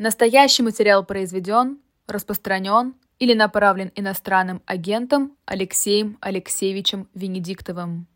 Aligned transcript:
Настоящий 0.00 0.62
материал 0.62 1.04
произведен, 1.04 1.76
распространен 2.08 2.94
или 3.18 3.34
направлен 3.34 3.92
иностранным 3.94 4.62
агентом 4.64 5.36
Алексеем 5.44 6.16
Алексеевичем 6.22 7.06
Венедиктовым. 7.12 8.06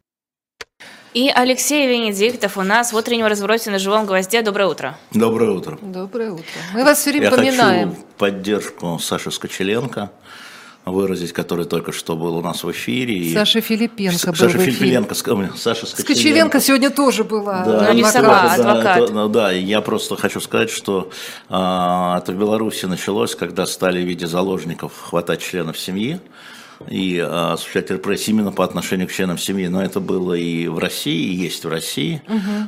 И 1.12 1.28
Алексей 1.28 1.86
Венедиктов 1.86 2.56
у 2.56 2.62
нас 2.62 2.94
в 2.94 2.96
утреннем 2.96 3.26
развороте 3.26 3.70
на 3.70 3.78
живом 3.78 4.06
гвозде. 4.06 4.40
Доброе 4.40 4.68
утро. 4.68 4.96
Доброе 5.12 5.50
утро. 5.50 5.78
Доброе 5.82 6.30
утро. 6.30 6.44
Мы 6.72 6.84
вас 6.84 7.00
все 7.00 7.10
время 7.10 7.26
Я 7.26 7.30
поминаем. 7.30 7.90
хочу 7.90 8.06
поддержку 8.16 8.98
Саши 8.98 9.30
Скочеленко 9.30 10.10
выразить, 10.84 11.32
который 11.32 11.64
только 11.64 11.92
что 11.92 12.16
был 12.16 12.36
у 12.36 12.42
нас 12.42 12.62
в 12.62 12.70
эфире. 12.70 13.32
Саша 13.32 13.60
Филипенко 13.60 14.26
был 14.26 14.34
Саша 14.36 14.58
в 14.58 14.62
эфире. 14.62 14.72
Филипенко, 14.72 15.14
Саша 15.14 15.86
Скочеленко. 15.86 16.02
Скочеленко 16.02 16.60
сегодня 16.60 16.90
тоже 16.90 17.24
была. 17.24 17.64
Да, 17.64 17.86
Ну, 17.88 17.94
не 17.94 18.04
сама, 18.04 18.28
да, 18.28 18.54
адвокат. 18.54 18.98
это- 19.04 19.12
ну, 19.12 19.28
да, 19.28 19.52
и 19.52 19.62
я 19.62 19.80
просто 19.80 20.16
хочу 20.16 20.40
сказать, 20.40 20.70
что 20.70 21.10
а, 21.48 22.18
это 22.18 22.32
в 22.32 22.38
Беларуси 22.38 22.84
началось, 22.86 23.34
когда 23.34 23.64
стали 23.66 24.02
в 24.02 24.06
виде 24.06 24.26
заложников 24.26 24.92
хватать 25.00 25.40
членов 25.40 25.78
семьи 25.78 26.20
и 26.90 27.18
а, 27.18 27.54
осуществлять 27.54 27.90
репрессии 27.90 28.30
именно 28.32 28.52
по 28.52 28.62
отношению 28.64 29.08
к 29.08 29.12
членам 29.12 29.38
семьи. 29.38 29.66
Но 29.68 29.82
это 29.82 30.00
было 30.00 30.34
и 30.34 30.68
в 30.68 30.78
России, 30.78 31.30
и 31.30 31.34
есть 31.34 31.64
в 31.64 31.68
России. 31.68 32.20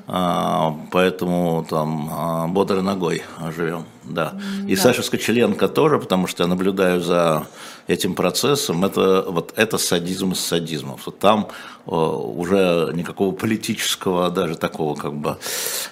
А, 0.07 0.75
поэтому 0.91 1.67
там 1.69 2.09
а, 2.13 2.47
бодрой 2.47 2.83
ногой 2.83 3.23
живем. 3.55 3.85
Да. 4.05 4.39
И 4.69 4.77
Саша 4.77 5.03
Скочеленко 5.03 5.69
тоже, 5.69 5.99
потому 5.99 6.27
что 6.29 6.45
я 6.45 6.49
наблюдаю 6.49 7.01
за 7.01 7.47
этим 7.87 8.15
процессом, 8.15 8.85
это 8.85 9.25
вот 9.29 9.53
это 9.57 9.79
садизм 9.79 10.33
из 10.33 10.41
садизмов. 10.41 11.07
Вот 11.07 11.19
там 11.19 11.49
э, 11.87 11.91
уже 11.91 12.91
никакого 12.95 13.33
политического, 13.33 14.31
даже 14.31 14.57
такого 14.57 14.95
как 14.95 15.15
бы 15.15 15.39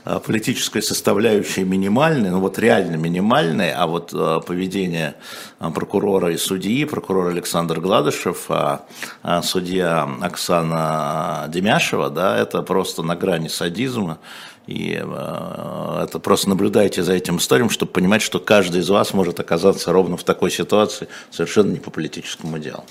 э, 0.04 0.20
политической 0.24 0.82
составляющей 0.82 1.64
минимальной, 1.64 2.30
ну 2.30 2.40
вот 2.40 2.58
реально 2.58 2.96
минимальной, 2.96 3.72
а 3.72 3.86
вот 3.86 4.12
э, 4.12 4.40
поведение 4.46 5.14
прокурора 5.58 6.32
и 6.32 6.36
судьи, 6.36 6.84
прокурор 6.84 7.28
Александр 7.28 7.80
Гладышев, 7.80 8.46
а, 8.48 8.84
а 9.22 9.42
судья 9.42 10.08
Оксана 10.20 11.46
Демяшева, 11.48 12.10
да, 12.10 12.36
это 12.36 12.62
просто 12.62 13.02
на 13.02 13.16
грани 13.16 13.48
садизма. 13.48 14.18
И 14.66 14.98
э, 14.98 16.04
это 16.04 16.18
просто 16.18 16.48
наблюдайте 16.48 17.02
за 17.02 17.12
этим 17.12 17.36
историем, 17.36 17.68
чтобы 17.68 17.92
понимать, 17.92 18.22
что 18.22 18.40
каждый 18.40 18.80
из 18.80 18.88
вас 18.88 19.12
может 19.12 19.38
оказаться 19.38 19.92
ровно 19.92 20.16
в 20.16 20.24
такой 20.24 20.50
ситуации, 20.50 21.08
совершенно 21.30 21.72
не 21.72 21.80
по 21.80 21.90
политическому 21.90 22.58
делу. 22.58 22.84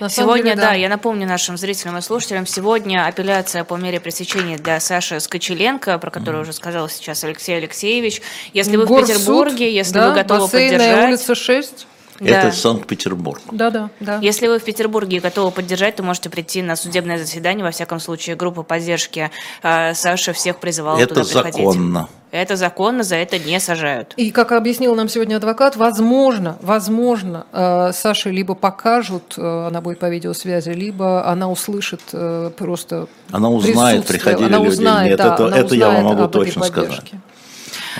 На 0.00 0.08
Сегодня, 0.08 0.54
деле, 0.54 0.56
да, 0.56 0.72
я 0.72 0.88
напомню 0.88 1.26
нашим 1.26 1.56
зрителям 1.56 1.98
и 1.98 2.00
слушателям, 2.00 2.46
сегодня 2.46 3.06
апелляция 3.06 3.62
по 3.62 3.74
мере 3.74 4.00
пресечения 4.00 4.58
для 4.58 4.80
Саши 4.80 5.20
Скочеленко, 5.20 5.98
про 5.98 6.10
которую 6.10 6.42
уже 6.42 6.52
сказал 6.52 6.88
сейчас 6.88 7.22
Алексей 7.22 7.56
Алексеевич. 7.56 8.20
Если 8.52 8.76
вы 8.76 8.86
в 8.86 8.88
Горсуд, 8.88 9.16
Петербурге, 9.16 9.72
если 9.72 9.94
да, 9.94 10.08
вы 10.08 10.14
готовы 10.16 10.48
поддержать... 10.48 11.08
улица 11.08 11.34
6. 11.34 11.86
Да. 12.20 12.26
Это 12.48 12.52
Санкт-Петербург. 12.56 13.40
Да, 13.50 13.70
да, 13.70 13.90
да. 14.00 14.18
Если 14.22 14.46
вы 14.46 14.58
в 14.58 14.64
Петербурге 14.64 15.16
и 15.16 15.20
готовы 15.20 15.50
поддержать, 15.50 15.96
то 15.96 16.02
можете 16.02 16.30
прийти 16.30 16.62
на 16.62 16.76
судебное 16.76 17.18
заседание. 17.18 17.64
Во 17.64 17.70
всяком 17.72 17.98
случае, 18.00 18.36
группа 18.36 18.62
поддержки 18.62 19.30
э, 19.62 19.94
Саши 19.94 20.32
всех 20.32 20.58
призывала 20.58 20.98
Это 20.98 21.14
туда 21.14 21.24
приходить. 21.42 21.56
законно. 21.56 22.08
Это 22.30 22.56
законно, 22.56 23.04
за 23.04 23.14
это 23.16 23.38
не 23.38 23.60
сажают. 23.60 24.14
И, 24.16 24.30
как 24.32 24.50
объяснил 24.52 24.94
нам 24.96 25.08
сегодня 25.08 25.36
адвокат, 25.36 25.76
возможно, 25.76 26.56
возможно, 26.62 27.46
э, 27.52 27.92
Саше 27.92 28.30
либо 28.30 28.54
покажут, 28.54 29.34
э, 29.36 29.66
она 29.68 29.80
будет 29.80 29.98
по 30.00 30.08
видеосвязи, 30.08 30.70
либо 30.70 31.26
она 31.28 31.48
услышит 31.50 32.00
э, 32.12 32.50
просто 32.56 33.06
Она 33.30 33.50
узнает, 33.50 34.04
приходили 34.06 34.46
она 34.46 34.58
люди 34.58 34.68
узнает, 34.68 35.08
нет. 35.10 35.18
да, 35.18 35.34
Это- 35.34 35.46
она 35.46 35.58
это 35.58 35.74
я 35.74 35.86
вам 35.88 35.96
узнает 35.98 36.18
могу 36.18 36.30
точно 36.32 36.64
сказать. 36.64 36.88
поддержке. 36.90 37.20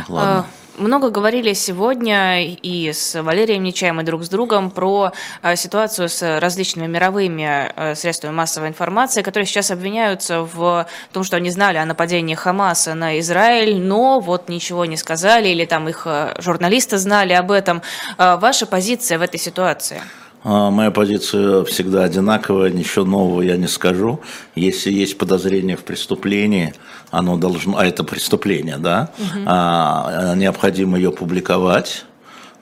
Ладно. 0.09 0.39
А, 0.41 0.45
Много 0.77 1.11
говорили 1.11 1.53
сегодня 1.53 2.45
и 2.45 2.93
с 2.93 3.23
Валерием 3.23 3.63
Нечаем, 3.63 4.01
и 4.01 4.05
друг 4.05 4.25
с 4.25 4.29
другом 4.29 4.73
про 4.73 5.13
а, 5.41 5.55
ситуацию 5.55 6.09
с 6.09 6.41
различными 6.41 6.89
мировыми 6.89 7.45
а, 7.45 7.95
средствами 7.95 8.33
массовой 8.33 8.69
информации, 8.69 9.23
которые 9.23 9.47
сейчас 9.47 9.71
обвиняются 9.71 10.41
в 10.41 10.89
том, 11.13 11.23
что 11.23 11.37
они 11.37 11.51
знали 11.51 11.77
о 11.77 11.87
нападении 11.87 12.35
Хамаса 12.35 12.95
на 12.95 13.21
Израиль, 13.21 13.81
но 13.81 14.19
вот 14.19 14.49
ничего 14.49 14.85
не 14.85 14.97
сказали, 14.97 15.49
или 15.49 15.65
там 15.65 15.89
их 15.89 16.09
а, 16.09 16.35
журналисты 16.41 16.99
знали 16.99 17.35
об 17.35 17.53
этом. 17.53 17.81
Ваша 18.19 18.67
позиция 18.67 19.19
в 19.19 19.23
этой 19.23 19.39
ситуации? 19.39 20.03
А, 20.45 20.71
Моя 20.71 20.91
позиция 20.91 21.65
всегда 21.65 22.05
одинаковая, 22.05 22.71
ничего 22.71 23.05
нового 23.05 23.41
я 23.41 23.57
не 23.57 23.67
скажу. 23.67 24.21
Если 24.55 24.93
есть 24.93 25.17
подозрение 25.17 25.77
в 25.77 25.85
преступлении, 25.85 26.75
оно 27.11 27.37
должно, 27.37 27.79
а 27.79 27.87
это 27.87 28.05
преступление, 28.05 28.77
да, 28.79 29.11
а, 29.47 30.35
необходимо 30.37 30.97
ее 30.99 31.11
публиковать. 31.13 32.05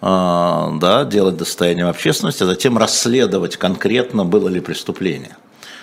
а, 0.00 0.72
Да, 0.80 1.04
делать 1.04 1.36
достоянием 1.36 1.88
общественности, 1.88 2.42
а 2.42 2.46
затем 2.46 2.78
расследовать 2.78 3.56
конкретно, 3.56 4.24
было 4.24 4.48
ли 4.48 4.60
преступление. 4.60 5.36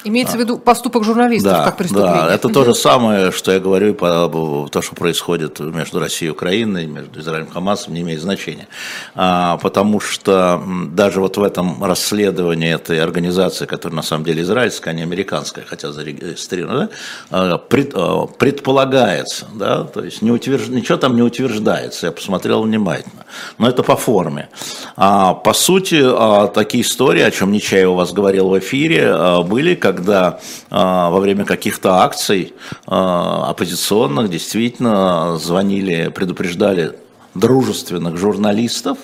Имеется 0.04 0.38
в 0.38 0.40
виду 0.40 0.58
поступок 0.58 1.04
журналистов 1.04 1.52
Да, 1.52 1.66
как 1.66 1.78
преступление. 1.78 2.14
да, 2.24 2.34
это 2.34 2.50
то 2.50 2.64
же 2.64 2.74
самое, 2.74 3.32
что 3.32 3.52
я 3.52 3.60
говорю 3.60 3.94
по 3.94 4.68
то, 4.72 4.82
что 4.82 4.96
происходит 4.96 5.60
между 5.60 6.00
Россией 6.00 6.30
и 6.30 6.32
Украиной, 6.32 6.86
между 6.88 7.20
Израилем 7.20 7.48
и 7.48 7.52
Хамасом, 7.52 7.94
не 7.94 8.02
имеет 8.02 8.22
значения. 8.22 8.68
А, 9.16 9.58
потому 9.58 10.00
что 10.00 10.62
даже 10.92 11.20
вот 11.20 11.38
в 11.38 11.44
этом 11.44 11.84
расследовании 11.84 12.74
этой 12.74 13.00
организации, 13.02 13.66
которая 13.66 13.96
на 13.98 14.04
самом 14.04 14.24
деле 14.26 14.42
израильская, 14.44 14.92
а 14.92 14.94
не 14.94 15.02
американская, 15.04 15.66
хотя 15.66 15.92
зарегистрирована, 15.92 16.90
да, 17.30 17.54
а, 17.54 17.58
пред- 17.58 17.94
а, 17.96 18.26
предполагается, 18.28 19.48
да, 19.54 19.84
то 19.84 20.04
есть 20.04 20.22
не 20.22 20.32
утвержд- 20.32 20.70
ничего 20.70 20.98
там 20.98 21.16
не 21.16 21.22
утверждается, 21.22 22.08
я 22.08 22.12
посмотрел 22.12 22.62
внимательно, 22.64 23.26
но 23.58 23.68
это 23.68 23.84
по 23.84 23.96
форме. 23.96 24.50
А, 24.96 25.34
по 25.34 25.54
сути, 25.54 26.02
а, 26.04 26.48
такие 26.48 26.84
истории, 26.84 27.22
о 27.22 27.32
чем 27.32 27.52
Нечаев 27.52 27.90
у 27.90 27.96
вас 27.96 28.14
говорил 28.14 28.50
в 28.50 28.58
эфире, 28.60 29.10
а, 29.12 29.42
были, 29.42 29.76
когда 29.94 30.40
а, 30.70 31.10
во 31.10 31.20
время 31.20 31.46
каких-то 31.46 32.04
акций 32.04 32.54
а, 32.86 33.50
оппозиционных 33.50 34.30
действительно 34.30 35.38
звонили, 35.38 36.12
предупреждали 36.14 36.96
дружественных 37.34 38.18
журналистов, 38.18 38.98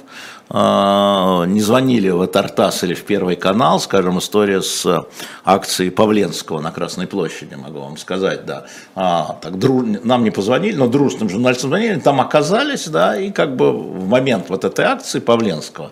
не 0.49 1.61
звонили 1.61 2.09
в 2.09 2.27
Тартас 2.27 2.83
или 2.83 2.93
в 2.93 3.03
Первый 3.03 3.35
канал, 3.35 3.79
скажем, 3.79 4.19
история 4.19 4.61
с 4.61 5.05
акцией 5.43 5.89
Павленского 5.89 6.61
на 6.61 6.71
Красной 6.71 7.07
площади, 7.07 7.55
могу 7.55 7.79
вам 7.79 7.97
сказать, 7.97 8.45
да. 8.45 8.65
А, 8.95 9.37
так, 9.41 9.53
дру- 9.53 9.99
нам 10.03 10.23
не 10.23 10.29
позвонили, 10.29 10.75
но 10.75 10.87
дружественным 10.87 11.29
журналистам 11.29 11.71
звонили, 11.71 11.99
там 11.99 12.21
оказались, 12.21 12.87
да, 12.87 13.19
и 13.19 13.31
как 13.31 13.55
бы 13.55 13.71
в 13.71 14.07
момент 14.07 14.49
вот 14.49 14.65
этой 14.65 14.85
акции 14.85 15.19
Павленского, 15.19 15.91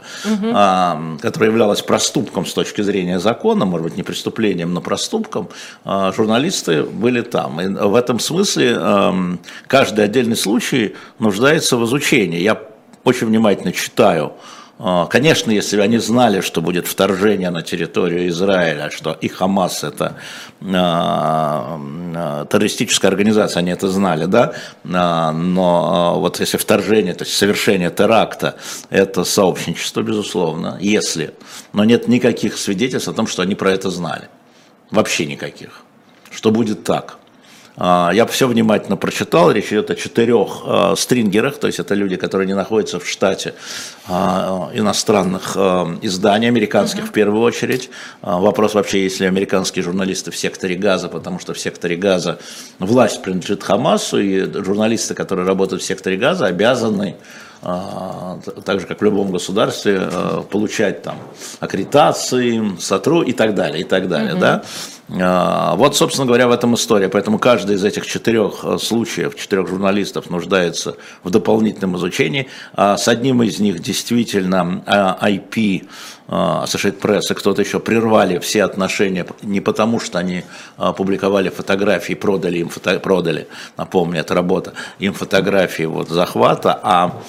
а, 0.53 1.01
которая 1.19 1.49
являлась 1.49 1.81
проступком 1.81 2.45
с 2.45 2.53
точки 2.53 2.81
зрения 2.81 3.19
закона, 3.19 3.65
может 3.65 3.85
быть, 3.87 3.97
не 3.97 4.03
преступлением, 4.03 4.73
но 4.73 4.81
проступком, 4.81 5.49
а, 5.83 6.11
журналисты 6.11 6.83
были 6.83 7.21
там. 7.21 7.59
И 7.59 7.67
в 7.67 7.95
этом 7.95 8.19
смысле 8.19 8.77
ам, 8.79 9.39
каждый 9.67 10.05
отдельный 10.05 10.37
случай 10.37 10.95
нуждается 11.17 11.77
в 11.77 11.85
изучении. 11.85 12.39
Я 12.39 12.61
очень 13.03 13.27
внимательно 13.27 13.71
читаю. 13.71 14.33
А, 14.79 15.05
Конечно, 15.05 15.51
если 15.51 15.79
они 15.79 15.97
знали, 15.99 16.41
что 16.41 16.61
будет 16.61 16.87
вторжение 16.87 17.51
на 17.51 17.61
территорию 17.61 18.27
Израиля, 18.29 18.89
что 18.89 19.13
и 19.13 19.27
Хамас 19.27 19.83
это 19.83 20.17
а, 20.61 21.79
а, 22.15 22.45
террористическая 22.45 23.11
организация, 23.11 23.59
они 23.61 23.71
это 23.71 23.87
знали, 23.87 24.25
да, 24.25 24.53
но 24.83 26.15
вот 26.19 26.39
если 26.39 26.57
вторжение, 26.57 27.13
то 27.13 27.23
есть 27.23 27.35
совершение 27.37 27.91
теракта, 27.91 28.55
это 28.89 29.23
сообщничество, 29.23 30.01
безусловно, 30.01 30.77
если, 30.81 31.33
но 31.71 31.83
нет 31.83 32.07
никаких 32.07 32.57
свидетельств 32.57 33.07
о 33.07 33.13
том, 33.13 33.27
что 33.27 33.41
они 33.43 33.55
про 33.55 33.71
это 33.71 33.89
знали, 33.89 34.27
вообще 34.89 35.25
никаких, 35.25 35.83
что 36.31 36.51
будет 36.51 36.83
так. 36.83 37.17
А, 37.75 38.11
Я 38.13 38.25
все 38.25 38.47
внимательно 38.47 38.97
прочитал, 38.97 39.51
речь 39.51 39.69
идет 39.69 39.89
о 39.89 39.95
четырех 39.95 40.61
а, 40.65 40.95
стрингерах, 40.95 41.57
то 41.57 41.67
есть 41.67 41.79
это 41.79 41.95
люди, 41.95 42.17
которые 42.17 42.47
не 42.47 42.53
находятся 42.53 42.99
в 42.99 43.07
штате 43.07 43.55
а, 44.07 44.69
иностранных 44.73 45.57
изданий, 46.01 46.47
американских 46.47 47.05
в 47.05 47.11
первую 47.11 47.41
очередь. 47.41 47.89
Вопрос 48.21 48.73
вообще, 48.73 49.03
есть 49.03 49.19
ли 49.19 49.25
американские 49.25 49.83
журналисты 49.83 50.31
в 50.31 50.37
секторе 50.37 50.75
газа, 50.75 51.09
потому 51.09 51.39
что 51.39 51.53
в 51.53 51.59
секторе 51.59 51.95
газа 51.95 52.39
власть 52.79 53.21
принадлежит 53.21 53.63
Хамасу, 53.63 54.19
и 54.19 54.51
журналисты, 54.63 55.13
которые 55.13 55.47
работают 55.47 55.81
в 55.81 55.85
секторе 55.85 56.17
газа, 56.17 56.45
обязаны 56.45 57.15
так 57.61 58.81
же, 58.81 58.87
как 58.87 58.99
в 58.99 59.03
любом 59.05 59.31
государстве, 59.31 60.09
получать 60.51 61.01
там 61.01 61.15
аккредитации, 61.61 62.77
сотру 62.77 63.21
и 63.21 63.31
так 63.31 63.55
далее, 63.55 63.81
и 63.81 63.83
так 63.85 64.09
далее, 64.09 64.35
да. 64.35 64.63
Вот, 65.09 65.95
собственно 65.95 66.25
говоря, 66.25 66.47
в 66.47 66.51
этом 66.51 66.75
история. 66.75 67.09
Поэтому 67.09 67.37
каждый 67.37 67.75
из 67.75 67.83
этих 67.83 68.07
четырех 68.07 68.65
случаев, 68.79 69.35
четырех 69.35 69.67
журналистов 69.67 70.29
нуждается 70.29 70.95
в 71.23 71.29
дополнительном 71.29 71.97
изучении. 71.97 72.47
С 72.75 73.07
одним 73.07 73.43
из 73.43 73.59
них 73.59 73.79
действительно 73.79 74.81
IP 74.87 75.87
Associated 76.27 77.01
Press 77.01 77.21
и 77.31 77.33
кто-то 77.33 77.61
еще 77.61 77.79
прервали 77.79 78.39
все 78.39 78.63
отношения 78.63 79.25
не 79.41 79.59
потому, 79.59 79.99
что 79.99 80.19
они 80.19 80.45
публиковали 80.97 81.49
фотографии, 81.49 82.13
продали 82.13 82.59
им 82.59 82.69
фото, 82.69 82.97
продали, 82.99 83.47
напомню, 83.77 84.21
это 84.21 84.33
работа, 84.33 84.73
им 84.99 85.13
фотографии 85.13 85.83
вот 85.83 86.09
захвата, 86.09 86.79
а 86.81 87.21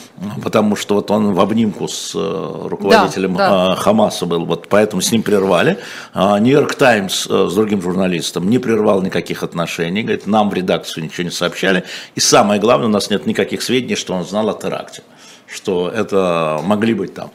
потому 0.42 0.76
что 0.76 0.94
вот 0.94 1.10
он 1.10 1.32
в 1.32 1.40
обнимку 1.40 1.88
с 1.88 2.14
э, 2.14 2.68
руководителем 2.68 3.34
да, 3.34 3.68
да. 3.68 3.76
Хамаса 3.76 4.26
был, 4.26 4.44
вот 4.44 4.68
поэтому 4.68 5.02
с 5.02 5.10
ним 5.10 5.22
прервали. 5.22 5.78
Нью-Йорк 6.14 6.74
Таймс 6.74 7.26
э, 7.28 7.48
с 7.50 7.52
другим 7.64 7.80
журналистом 7.80 8.50
не 8.50 8.58
прервал 8.58 9.00
никаких 9.00 9.42
отношений, 9.42 10.02
говорит, 10.02 10.26
нам 10.26 10.50
в 10.50 10.54
редакцию 10.54 11.04
ничего 11.04 11.24
не 11.24 11.30
сообщали, 11.30 11.84
и 12.14 12.20
самое 12.20 12.60
главное, 12.60 12.88
у 12.88 12.90
нас 12.90 13.08
нет 13.08 13.24
никаких 13.24 13.62
сведений, 13.62 13.96
что 13.96 14.12
он 14.12 14.24
знал 14.24 14.50
о 14.50 14.54
теракте, 14.54 15.02
что 15.46 15.88
это 15.88 16.60
могли 16.62 16.92
быть 16.92 17.14
там 17.14 17.30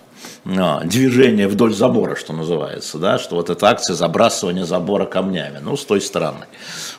а, 0.46 0.84
движение 0.84 1.48
вдоль 1.48 1.74
забора, 1.74 2.16
что 2.16 2.34
называется, 2.34 3.00
да, 3.00 3.18
что 3.18 3.36
вот 3.38 3.50
эта 3.50 3.70
акция 3.70 3.96
забрасывания 3.96 4.66
забора 4.66 5.08
камнями, 5.08 5.58
ну, 5.64 5.76
с 5.76 5.84
той 5.84 6.00
стороны. 6.00 6.46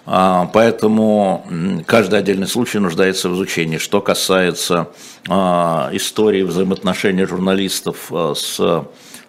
А, 0.07 0.51
поэтому 0.53 1.47
каждый 1.87 2.19
отдельный 2.19 2.49
случай 2.49 2.81
нуждается 2.81 3.29
в 3.29 3.35
изучении. 3.35 3.79
Что 3.79 4.01
касается 4.01 4.89
а, 5.29 5.89
истории 5.93 6.43
взаимоотношений 6.43 7.27
журналистов 7.27 8.11
с 8.11 8.85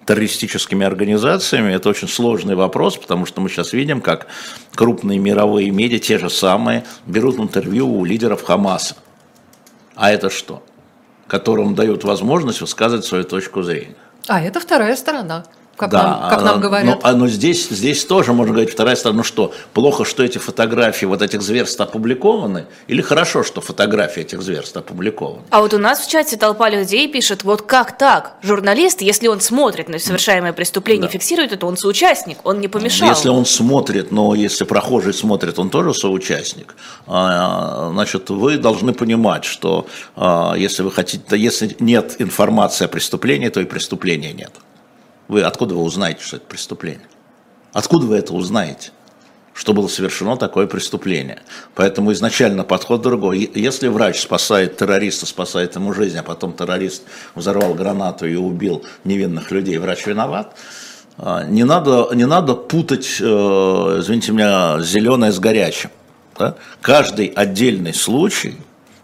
террористическими 0.06 0.86
организациями, 0.86 1.74
это 1.74 1.90
очень 1.90 2.08
сложный 2.08 2.56
вопрос, 2.56 2.98
потому 2.98 3.26
что 3.26 3.42
мы 3.42 3.50
сейчас 3.50 3.74
видим, 3.74 4.02
как 4.02 4.28
крупные 4.76 5.20
мировые 5.20 5.70
медиа, 5.72 6.00
те 6.00 6.18
же 6.18 6.30
самые, 6.30 6.84
берут 7.06 7.38
интервью 7.38 7.88
у 7.88 8.04
лидеров 8.06 8.44
Хамаса. 8.44 8.96
А 9.96 10.12
это 10.12 10.30
что? 10.30 10.64
которым 11.32 11.76
дают 11.76 12.04
возможность 12.04 12.60
высказывать 12.60 13.06
свою 13.06 13.24
точку 13.24 13.62
зрения. 13.62 13.96
А 14.28 14.42
это 14.42 14.60
вторая 14.60 14.98
сторона 14.98 15.46
как, 15.76 15.90
да, 15.90 16.04
нам, 16.04 16.30
как 16.30 16.44
нам 16.44 16.60
говорят. 16.60 17.04
Но, 17.04 17.12
но 17.12 17.28
здесь, 17.28 17.70
здесь 17.70 18.06
тоже 18.06 18.34
можно 18.34 18.54
говорить 18.54 18.72
вторая 18.72 18.96
сторона, 18.96 19.18
ну 19.18 19.24
что, 19.24 19.54
плохо, 19.74 20.06
что 20.06 20.24
эти 20.24 20.38
фотографии 20.38 21.06
вот 21.06 21.22
этих 21.22 21.42
зверств 21.42 21.80
опубликованы, 21.82 22.66
или 22.88 23.02
хорошо, 23.02 23.44
что 23.44 23.62
фотографии 23.62 24.22
этих 24.22 24.42
зверств 24.42 24.78
опубликованы? 24.78 25.42
А 25.50 25.62
вот 25.62 25.74
у 25.74 25.78
нас 25.80 26.00
в 26.00 26.10
чате 26.10 26.38
толпа 26.38 26.70
людей 26.70 27.08
пишет, 27.08 27.44
вот 27.44 27.64
как 27.64 27.98
так? 27.98 28.36
Журналист, 28.44 29.02
если 29.02 29.28
он 29.28 29.42
смотрит 29.42 29.90
на 29.90 29.98
совершаемое 29.98 30.54
преступление, 30.54 31.08
да. 31.08 31.10
фиксирует 31.10 31.52
это, 31.52 31.66
он 31.66 31.78
соучастник, 31.78 32.38
он 32.44 32.60
не 32.60 32.68
помешал. 32.68 33.10
Если 33.10 33.30
он 33.30 33.46
смотрит, 33.46 34.12
но 34.12 34.36
если 34.36 34.66
прохожий 34.66 35.14
смотрит, 35.14 35.58
он 35.58 35.70
тоже 35.70 35.94
соучастник. 35.94 36.76
А, 37.08 37.90
значит, 37.92 38.30
вы 38.30 38.58
должны 38.58 38.94
понимать, 38.94 39.46
что 39.46 39.88
а, 40.16 40.54
если 40.56 40.84
вы 40.84 40.92
хотите, 40.92 41.24
если 41.38 41.76
нет 41.80 42.16
информации 42.20 42.86
о 42.86 42.88
преступлении, 42.88 43.50
то 43.50 43.60
и 43.62 43.66
преступления 43.66 44.34
нет. 44.34 44.52
Вы 45.32 45.44
откуда 45.44 45.76
вы 45.76 45.84
узнаете, 45.84 46.22
что 46.22 46.36
это 46.36 46.46
преступление? 46.46 47.08
Откуда 47.72 48.06
вы 48.06 48.18
это 48.18 48.34
узнаете? 48.34 48.92
что 49.54 49.74
было 49.74 49.90
совершено 49.90 50.38
такое 50.38 50.66
преступление. 50.66 51.42
Поэтому 51.76 52.14
изначально 52.14 52.64
подход 52.64 53.02
другой. 53.02 53.52
Если 53.54 53.90
врач 53.90 54.22
спасает 54.22 54.78
террориста, 54.78 55.26
спасает 55.26 55.76
ему 55.76 55.94
жизнь, 55.94 56.18
а 56.18 56.24
потом 56.24 56.54
террорист 56.54 57.04
взорвал 57.36 57.74
гранату 57.74 58.26
и 58.26 58.36
убил 58.36 58.84
невинных 59.04 59.52
людей, 59.52 59.78
врач 59.78 60.06
виноват, 60.08 60.56
а, 61.18 61.44
не 61.44 61.66
надо, 61.66 62.10
не 62.14 62.26
надо 62.26 62.56
путать, 62.56 63.18
э, 63.20 63.24
извините 64.00 64.32
меня, 64.32 64.80
зеленое 64.82 65.34
с 65.34 65.40
горячим. 65.40 65.92
Да? 66.40 66.56
Каждый 66.82 67.28
отдельный 67.28 67.94
случай, 67.94 68.56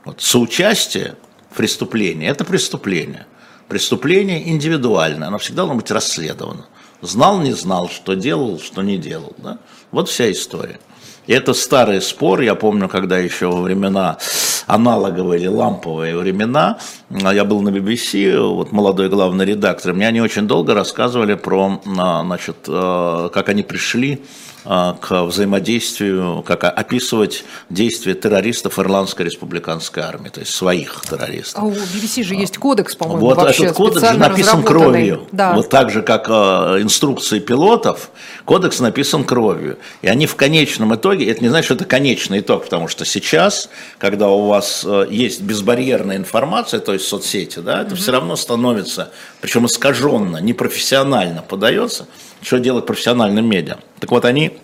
вот, 0.05 0.21
соучастие 0.21 1.15
в 1.51 1.57
преступлении– 1.57 2.27
это 2.29 2.45
преступление– 2.45 3.27
Преступление 3.67 4.49
индивидуальное, 4.49 5.27
оно 5.27 5.37
всегда 5.37 5.63
должно 5.63 5.75
быть 5.75 5.91
расследовано. 5.91 6.65
Знал, 7.01 7.39
не 7.41 7.51
знал, 7.51 7.89
что 7.89 8.13
делал, 8.13 8.59
что 8.59 8.81
не 8.81 8.97
делал. 8.97 9.33
Да? 9.37 9.59
Вот 9.91 10.09
вся 10.09 10.31
история. 10.31 10.79
И 11.27 11.33
это 11.33 11.53
старый 11.53 12.01
спор, 12.01 12.39
я 12.39 12.55
помню, 12.55 12.87
когда 12.87 13.17
еще 13.17 13.47
во 13.47 13.61
времена 13.61 14.17
аналоговые 14.65 15.41
или 15.41 15.47
ламповые 15.47 16.17
времена, 16.17 16.79
а 17.09 17.33
я 17.33 17.43
был 17.43 17.61
на 17.61 17.69
BBC, 17.69 18.39
вот 18.39 18.71
молодой 18.71 19.09
главный 19.09 19.45
редактор, 19.45 19.93
мне 19.93 20.07
они 20.07 20.21
очень 20.21 20.47
долго 20.47 20.73
рассказывали 20.73 21.35
про, 21.35 21.81
а, 21.97 22.23
значит, 22.23 22.57
а, 22.67 23.27
как 23.29 23.49
они 23.49 23.63
пришли 23.63 24.23
к 24.67 25.23
взаимодействию, 25.23 26.43
как 26.45 26.65
описывать 26.65 27.45
действия 27.69 28.15
террористов 28.15 28.79
Ирландской 28.79 29.23
республиканской 29.23 30.03
армии, 30.03 30.29
то 30.29 30.41
есть 30.41 30.53
своих 30.53 31.01
террористов. 31.09 31.63
А 31.63 31.65
у 31.65 31.71
BBC 31.71 32.23
же 32.23 32.35
есть 32.35 32.57
кодекс, 32.57 32.95
по-моему, 32.95 33.27
Вот 33.27 33.37
этот 33.37 33.71
кодекс 33.73 34.01
же 34.01 34.17
написан 34.17 34.63
кровью. 34.63 35.27
Да. 35.31 35.53
Вот 35.53 35.69
так 35.69 35.89
же, 35.89 36.01
как 36.01 36.27
а, 36.29 36.81
инструкции 36.81 37.39
пилотов, 37.39 38.11
кодекс 38.43 38.79
написан 38.79 39.23
кровью. 39.23 39.77
И 40.01 40.07
они 40.07 40.27
в 40.27 40.35
конечном 40.35 40.93
итоге, 40.95 41.29
это 41.31 41.41
не 41.41 41.49
значит, 41.49 41.65
что 41.65 41.75
это 41.75 41.85
конечный 41.85 42.39
итог, 42.39 42.65
потому 42.65 42.89
что 42.89 43.05
сейчас, 43.05 43.69
когда 43.99 44.27
у 44.27 44.47
вас 44.47 44.83
а, 44.85 45.05
есть 45.05 45.41
безбарьерная 45.41 46.17
информация, 46.17 46.81
то 46.81 46.91
есть 46.91 47.07
соцсети, 47.07 47.59
да, 47.59 47.83
это 47.83 47.93
угу. 47.93 48.01
все 48.01 48.11
равно 48.11 48.35
становится, 48.35 49.11
причем 49.39 49.65
искаженно, 49.65 50.37
непрофессионально 50.37 51.41
подается, 51.41 52.07
что 52.41 52.59
делать 52.59 52.85
профессиональным 52.85 53.49
медиа. 53.49 53.77
Так 53.99 54.11
вот, 54.11 54.25
они 54.25 54.56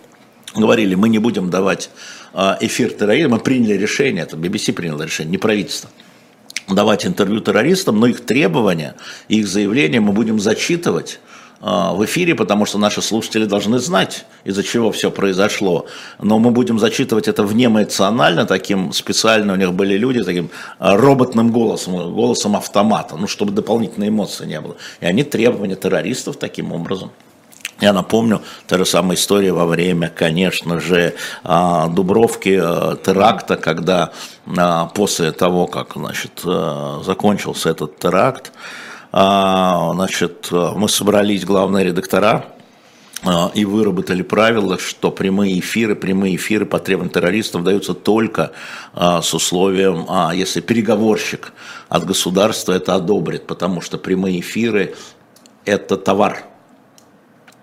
говорили, 0.55 0.95
мы 0.95 1.09
не 1.09 1.19
будем 1.19 1.49
давать 1.49 1.89
а, 2.33 2.57
эфир 2.61 2.91
терроризма, 2.91 3.37
мы 3.37 3.39
приняли 3.39 3.73
решение, 3.73 4.23
это 4.23 4.37
BBC 4.37 4.73
приняло 4.73 5.03
решение, 5.03 5.31
не 5.31 5.37
правительство, 5.37 5.89
давать 6.67 7.05
интервью 7.05 7.39
террористам, 7.41 7.99
но 7.99 8.07
их 8.07 8.25
требования, 8.25 8.95
их 9.27 9.47
заявления 9.47 9.99
мы 9.99 10.13
будем 10.13 10.39
зачитывать 10.39 11.19
а, 11.65 11.93
в 11.93 12.03
эфире, 12.03 12.35
потому 12.35 12.65
что 12.65 12.77
наши 12.77 13.01
слушатели 13.01 13.45
должны 13.45 13.79
знать, 13.79 14.25
из-за 14.43 14.63
чего 14.63 14.91
все 14.91 15.09
произошло. 15.09 15.85
Но 16.21 16.37
мы 16.37 16.51
будем 16.51 16.77
зачитывать 16.77 17.29
это 17.29 17.43
внеэмоционально, 17.43 18.45
таким 18.45 18.91
специально 18.91 19.53
у 19.53 19.55
них 19.55 19.73
были 19.73 19.97
люди, 19.97 20.23
таким 20.23 20.49
а, 20.77 20.97
роботным 20.97 21.51
голосом, 21.51 22.13
голосом 22.13 22.57
автомата, 22.57 23.15
ну, 23.15 23.27
чтобы 23.27 23.53
дополнительной 23.53 24.09
эмоции 24.09 24.45
не 24.45 24.59
было. 24.59 24.75
И 24.99 25.05
они 25.05 25.23
требования 25.23 25.75
террористов 25.75 26.35
таким 26.35 26.73
образом 26.73 27.11
я 27.83 27.93
напомню, 27.93 28.41
та 28.67 28.77
же 28.77 28.85
самая 28.85 29.17
история 29.17 29.51
во 29.51 29.65
время, 29.65 30.09
конечно 30.09 30.79
же, 30.79 31.15
а, 31.43 31.87
Дубровки, 31.89 32.57
а, 32.61 32.95
теракта, 32.95 33.57
когда 33.57 34.11
а, 34.57 34.85
после 34.85 35.31
того, 35.31 35.67
как 35.67 35.93
значит, 35.95 36.41
закончился 37.05 37.69
этот 37.69 37.99
теракт, 37.99 38.53
значит, 39.11 40.47
мы 40.51 40.89
собрались, 40.89 41.45
главные 41.45 41.85
редактора, 41.85 42.45
и 43.53 43.63
выработали 43.63 44.23
правила, 44.23 44.79
что 44.79 45.11
прямые 45.11 45.59
эфиры, 45.59 45.95
прямые 45.95 46.35
эфиры 46.35 46.65
по 46.65 46.79
требованиям 46.79 47.13
террористов 47.13 47.63
даются 47.63 47.93
только 47.93 48.51
с 48.95 49.33
условием, 49.33 50.07
если 50.33 50.61
переговорщик 50.61 51.53
от 51.89 52.05
государства 52.05 52.73
это 52.73 52.95
одобрит, 52.95 53.45
потому 53.45 53.81
что 53.81 53.97
прямые 53.99 54.39
эфиры– 54.39 54.95
это 55.65 55.95
товар– 55.95 56.43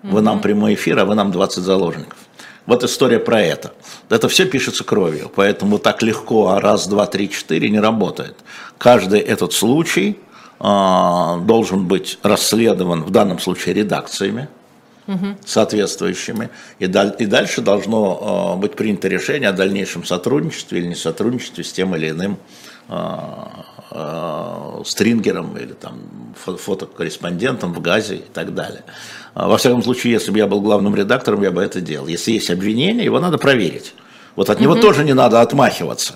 вы 0.03 0.21
нам 0.21 0.41
прямой 0.41 0.73
эфир, 0.73 0.99
а 0.99 1.05
вы 1.05 1.15
нам 1.15 1.31
20 1.31 1.63
заложников. 1.63 2.17
Вот 2.65 2.83
история 2.83 3.19
про 3.19 3.41
это. 3.41 3.73
Это 4.09 4.29
все 4.29 4.45
пишется 4.45 4.83
кровью, 4.83 5.31
поэтому 5.33 5.79
так 5.79 6.01
легко, 6.03 6.49
а 6.49 6.61
раз, 6.61 6.87
два, 6.87 7.07
три, 7.07 7.29
четыре 7.29 7.69
не 7.69 7.79
работает. 7.79 8.35
Каждый 8.77 9.19
этот 9.19 9.53
случай 9.53 10.19
э, 10.59 10.63
должен 11.43 11.87
быть 11.87 12.19
расследован, 12.21 13.03
в 13.03 13.09
данном 13.09 13.39
случае 13.39 13.73
редакциями, 13.73 14.47
угу. 15.07 15.35
соответствующими, 15.45 16.49
и, 16.79 16.87
даль, 16.87 17.15
и 17.17 17.25
дальше 17.25 17.61
должно 17.61 18.55
э, 18.55 18.59
быть 18.59 18.75
принято 18.75 19.07
решение 19.07 19.49
о 19.49 19.53
дальнейшем 19.53 20.03
сотрудничестве 20.03 20.79
или 20.79 20.87
не 20.87 20.95
сотрудничестве 20.95 21.63
с 21.63 21.71
тем 21.71 21.95
или 21.95 22.09
иным 22.11 22.37
э, 22.89 23.17
э, 23.91 24.81
стрингером 24.85 25.57
или 25.57 25.73
там 25.73 25.99
фотокорреспондентом 26.35 27.73
в 27.73 27.81
Газе 27.81 28.17
и 28.17 28.25
так 28.33 28.53
далее. 28.53 28.83
А, 29.33 29.47
во 29.47 29.57
всяком 29.57 29.83
случае, 29.83 30.13
если 30.13 30.31
бы 30.31 30.37
я 30.37 30.47
был 30.47 30.61
главным 30.61 30.95
редактором, 30.95 31.41
я 31.43 31.51
бы 31.51 31.61
это 31.61 31.81
делал. 31.81 32.07
Если 32.07 32.31
есть 32.31 32.49
обвинение, 32.49 33.05
его 33.05 33.19
надо 33.19 33.37
проверить. 33.37 33.93
Вот 34.35 34.49
от 34.49 34.59
него 34.59 34.73
угу. 34.73 34.81
тоже 34.81 35.03
не 35.03 35.13
надо 35.13 35.41
отмахиваться. 35.41 36.15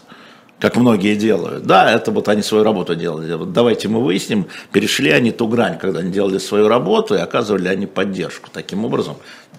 Как 0.60 0.78
многие 0.78 1.16
делают. 1.16 1.66
Да, 1.66 1.92
это 1.92 2.12
вот 2.12 2.28
они 2.30 2.42
свою 2.42 2.64
работу 2.64 2.96
делали. 2.96 3.34
Вот 3.34 3.54
давайте 3.54 3.88
мы 3.88 4.04
выясним, 4.04 4.48
перешли 4.72 5.12
они 5.12 5.32
ту 5.32 5.48
грань, 5.48 5.78
когда 5.78 6.00
они 6.00 6.12
делали 6.12 6.38
свою 6.38 6.68
работу 6.68 7.16
и 7.16 7.20
оказывали 7.20 7.68
они 7.68 7.86
поддержку. 7.86 8.50
Таким 8.52 8.86
образом, 8.86 9.18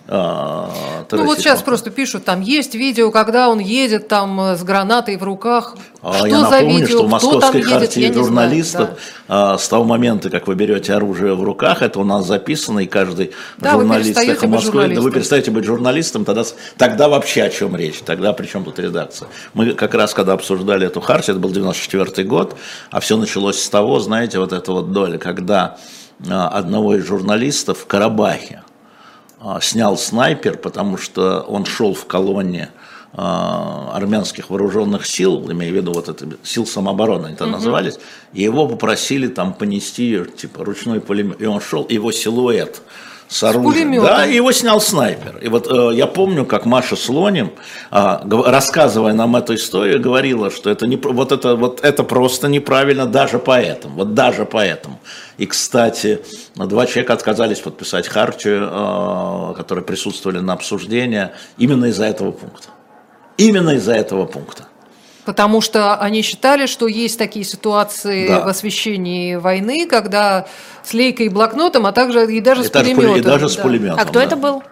а, 0.09 0.71
ну 1.11 1.25
вот 1.25 1.39
сейчас 1.39 1.63
просто 1.63 1.91
пишут, 1.91 2.25
там 2.25 2.41
есть 2.41 2.77
видео, 2.77 3.11
когда 3.11 3.49
он 3.49 3.59
едет 3.59 4.07
там 4.07 4.41
э, 4.41 4.57
с 4.57 4.63
гранатой 4.63 5.17
в 5.17 5.25
руках. 5.25 5.75
А 6.01 6.13
что 6.13 6.27
я 6.29 6.39
за 6.39 6.43
напомню, 6.43 6.79
видео, 6.79 6.87
что 6.87 7.07
в 7.07 7.11
московской 7.11 7.63
харте 7.63 8.13
журналистов 8.13 8.91
знаю, 8.91 8.99
да. 9.27 9.59
с 9.59 9.69
того 9.69 9.83
момента, 9.83 10.31
как 10.31 10.47
вы 10.47 10.55
берете 10.55 10.95
оружие 10.95 11.35
в 11.35 11.43
руках, 11.43 11.83
это 11.83 11.99
у 11.99 12.05
нас 12.05 12.25
записано, 12.25 12.81
и 12.81 12.87
каждый 12.87 13.33
да, 13.59 13.73
журналист 13.73 14.17
эхо 14.17 14.47
Москвы, 14.47 14.95
да, 14.95 15.01
вы 15.01 15.11
перестаете 15.11 15.51
быть 15.51 15.65
журналистом, 15.65 16.25
тогда, 16.25 16.45
тогда 16.77 17.09
вообще 17.09 17.43
о 17.43 17.51
чем 17.51 17.75
речь, 17.75 17.99
тогда 18.05 18.33
при 18.33 18.47
чем 18.47 18.63
тут 18.63 18.79
редакция. 18.79 19.27
Мы 19.55 19.73
как 19.73 19.95
раз, 19.95 20.15
когда 20.15 20.35
обсуждали 20.35 20.87
эту 20.87 20.96
хартию, 21.01 21.37
это 21.37 21.43
был 21.43 21.51
94 21.51 22.27
год, 22.27 22.57
а 22.91 23.01
все 23.01 23.17
началось 23.17 23.63
с 23.63 23.69
того, 23.69 24.01
знаете, 24.01 24.39
вот 24.39 24.53
эта 24.53 24.73
вот 24.73 24.93
доля, 24.93 25.19
когда 25.19 25.79
а, 26.29 26.49
одного 26.49 26.97
из 26.97 27.07
журналистов 27.07 27.79
в 27.79 27.87
Карабахе, 27.87 28.63
а, 29.39 29.61
снял 29.61 29.99
снайпер, 29.99 30.59
потому 30.59 30.97
что 30.97 31.41
он 31.43 31.67
шел 31.67 31.95
в 31.95 32.07
колонне 32.07 32.71
а, 33.13 33.93
армянских 33.95 34.51
вооруженных 34.51 35.07
сил, 35.07 35.51
имею 35.51 35.73
в 35.73 35.77
виду 35.77 35.93
вот 35.93 36.09
это 36.09 36.27
сил 36.43 36.67
самообороны, 36.67 37.29
это 37.29 37.45
угу. 37.45 37.53
назывались, 37.53 37.99
и 38.33 38.43
его 38.43 38.67
попросили 38.67 39.29
там 39.29 39.55
понести 39.55 40.23
типа 40.37 40.65
ручной 40.65 41.01
пулемет, 41.01 41.41
и 41.41 41.47
он 41.47 41.61
шел, 41.61 41.87
его 41.89 42.13
силуэт 42.13 42.83
с 43.29 43.43
оружием. 43.43 43.95
С 43.95 44.03
да, 44.03 44.25
его 44.25 44.53
снял 44.53 44.81
снайпер. 44.81 45.39
И 45.39 45.49
вот 45.49 45.67
э, 45.71 45.95
я 45.95 46.07
помню, 46.07 46.45
как 46.47 46.65
Маша 46.65 46.97
Слоним, 46.97 47.53
э, 47.91 48.19
рассказывая 48.47 49.13
нам 49.13 49.37
эту 49.37 49.55
историю, 49.55 50.01
говорила, 50.01 50.51
что 50.51 50.71
это, 50.71 50.87
не, 50.87 50.97
вот 50.97 51.33
это, 51.33 51.57
вот 51.57 51.81
это 51.83 52.03
просто 52.05 52.49
неправильно 52.49 53.07
даже 53.07 53.39
поэтому. 53.39 53.97
Вот 53.97 54.15
даже 54.15 54.45
поэтому. 54.45 55.01
И, 55.39 55.47
кстати, 55.47 56.21
два 56.55 56.87
человека 56.87 57.13
отказались 57.13 57.59
подписать 57.59 58.09
хартию, 58.09 58.69
э, 58.71 59.55
которые 59.57 59.85
присутствовали 59.85 60.39
на 60.39 60.53
обсуждении, 60.53 61.31
именно 61.59 61.87
из-за 61.87 62.07
этого 62.07 62.33
пункта. 62.33 62.69
Именно 63.37 63.71
из-за 63.71 63.95
этого 63.95 64.25
пункта. 64.25 64.69
Потому 65.27 65.61
что 65.61 65.97
они 65.97 66.23
считали, 66.23 66.67
что 66.67 66.87
есть 66.87 67.19
такие 67.19 67.45
ситуации 67.45 68.29
да. 68.29 68.45
в 68.45 68.49
освещении 68.49 69.35
войны, 69.35 69.89
когда 69.89 70.47
с 70.85 70.95
лейкой 70.95 71.27
и 71.27 71.29
блокнотом, 71.29 71.85
а 71.85 71.93
также 71.93 72.33
и 72.33 72.41
даже 72.41 72.63
и 72.63 72.65
с 72.65 72.71
пулеметом. 72.71 73.17
И 73.17 73.21
даже 73.21 73.49
с 73.49 73.57
пулеметом. 73.57 73.99
А 73.99 74.05
кто 74.05 74.21
да. 74.21 74.25
это 74.25 74.37
был? 74.37 74.63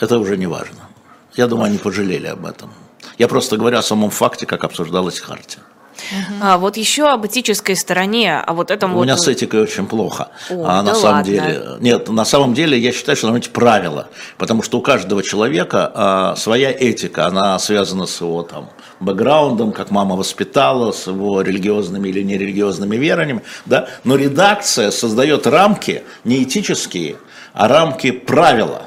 Это 0.00 0.18
уже 0.18 0.38
не 0.38 0.46
важно. 0.46 0.88
Я 1.34 1.46
думаю, 1.46 1.66
они 1.66 1.76
пожалели 1.76 2.26
об 2.26 2.46
этом. 2.46 2.72
Я 3.18 3.28
просто 3.28 3.58
говорю 3.58 3.76
о 3.76 3.82
самом 3.82 4.08
факте, 4.08 4.46
как 4.46 4.64
обсуждалась 4.64 5.20
Хартия. 5.20 5.62
Угу. 6.10 6.38
А 6.40 6.58
вот 6.58 6.76
еще 6.76 7.08
об 7.08 7.26
этической 7.26 7.76
стороне, 7.76 8.38
а 8.38 8.52
вот 8.52 8.70
этом 8.70 8.92
У 8.92 8.96
вот... 8.96 9.04
меня 9.04 9.16
с 9.16 9.26
этикой 9.28 9.62
очень 9.62 9.86
плохо. 9.86 10.28
О, 10.50 10.64
а 10.66 10.82
да 10.82 10.82
на 10.82 10.94
самом 10.94 11.16
ладно. 11.16 11.32
деле, 11.32 11.62
нет, 11.80 12.08
на 12.08 12.24
самом 12.24 12.54
деле 12.54 12.78
я 12.78 12.92
считаю, 12.92 13.16
что 13.16 13.30
быть 13.30 13.50
правила, 13.50 14.08
потому 14.36 14.62
что 14.62 14.78
у 14.78 14.80
каждого 14.80 15.22
человека 15.22 15.90
а, 15.94 16.36
своя 16.36 16.70
этика, 16.70 17.26
она 17.26 17.58
связана 17.58 18.06
с 18.06 18.20
его 18.20 18.42
там 18.42 18.70
бэкграундом, 19.00 19.72
как 19.72 19.90
мама 19.90 20.16
воспитала, 20.16 20.92
с 20.92 21.06
его 21.06 21.42
религиозными 21.42 22.08
или 22.08 22.22
нерелигиозными 22.22 22.96
верованиями, 22.96 23.42
да. 23.66 23.88
Но 24.04 24.16
редакция 24.16 24.90
создает 24.90 25.46
рамки 25.46 26.02
не 26.24 26.42
этические, 26.42 27.16
а 27.52 27.68
рамки 27.68 28.10
правила, 28.10 28.82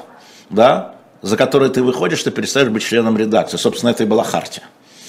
да, 0.50 0.94
за 1.22 1.36
которые 1.36 1.70
ты 1.70 1.82
выходишь, 1.82 2.22
ты 2.22 2.30
перестаешь 2.30 2.68
быть 2.68 2.82
членом 2.82 3.16
редакции. 3.16 3.56
Собственно, 3.56 3.90
это 3.90 4.02
и 4.02 4.06
была 4.06 4.24
хартия. 4.24 4.64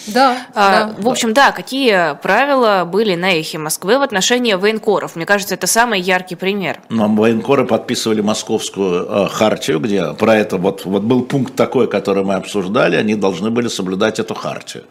Да, 0.08 0.48
а, 0.54 0.88
да. 0.88 0.96
В 0.98 1.08
общем, 1.08 1.34
да, 1.34 1.52
какие 1.52 2.16
правила 2.22 2.88
были 2.90 3.16
на 3.16 3.34
эхе 3.34 3.58
Москвы 3.58 3.98
в 3.98 4.02
отношении 4.02 4.54
военкоров? 4.54 5.16
Мне 5.16 5.26
кажется, 5.26 5.56
это 5.56 5.68
самый 5.68 6.02
яркий 6.02 6.36
пример. 6.36 6.82
Нам 6.90 7.16
военкоры 7.16 7.66
подписывали 7.66 8.22
московскую 8.22 9.06
э, 9.08 9.28
хартию, 9.30 9.80
где 9.80 10.14
про 10.14 10.36
это 10.36 10.58
вот, 10.58 10.86
вот 10.86 11.04
был 11.04 11.24
пункт 11.24 11.56
такой, 11.56 11.88
который 11.88 12.24
мы 12.24 12.36
обсуждали, 12.36 12.96
они 12.96 13.16
должны 13.16 13.50
были 13.50 13.68
соблюдать 13.68 14.20
эту 14.20 14.34
хартию. 14.34 14.84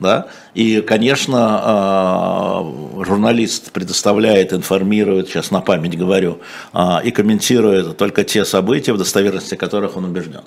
Да? 0.00 0.26
И, 0.54 0.80
конечно, 0.80 2.64
э, 3.00 3.04
журналист 3.04 3.72
предоставляет, 3.72 4.52
информирует, 4.52 5.28
сейчас 5.28 5.50
на 5.50 5.60
память 5.60 5.96
говорю, 5.96 6.40
э, 6.72 6.78
и 7.04 7.10
комментирует 7.10 7.96
только 7.96 8.24
те 8.24 8.44
события, 8.44 8.92
в 8.92 8.98
достоверности 8.98 9.54
которых 9.54 9.96
он 9.96 10.04
убежден 10.04 10.42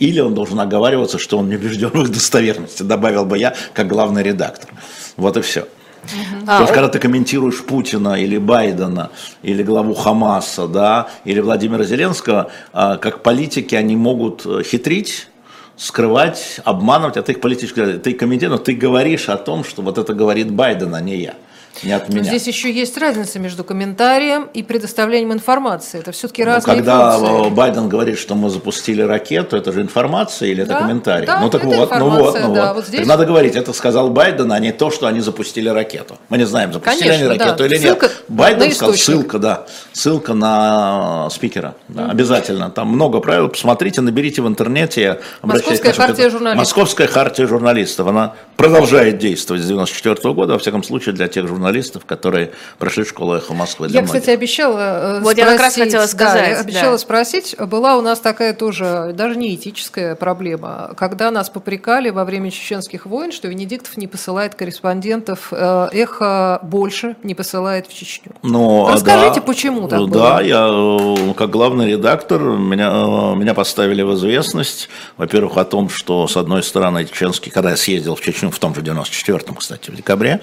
или 0.00 0.18
он 0.18 0.34
должен 0.34 0.58
оговариваться, 0.58 1.18
что 1.18 1.38
он 1.38 1.48
не 1.48 1.54
убежден 1.54 1.90
в 1.90 2.02
их 2.02 2.10
достоверности, 2.10 2.82
добавил 2.82 3.24
бы 3.24 3.38
я, 3.38 3.54
как 3.72 3.86
главный 3.86 4.24
редактор. 4.24 4.70
Вот 5.16 5.36
и 5.36 5.42
все. 5.42 5.60
Угу. 5.60 6.46
То 6.46 6.60
есть, 6.60 6.70
а, 6.70 6.74
когда 6.74 6.88
ты 6.88 6.98
комментируешь 6.98 7.62
Путина 7.62 8.14
или 8.14 8.38
Байдена, 8.38 9.10
или 9.42 9.62
главу 9.62 9.94
Хамаса, 9.94 10.66
да, 10.66 11.08
или 11.24 11.40
Владимира 11.40 11.84
Зеленского, 11.84 12.50
а, 12.72 12.96
как 12.96 13.22
политики 13.22 13.74
они 13.74 13.96
могут 13.96 14.46
э, 14.46 14.62
хитрить, 14.64 15.28
скрывать, 15.76 16.60
обманывать, 16.64 17.18
а 17.18 17.22
ты 17.22 17.32
их 17.32 17.40
политически, 17.40 17.98
ты 17.98 18.14
комментируешь, 18.14 18.58
но 18.58 18.64
ты 18.64 18.74
говоришь 18.74 19.28
о 19.28 19.36
том, 19.36 19.62
что 19.62 19.82
вот 19.82 19.98
это 19.98 20.14
говорит 20.14 20.50
Байден, 20.50 20.94
а 20.94 21.00
не 21.00 21.16
я 21.18 21.34
не 21.82 21.92
от 21.92 22.08
меня. 22.08 22.24
Здесь 22.24 22.46
еще 22.46 22.70
есть 22.70 22.96
разница 22.98 23.38
между 23.38 23.64
комментарием 23.64 24.48
и 24.52 24.62
предоставлением 24.62 25.32
информации. 25.32 26.00
Это 26.00 26.12
все-таки 26.12 26.44
ну, 26.44 26.50
разные 26.50 26.76
Когда 26.76 27.18
функции. 27.18 27.54
Байден 27.54 27.88
говорит, 27.88 28.18
что 28.18 28.34
мы 28.34 28.50
запустили 28.50 29.02
ракету, 29.02 29.56
это 29.56 29.72
же 29.72 29.80
информация 29.80 30.48
или 30.50 30.62
это 30.62 30.72
да, 30.72 30.80
комментарий? 30.80 31.26
Да, 31.26 31.40
ну 31.40 31.50
так 31.50 31.64
это 31.64 31.76
вот, 31.76 31.90
ну 31.98 32.10
вот, 32.10 32.40
ну 32.40 32.54
да, 32.54 32.68
вот. 32.68 32.76
вот 32.76 32.86
здесь... 32.86 33.06
надо 33.06 33.24
говорить, 33.24 33.56
это 33.56 33.72
сказал 33.72 34.10
Байден, 34.10 34.52
а 34.52 34.58
не 34.58 34.72
то, 34.72 34.90
что 34.90 35.06
они 35.06 35.20
запустили 35.20 35.68
ракету. 35.68 36.18
Мы 36.28 36.38
не 36.38 36.46
знаем, 36.46 36.72
запустили 36.72 37.08
Конечно, 37.08 37.30
они 37.30 37.38
ракету 37.38 37.58
да. 37.58 37.66
или 37.66 37.76
ссылка 37.78 38.06
нет. 38.06 38.24
Байден 38.28 38.72
сказал, 38.72 38.94
ссылка, 38.94 39.38
да, 39.38 39.66
ссылка 39.92 40.34
на 40.34 41.28
спикера, 41.30 41.74
да, 41.88 42.02
mm 42.02 42.10
обязательно. 42.10 42.70
Там 42.70 42.88
много 42.88 43.20
правил, 43.20 43.48
посмотрите, 43.48 44.00
наберите 44.00 44.42
в 44.42 44.48
интернете. 44.48 45.20
Московская 45.42 45.92
хартия 45.92 46.28
журналистов. 46.28 46.58
Московская 46.58 47.06
хартия 47.06 47.46
журналистов, 47.46 48.06
она 48.08 48.34
продолжает 48.56 49.18
действовать 49.18 49.62
с 49.62 49.66
94 49.66 50.34
года, 50.34 50.52
во 50.54 50.58
всяком 50.58 50.82
случае, 50.82 51.14
для 51.14 51.28
тех 51.28 51.46
журналистов, 51.46 51.60
журналистов, 51.70 52.04
которые 52.04 52.50
прошли 52.78 53.04
школу 53.04 53.34
«Эхо 53.34 53.54
Москвы» 53.54 53.88
Я, 53.90 54.02
кстати, 54.02 54.30
обещала 54.30 54.78
э, 54.78 55.20
Вот 55.20 55.32
спросить, 55.32 55.38
я 55.38 55.46
как 55.46 55.60
раз 55.60 55.74
хотела 55.74 56.06
сказать. 56.06 56.42
Да, 56.42 56.46
я 56.48 56.60
обещала 56.60 56.92
да. 56.92 56.98
спросить, 56.98 57.56
была 57.58 57.96
у 57.96 58.00
нас 58.00 58.18
такая 58.18 58.54
тоже, 58.54 59.12
даже 59.14 59.36
не 59.36 59.54
этическая 59.54 60.14
проблема, 60.16 60.92
когда 60.96 61.30
нас 61.30 61.48
попрекали 61.48 62.10
во 62.10 62.24
время 62.24 62.50
чеченских 62.50 63.06
войн, 63.06 63.32
что 63.32 63.48
Венедиктов 63.48 63.96
не 63.96 64.06
посылает 64.06 64.54
корреспондентов, 64.54 65.48
э, 65.52 65.88
«Эхо» 65.92 66.58
больше 66.62 67.16
не 67.22 67.34
посылает 67.34 67.86
в 67.86 67.94
Чечню. 67.94 68.32
Но, 68.42 68.86
ну, 68.86 68.92
Расскажите, 68.92 69.40
да, 69.40 69.46
почему 69.46 69.88
так 69.88 70.00
да, 70.00 70.06
было? 70.06 70.10
Да, 70.10 70.40
я 70.40 70.68
э, 70.68 71.34
как 71.34 71.50
главный 71.50 71.92
редактор, 71.92 72.40
меня, 72.42 73.34
меня 73.36 73.54
поставили 73.54 74.02
в 74.02 74.14
известность, 74.14 74.88
во-первых, 75.16 75.56
о 75.56 75.64
том, 75.64 75.88
что, 75.88 76.26
с 76.26 76.36
одной 76.36 76.62
стороны, 76.62 77.04
чеченский, 77.04 77.52
когда 77.52 77.70
я 77.70 77.76
съездил 77.76 78.16
в 78.16 78.20
Чечню 78.20 78.50
в 78.50 78.58
том 78.58 78.74
же 78.74 78.82
94-м, 78.82 79.54
кстати, 79.54 79.90
в 79.90 79.96
декабре, 79.96 80.40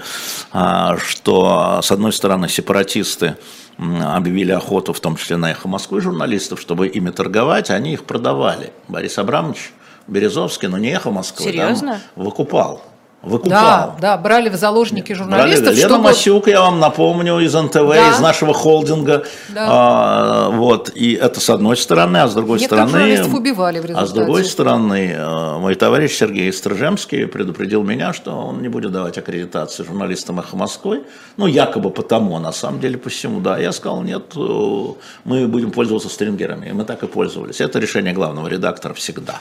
а, 0.51 0.98
что, 1.07 1.79
с 1.81 1.91
одной 1.91 2.11
стороны, 2.13 2.49
сепаратисты 2.49 3.37
объявили 3.77 4.51
охоту, 4.51 4.93
в 4.93 4.99
том 4.99 5.15
числе 5.15 5.37
на 5.37 5.51
«Эхо 5.51 5.67
Москвы» 5.67 6.01
журналистов, 6.01 6.59
чтобы 6.59 6.87
ими 6.87 7.09
торговать, 7.09 7.69
они 7.69 7.93
их 7.93 8.03
продавали. 8.03 8.73
Борис 8.87 9.17
Абрамович 9.17 9.73
Березовский, 10.07 10.67
но 10.67 10.77
не 10.77 10.89
«Эхо 10.89 11.11
Москвы», 11.11 11.45
Серьезно? 11.45 12.01
Да, 12.15 12.23
выкупал 12.23 12.81
выкупал. 13.27 13.50
Да, 13.51 13.96
да, 14.00 14.17
брали 14.17 14.50
в 14.50 14.55
заложники 14.55 15.13
журналистов. 15.13 15.65
Брали. 15.65 15.75
Лена 15.75 15.89
чтобы... 15.89 16.03
Масюк, 16.03 16.48
я 16.48 16.62
вам 16.62 16.79
напомню, 16.79 17.39
из 17.39 17.53
НТВ, 17.53 17.74
да. 17.74 18.10
из 18.12 18.19
нашего 18.19 18.53
холдинга. 18.53 19.24
Да. 19.50 19.67
А, 19.69 20.50
вот, 20.50 20.91
и 20.96 21.13
это 21.13 21.39
с 21.39 21.50
одной 21.50 21.77
стороны, 21.77 22.17
а 22.17 22.27
с 22.27 22.34
другой 22.34 22.60
Некоторых 22.60 22.89
стороны... 22.89 23.36
убивали 23.36 23.79
в 23.79 23.86
результате. 23.86 24.03
А 24.03 24.07
с 24.07 24.12
другой 24.12 24.46
стороны, 24.46 25.15
э, 25.15 25.57
мой 25.60 25.75
товарищ 25.75 26.17
Сергей 26.17 26.51
Стржемский 26.51 27.27
предупредил 27.27 27.84
меня, 27.84 28.13
что 28.13 28.31
он 28.31 28.62
не 28.62 28.69
будет 28.69 28.91
давать 28.91 29.17
аккредитации 29.17 29.84
журналистам 29.84 30.39
«Эхо 30.39 30.55
Москвы». 30.55 31.03
Ну, 31.38 31.48
якобы 31.48 31.89
потому, 31.89 32.36
а 32.38 32.39
на 32.39 32.51
самом 32.51 32.79
деле 32.79 32.98
посему, 32.98 33.39
да. 33.39 33.57
Я 33.57 33.72
сказал, 33.72 34.01
нет, 34.01 34.34
э, 34.36 34.86
мы 35.24 35.48
будем 35.48 35.72
пользоваться 35.72 36.10
стрингерами. 36.10 36.69
И 36.69 36.72
мы 36.72 36.84
так 36.84 37.03
и 37.03 37.07
пользовались. 37.07 37.62
Это 37.62 37.79
решение 37.79 38.13
главного 38.13 38.48
редактора 38.48 38.93
всегда. 38.93 39.39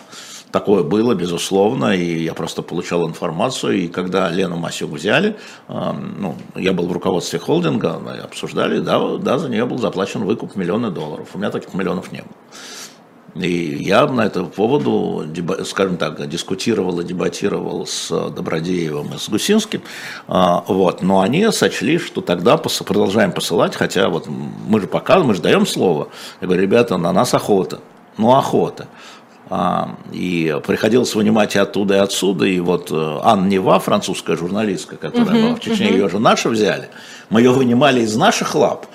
Такое 0.52 0.82
было, 0.82 1.14
безусловно, 1.14 1.94
и 1.94 2.22
я 2.22 2.32
просто 2.32 2.62
получал 2.62 3.08
информацию, 3.08 3.78
и 3.78 3.88
когда 3.88 4.30
Лену 4.30 4.56
Масюк 4.56 4.90
взяли, 4.90 5.36
ну, 5.68 6.36
я 6.54 6.72
был 6.72 6.86
в 6.86 6.92
руководстве 6.92 7.38
холдинга, 7.38 8.00
обсуждали, 8.24 8.78
да, 8.78 9.16
да, 9.16 9.38
за 9.38 9.48
нее 9.48 9.66
был 9.66 9.78
заплачен 9.78 10.24
выкуп 10.24 10.56
миллиона 10.56 10.90
долларов. 10.90 11.28
У 11.34 11.38
меня 11.38 11.50
таких 11.50 11.74
миллионов 11.74 12.12
не 12.12 12.18
было. 12.18 12.30
И 13.44 13.82
я 13.82 14.06
на 14.06 14.22
этом 14.22 14.48
поводу, 14.48 15.26
скажем 15.66 15.98
так, 15.98 16.26
дискутировал 16.26 17.00
и 17.00 17.04
дебатировал 17.04 17.86
с 17.86 18.08
Добродеевым 18.30 19.14
и 19.14 19.18
с 19.18 19.28
Гусинским, 19.28 19.82
а, 20.26 20.64
вот, 20.66 21.02
но 21.02 21.20
они 21.20 21.50
сочли, 21.52 21.98
что 21.98 22.22
тогда 22.22 22.56
продолжаем 22.56 23.32
посылать, 23.32 23.74
хотя 23.76 24.08
вот 24.08 24.26
мы 24.26 24.80
же 24.80 24.86
показываем, 24.86 25.28
мы 25.28 25.34
же 25.34 25.42
даем 25.42 25.66
слово. 25.66 26.08
Я 26.40 26.46
говорю, 26.46 26.62
ребята, 26.62 26.96
на 26.96 27.12
нас 27.12 27.34
охота, 27.34 27.80
ну 28.16 28.34
охота. 28.34 28.88
А, 29.48 29.96
и 30.12 30.58
приходилось 30.66 31.14
вынимать 31.14 31.54
и 31.54 31.58
оттуда, 31.58 31.94
и 31.94 31.98
отсюда. 31.98 32.46
И 32.46 32.58
вот 32.58 32.90
э, 32.90 33.18
Анна 33.22 33.46
Нева, 33.46 33.78
французская 33.78 34.36
журналистка, 34.36 34.96
которая 34.96 35.28
uh-huh, 35.28 35.42
была 35.42 35.54
в 35.54 35.60
Чечне, 35.60 35.88
uh-huh. 35.88 35.92
ее 35.92 36.08
же 36.08 36.18
наши 36.18 36.48
взяли. 36.48 36.88
Мы 37.30 37.42
ее 37.42 37.50
вынимали 37.50 38.00
из 38.00 38.16
наших 38.16 38.54
лап. 38.56 38.86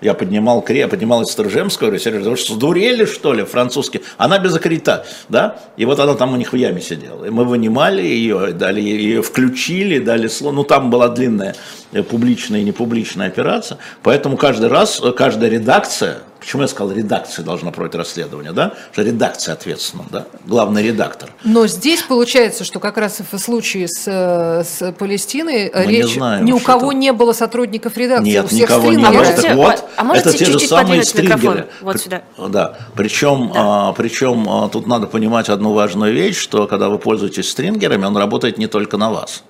Я 0.00 0.14
поднимал 0.14 0.62
кре, 0.62 0.88
поднимал 0.88 1.22
из 1.22 1.28
Сторжемского, 1.28 1.88
говорю, 1.88 2.02
Сережа, 2.02 2.30
вы 2.30 2.36
что, 2.36 2.54
сдурели, 2.54 3.04
что 3.04 3.34
ли, 3.34 3.44
французский? 3.44 4.00
Она 4.16 4.38
без 4.38 4.56
аккредита, 4.56 5.06
да? 5.28 5.58
И 5.76 5.84
вот 5.84 6.00
она 6.00 6.14
там 6.14 6.32
у 6.32 6.36
них 6.36 6.52
в 6.52 6.56
яме 6.56 6.80
сидела. 6.80 7.26
И 7.26 7.30
мы 7.30 7.44
вынимали 7.44 8.02
ее, 8.02 8.52
дали 8.52 8.80
ее 8.80 9.22
включили, 9.22 9.98
дали 9.98 10.26
слово. 10.28 10.54
Ну, 10.54 10.64
там 10.64 10.90
была 10.90 11.08
длинная 11.08 11.54
э, 11.92 12.02
публичная 12.02 12.60
и 12.60 12.64
непубличная 12.64 13.28
операция. 13.28 13.78
Поэтому 14.02 14.38
каждый 14.38 14.70
раз, 14.70 15.00
э, 15.02 15.12
каждая 15.12 15.50
редакция, 15.50 16.22
Почему 16.40 16.62
я 16.62 16.68
сказал, 16.68 16.92
редакция 16.94 17.44
должна 17.44 17.70
проводить 17.70 17.96
расследование, 17.96 18.52
да? 18.52 18.74
Что 18.92 19.02
редакция 19.02 19.52
ответственна, 19.52 20.04
да? 20.10 20.26
Главный 20.46 20.82
редактор. 20.82 21.30
Но 21.44 21.66
здесь 21.66 22.02
получается, 22.02 22.64
что 22.64 22.80
как 22.80 22.96
раз 22.96 23.20
в 23.30 23.38
случае 23.38 23.88
с, 23.88 24.04
с 24.06 24.92
Палестиной 24.98 25.70
Мы 25.72 25.84
речь 25.84 26.14
знаем, 26.14 26.44
ни 26.44 26.52
у 26.52 26.58
кого 26.58 26.92
это... 26.92 26.96
не 26.96 27.12
было 27.12 27.32
сотрудников 27.32 27.96
редакции. 27.96 28.30
Нет, 28.30 28.44
у 28.46 28.48
всех 28.48 28.70
никого 28.70 28.90
не 28.90 28.96
было. 28.96 29.20
А 29.20 29.54
вот, 29.54 29.84
а 29.96 30.04
можете 30.04 30.30
это 30.30 30.38
те 30.38 30.44
же 30.46 30.58
самые 30.60 31.02
стрингеры. 31.04 31.68
Вот 31.82 32.00
сюда. 32.00 32.22
Да, 32.38 32.78
причем, 32.96 33.52
да. 33.52 33.88
А, 33.88 33.92
причем 33.92 34.48
а, 34.48 34.68
тут 34.68 34.86
надо 34.86 35.06
понимать 35.06 35.48
одну 35.50 35.72
важную 35.72 36.14
вещь, 36.14 36.38
что 36.38 36.66
когда 36.66 36.88
вы 36.88 36.98
пользуетесь 36.98 37.50
стрингерами, 37.50 38.04
он 38.06 38.16
работает 38.16 38.56
не 38.56 38.66
только 38.66 38.96
на 38.96 39.10
вас. 39.10 39.42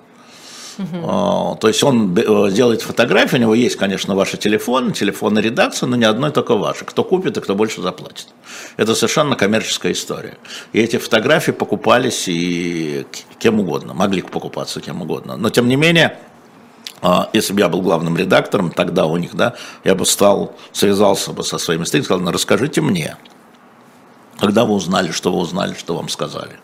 Угу. 0.77 1.57
То 1.59 1.67
есть 1.67 1.83
он 1.83 2.15
э, 2.17 2.51
делает 2.51 2.81
фотографии, 2.81 3.35
у 3.35 3.39
него 3.39 3.55
есть, 3.55 3.75
конечно, 3.75 4.15
ваши 4.15 4.37
телефоны, 4.37 4.91
телефоны 4.91 5.39
редакции, 5.39 5.85
но 5.85 5.95
ни 5.95 6.03
одной 6.03 6.31
только 6.31 6.55
ваши. 6.55 6.85
Кто 6.85 7.03
купит 7.03 7.37
и 7.37 7.41
кто 7.41 7.55
больше 7.55 7.81
заплатит. 7.81 8.27
Это 8.77 8.95
совершенно 8.95 9.35
коммерческая 9.35 9.91
история. 9.91 10.37
И 10.73 10.79
эти 10.79 10.97
фотографии 10.97 11.51
покупались 11.51 12.27
и 12.27 13.05
кем 13.39 13.59
угодно, 13.59 13.93
могли 13.93 14.21
покупаться 14.21 14.81
кем 14.81 15.01
угодно. 15.01 15.37
Но 15.37 15.49
тем 15.49 15.67
не 15.67 15.75
менее, 15.75 16.17
а, 17.01 17.29
если 17.33 17.53
бы 17.53 17.61
я 17.61 17.69
был 17.69 17.81
главным 17.81 18.15
редактором 18.15 18.71
тогда 18.71 19.05
у 19.05 19.17
них, 19.17 19.35
да, 19.35 19.55
я 19.83 19.95
бы 19.95 20.05
стал, 20.05 20.55
связался 20.71 21.33
бы 21.33 21.43
со 21.43 21.57
своими 21.57 21.83
студентами, 21.83 22.05
сказал, 22.05 22.23
ну 22.23 22.31
расскажите 22.31 22.81
мне, 22.81 23.17
когда 24.39 24.65
вы 24.65 24.73
узнали, 24.73 25.11
что 25.11 25.31
вы 25.31 25.39
узнали, 25.39 25.73
что 25.73 25.95
вам 25.95 26.09
сказали. 26.09 26.59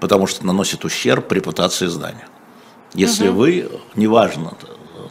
Потому 0.00 0.26
что 0.26 0.44
наносит 0.44 0.84
ущерб 0.84 1.30
репутации 1.32 1.86
здания. 1.86 2.28
Если 2.96 3.28
угу. 3.28 3.38
вы, 3.38 3.68
неважно, 3.94 4.54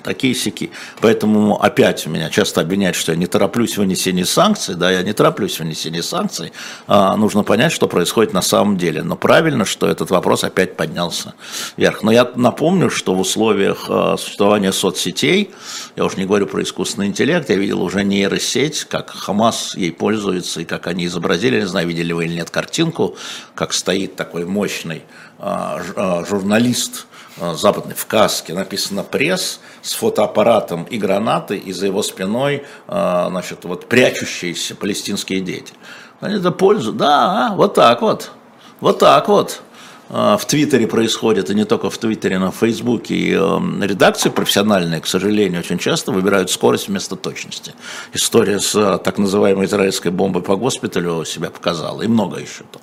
такие 0.06 0.36
сики. 0.36 0.72
Поэтому 1.02 1.62
опять 1.62 2.06
меня 2.06 2.30
часто 2.30 2.62
обвиняют, 2.62 2.96
что 2.96 3.12
я 3.12 3.18
не 3.18 3.26
тороплюсь 3.26 3.74
в 3.74 3.78
вынесении 3.80 4.24
санкций. 4.24 4.76
Да, 4.76 4.92
я 4.92 5.02
не 5.02 5.14
тороплюсь 5.14 5.56
в 5.56 5.60
вынесении 5.60 6.02
санкций. 6.02 6.54
А, 6.88 7.18
нужно 7.18 7.44
понять, 7.44 7.72
что 7.72 7.88
происходит 7.88 8.32
на 8.32 8.44
самом 8.44 8.78
деле. 8.78 9.02
Но 9.02 9.16
правильно, 9.16 9.66
что 9.66 9.88
этот 9.88 10.12
вопрос 10.12 10.44
опять 10.44 10.78
поднялся 10.78 11.34
вверх. 11.76 12.04
Но 12.04 12.12
я 12.12 12.32
напомню, 12.36 12.90
что 12.92 13.16
в 13.16 13.20
условиях 13.20 13.88
а, 13.90 14.16
существования 14.18 14.72
соцсетей, 14.72 15.52
я 15.96 16.06
уже 16.06 16.18
не 16.18 16.26
говорю 16.26 16.46
про 16.46 16.62
искусственный 16.62 17.08
интеллект, 17.08 17.50
я 17.50 17.56
видел 17.56 17.82
уже 17.82 18.04
нейросеть, 18.04 18.86
как 18.86 19.10
Хамас 19.10 19.76
ей 19.76 19.92
пользуется 19.92 20.62
и 20.62 20.66
как 20.66 20.86
они 20.86 21.08
изобразили, 21.08 21.62
не 21.62 21.68
знаю, 21.68 21.88
видели 21.88 22.14
вы 22.14 22.26
или 22.26 22.36
нет 22.36 22.52
картинку, 22.52 23.18
как 23.56 23.74
стоит 23.74 24.16
такой 24.16 24.46
мощный 24.46 25.02
а, 25.40 25.82
а 25.96 26.26
журналист, 26.26 27.08
Э, 27.38 27.54
западный, 27.56 27.96
в 27.96 28.06
каске, 28.06 28.54
написано 28.54 29.04
«пресс» 29.04 29.60
с 29.82 29.94
фотоаппаратом 29.94 30.86
и 30.86 30.98
гранатой, 30.98 31.58
и 31.58 31.74
за 31.74 31.88
его 31.88 32.02
спиной, 32.02 32.64
э, 32.88 33.26
значит, 33.30 33.66
вот 33.66 33.88
прячущиеся 33.88 34.74
палестинские 34.76 35.42
дети. 35.42 35.74
Они 36.22 36.36
это 36.36 36.52
пользуют, 36.52 36.96
да, 36.96 37.54
вот 37.56 37.74
так 37.74 38.02
вот, 38.02 38.32
вот 38.80 39.00
так 39.00 39.28
вот 39.28 39.62
э, 40.10 40.38
в 40.40 40.46
Твиттере 40.46 40.88
происходит, 40.88 41.50
и 41.50 41.56
не 41.56 41.66
только 41.66 41.90
в 41.90 41.98
Твиттере, 41.98 42.40
но 42.40 42.52
в 42.52 42.56
Фейсбуке. 42.56 43.16
И 43.16 43.32
редакции 43.32 44.30
профессиональные, 44.30 45.02
к 45.02 45.08
сожалению, 45.08 45.60
очень 45.60 45.78
часто 45.78 46.14
выбирают 46.14 46.50
скорость 46.50 46.88
вместо 46.88 47.18
точности. 47.18 47.74
История 48.14 48.62
с 48.62 48.98
так 49.00 49.18
называемой 49.18 49.66
израильской 49.66 50.12
бомбой 50.12 50.42
по 50.42 50.56
госпиталю 50.56 51.26
себя 51.26 51.50
показала, 51.50 52.02
и 52.02 52.08
много 52.08 52.38
еще 52.38 52.64
там. 52.72 52.82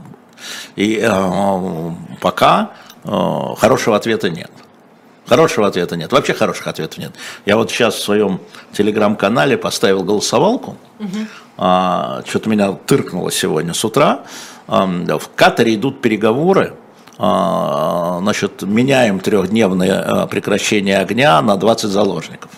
И 0.76 1.00
э, 1.02 1.90
пока 2.20 2.72
хорошего 3.04 3.96
ответа 3.96 4.30
нет. 4.30 4.50
Хорошего 5.26 5.68
ответа 5.68 5.96
нет. 5.96 6.12
Вообще 6.12 6.34
хороших 6.34 6.66
ответов 6.66 6.98
нет. 6.98 7.12
Я 7.46 7.56
вот 7.56 7.70
сейчас 7.70 7.94
в 7.94 8.02
своем 8.02 8.40
телеграм-канале 8.72 9.56
поставил 9.56 10.02
голосовалку. 10.02 10.76
Угу. 10.98 11.08
А, 11.58 12.22
что-то 12.26 12.50
меня 12.50 12.72
тыркнуло 12.72 13.30
сегодня 13.30 13.72
с 13.72 13.84
утра. 13.84 14.22
В 14.66 15.22
Катаре 15.36 15.74
идут 15.74 16.00
переговоры. 16.00 16.74
А, 17.18 18.18
значит, 18.20 18.62
меняем 18.62 19.20
трехдневное 19.20 20.02
э, 20.02 20.26
прекращение 20.26 20.98
огня 20.98 21.40
на 21.40 21.56
20 21.56 21.90
заложников 21.90 22.50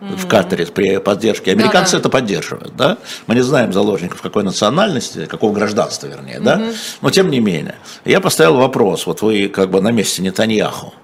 в 0.00 0.26
Катаре 0.26 0.66
при 0.66 0.98
поддержке. 0.98 1.52
Американцы 1.52 1.92
да, 1.92 1.98
да. 1.98 2.00
это 2.00 2.08
поддерживают, 2.08 2.76
да? 2.76 2.98
Мы 3.26 3.34
не 3.34 3.42
знаем 3.42 3.72
заложников 3.72 4.22
какой 4.22 4.42
национальности, 4.42 5.26
какого 5.26 5.52
гражданства, 5.52 6.06
вернее, 6.06 6.40
да? 6.40 6.60
Но 7.00 7.10
тем 7.10 7.30
не 7.30 7.40
менее. 7.40 7.76
Я 8.04 8.20
поставил 8.20 8.56
вопрос, 8.56 9.06
вот 9.06 9.22
вы 9.22 9.48
как 9.48 9.70
бы 9.70 9.80
на 9.80 9.90
месте 9.90 10.22
Нетаньяху. 10.22 10.94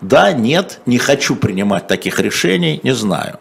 Да, 0.00 0.32
нет, 0.32 0.80
не 0.84 0.98
хочу 0.98 1.36
принимать 1.36 1.86
таких 1.86 2.18
решений, 2.18 2.80
не 2.82 2.92
знаю. 2.92 3.38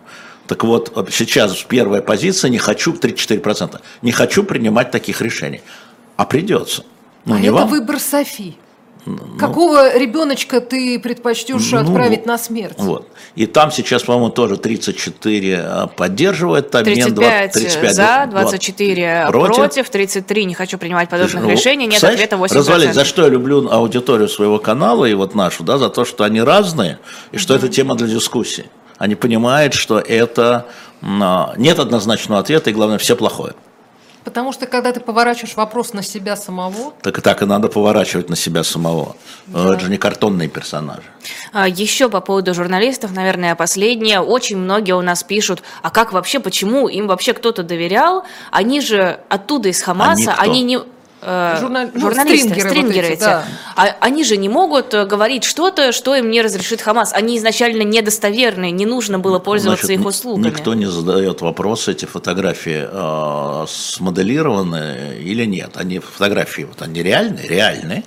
Так 0.47 0.63
вот, 0.63 1.07
сейчас 1.11 1.55
первая 1.63 2.01
позиция, 2.01 2.49
не 2.49 2.59
хочу, 2.59 2.93
34%, 2.93 3.79
не 4.01 4.11
хочу 4.11 4.43
принимать 4.43 4.91
таких 4.91 5.21
решений. 5.21 5.61
А 6.17 6.25
придется. 6.25 6.83
Ну, 7.25 7.35
а 7.35 7.39
не 7.39 7.47
это 7.47 7.55
вам. 7.55 7.69
выбор 7.69 7.99
Софи. 7.99 8.57
Ну, 9.05 9.17
Какого 9.39 9.97
ребеночка 9.97 10.61
ты 10.61 10.99
предпочтешь 10.99 11.71
ну, 11.71 11.79
отправить 11.79 12.27
на 12.27 12.37
смерть? 12.37 12.75
Вот. 12.77 13.07
И 13.35 13.47
там 13.47 13.71
сейчас, 13.71 14.03
по-моему, 14.03 14.29
тоже 14.29 14.57
34 14.57 15.57
а, 15.57 15.87
поддерживает 15.87 16.73
обмен, 16.75 17.15
35, 17.15 17.51
35 17.51 17.95
за, 17.95 18.27
24 18.29 19.27
против. 19.29 19.55
против, 19.55 19.89
33 19.89 20.45
не 20.45 20.53
хочу 20.53 20.77
принимать 20.77 21.09
подобных 21.09 21.43
ну, 21.43 21.49
решений, 21.49 21.87
нет 21.87 21.95
Кстати, 21.95 22.13
ответа 22.13 22.35
8%. 22.35 22.53
Развалить, 22.53 22.93
за 22.93 23.03
что 23.03 23.23
я 23.23 23.29
люблю 23.29 23.67
аудиторию 23.71 24.29
своего 24.29 24.59
канала 24.59 25.05
и 25.05 25.15
вот 25.15 25.33
нашу, 25.33 25.63
да, 25.63 25.79
за 25.79 25.89
то, 25.89 26.05
что 26.05 26.23
они 26.23 26.41
разные, 26.41 26.99
и 27.31 27.37
что 27.39 27.55
mm-hmm. 27.55 27.57
это 27.57 27.69
тема 27.69 27.95
для 27.95 28.07
дискуссии. 28.07 28.65
Они 28.99 29.15
понимают, 29.15 29.73
что 29.73 29.99
это 29.99 30.67
а, 31.01 31.55
нет 31.57 31.79
однозначного 31.79 32.39
ответа, 32.39 32.69
и 32.69 32.73
главное, 32.73 32.99
все 32.99 33.15
плохое. 33.15 33.53
Потому 34.23 34.51
что 34.51 34.67
когда 34.67 34.91
ты 34.91 34.99
поворачиваешь 34.99 35.55
вопрос 35.55 35.93
на 35.93 36.03
себя 36.03 36.35
самого... 36.35 36.93
Так 37.01 37.17
и 37.17 37.21
так 37.21 37.41
и 37.41 37.45
надо 37.45 37.69
поворачивать 37.69 38.29
на 38.29 38.35
себя 38.35 38.63
самого. 38.63 39.15
Да. 39.47 39.73
Это 39.73 39.79
же 39.81 39.89
не 39.89 39.97
картонные 39.97 40.47
персонажи. 40.47 41.03
А, 41.53 41.67
еще 41.67 42.09
по 42.09 42.21
поводу 42.21 42.53
журналистов, 42.53 43.11
наверное, 43.11 43.55
последнее. 43.55 44.19
Очень 44.19 44.57
многие 44.57 44.93
у 44.93 45.01
нас 45.01 45.23
пишут, 45.23 45.63
а 45.81 45.89
как 45.89 46.13
вообще, 46.13 46.39
почему 46.39 46.87
им 46.87 47.07
вообще 47.07 47.33
кто-то 47.33 47.63
доверял? 47.63 48.23
Они 48.51 48.79
же 48.81 49.19
оттуда 49.29 49.69
из 49.69 49.81
Хамаса, 49.81 50.33
они, 50.37 50.51
они 50.51 50.63
не 50.63 50.75
э, 50.77 50.81
Журнал... 51.21 51.89
Ну, 51.93 51.99
журналисты, 51.99 52.49
стрингеры, 52.49 52.69
стрингеры 52.69 53.07
вот 53.07 53.13
эти, 53.13 53.13
эти. 53.13 53.19
Да. 53.19 53.45
А, 53.75 53.95
они 53.99 54.23
же 54.23 54.37
не 54.37 54.49
могут 54.49 54.93
э, 54.95 55.05
говорить 55.05 55.43
что-то, 55.43 55.91
что 55.91 56.15
им 56.15 56.31
не 56.31 56.41
разрешит 56.41 56.81
Хамас. 56.81 57.13
Они 57.13 57.37
изначально 57.37 57.83
недостоверные, 57.83 58.71
не 58.71 58.87
нужно 58.87 59.19
было 59.19 59.37
пользоваться 59.37 59.85
Значит, 59.85 60.01
их 60.01 60.07
услугами. 60.07 60.47
Никто 60.47 60.73
не 60.73 60.87
задает 60.87 61.41
вопрос, 61.41 61.87
эти 61.87 62.05
фотографии 62.05 62.87
э, 62.91 63.65
смоделированы 63.67 65.19
или 65.19 65.45
нет. 65.45 65.71
Они 65.75 65.99
фотографии, 65.99 66.63
вот 66.63 66.81
они 66.81 67.03
реальные, 67.03 67.47
реальные. 67.47 68.03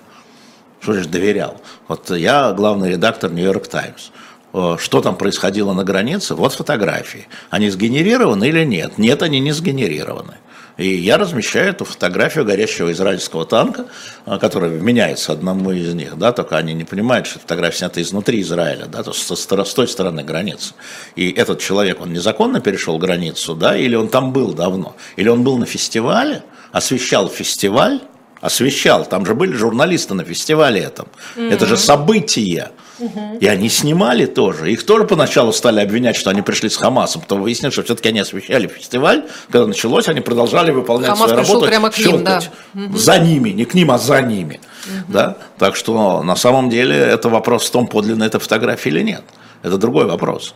Что 0.80 0.94
же 0.94 1.08
доверял? 1.08 1.60
Вот 1.86 2.10
я 2.10 2.52
главный 2.52 2.90
редактор 2.90 3.30
Нью-Йорк 3.30 3.68
Таймс 3.68 4.10
э, 4.52 4.76
что 4.80 5.00
там 5.00 5.14
происходило 5.14 5.72
на 5.72 5.84
границе, 5.84 6.34
вот 6.34 6.52
фотографии. 6.52 7.28
Они 7.50 7.70
сгенерированы 7.70 8.48
или 8.48 8.64
нет? 8.64 8.98
Нет, 8.98 9.22
они 9.22 9.38
не 9.38 9.52
сгенерированы. 9.52 10.34
И 10.76 10.88
я 10.88 11.18
размещаю 11.18 11.70
эту 11.70 11.84
фотографию 11.84 12.44
горящего 12.44 12.90
израильского 12.90 13.44
танка, 13.44 13.86
а, 14.26 14.38
который 14.38 14.70
вменяется 14.70 15.32
одному 15.32 15.70
из 15.70 15.94
них, 15.94 16.18
да, 16.18 16.32
только 16.32 16.56
они 16.56 16.74
не 16.74 16.84
понимают, 16.84 17.28
что 17.28 17.38
фотография 17.38 17.78
снята 17.78 18.02
изнутри 18.02 18.40
Израиля, 18.40 18.86
да, 18.86 19.04
то 19.04 19.12
есть 19.12 19.24
с 19.24 19.74
той 19.74 19.86
стороны 19.86 20.24
границы. 20.24 20.74
И 21.14 21.30
этот 21.30 21.60
человек, 21.60 22.00
он 22.00 22.12
незаконно 22.12 22.60
перешел 22.60 22.98
границу, 22.98 23.54
да, 23.54 23.76
или 23.76 23.94
он 23.94 24.08
там 24.08 24.32
был 24.32 24.52
давно, 24.52 24.96
или 25.16 25.28
он 25.28 25.44
был 25.44 25.58
на 25.58 25.66
фестивале, 25.66 26.42
освещал 26.72 27.28
фестиваль, 27.28 28.00
освещал, 28.40 29.06
там 29.06 29.24
же 29.24 29.34
были 29.34 29.52
журналисты 29.52 30.14
на 30.14 30.24
фестивале 30.24 30.80
этом, 30.80 31.06
mm-hmm. 31.36 31.52
это 31.52 31.66
же 31.66 31.76
событие. 31.76 32.70
Угу. 32.98 33.38
И 33.40 33.46
они 33.46 33.68
снимали 33.68 34.26
тоже. 34.26 34.70
Их 34.70 34.84
тоже 34.84 35.04
поначалу 35.04 35.52
стали 35.52 35.80
обвинять, 35.80 36.16
что 36.16 36.30
они 36.30 36.42
пришли 36.42 36.68
с 36.68 36.76
Хамасом. 36.76 37.22
Потом 37.22 37.42
выяснилось, 37.42 37.74
что 37.74 37.82
все-таки 37.82 38.10
они 38.10 38.20
освещали 38.20 38.68
фестиваль. 38.68 39.24
Когда 39.50 39.66
началось, 39.66 40.08
они 40.08 40.20
продолжали 40.20 40.70
выполнять 40.70 41.10
Хамас 41.10 41.30
свою 41.30 41.42
работу. 41.42 41.66
прямо 41.66 41.90
к 41.90 41.98
ним, 41.98 42.24
да. 42.24 42.42
Угу. 42.74 42.96
За 42.96 43.18
ними, 43.18 43.50
не 43.50 43.64
к 43.64 43.74
ним, 43.74 43.90
а 43.90 43.98
за 43.98 44.22
ними. 44.22 44.60
Угу. 44.86 45.12
Да? 45.12 45.36
Так 45.58 45.76
что 45.76 46.22
на 46.22 46.36
самом 46.36 46.70
деле 46.70 46.96
это 46.96 47.28
вопрос 47.28 47.66
в 47.66 47.70
том, 47.70 47.86
подлинно 47.86 48.24
эта 48.24 48.38
фотография 48.38 48.90
или 48.90 49.02
нет. 49.02 49.24
Это 49.62 49.76
другой 49.76 50.06
вопрос. 50.06 50.54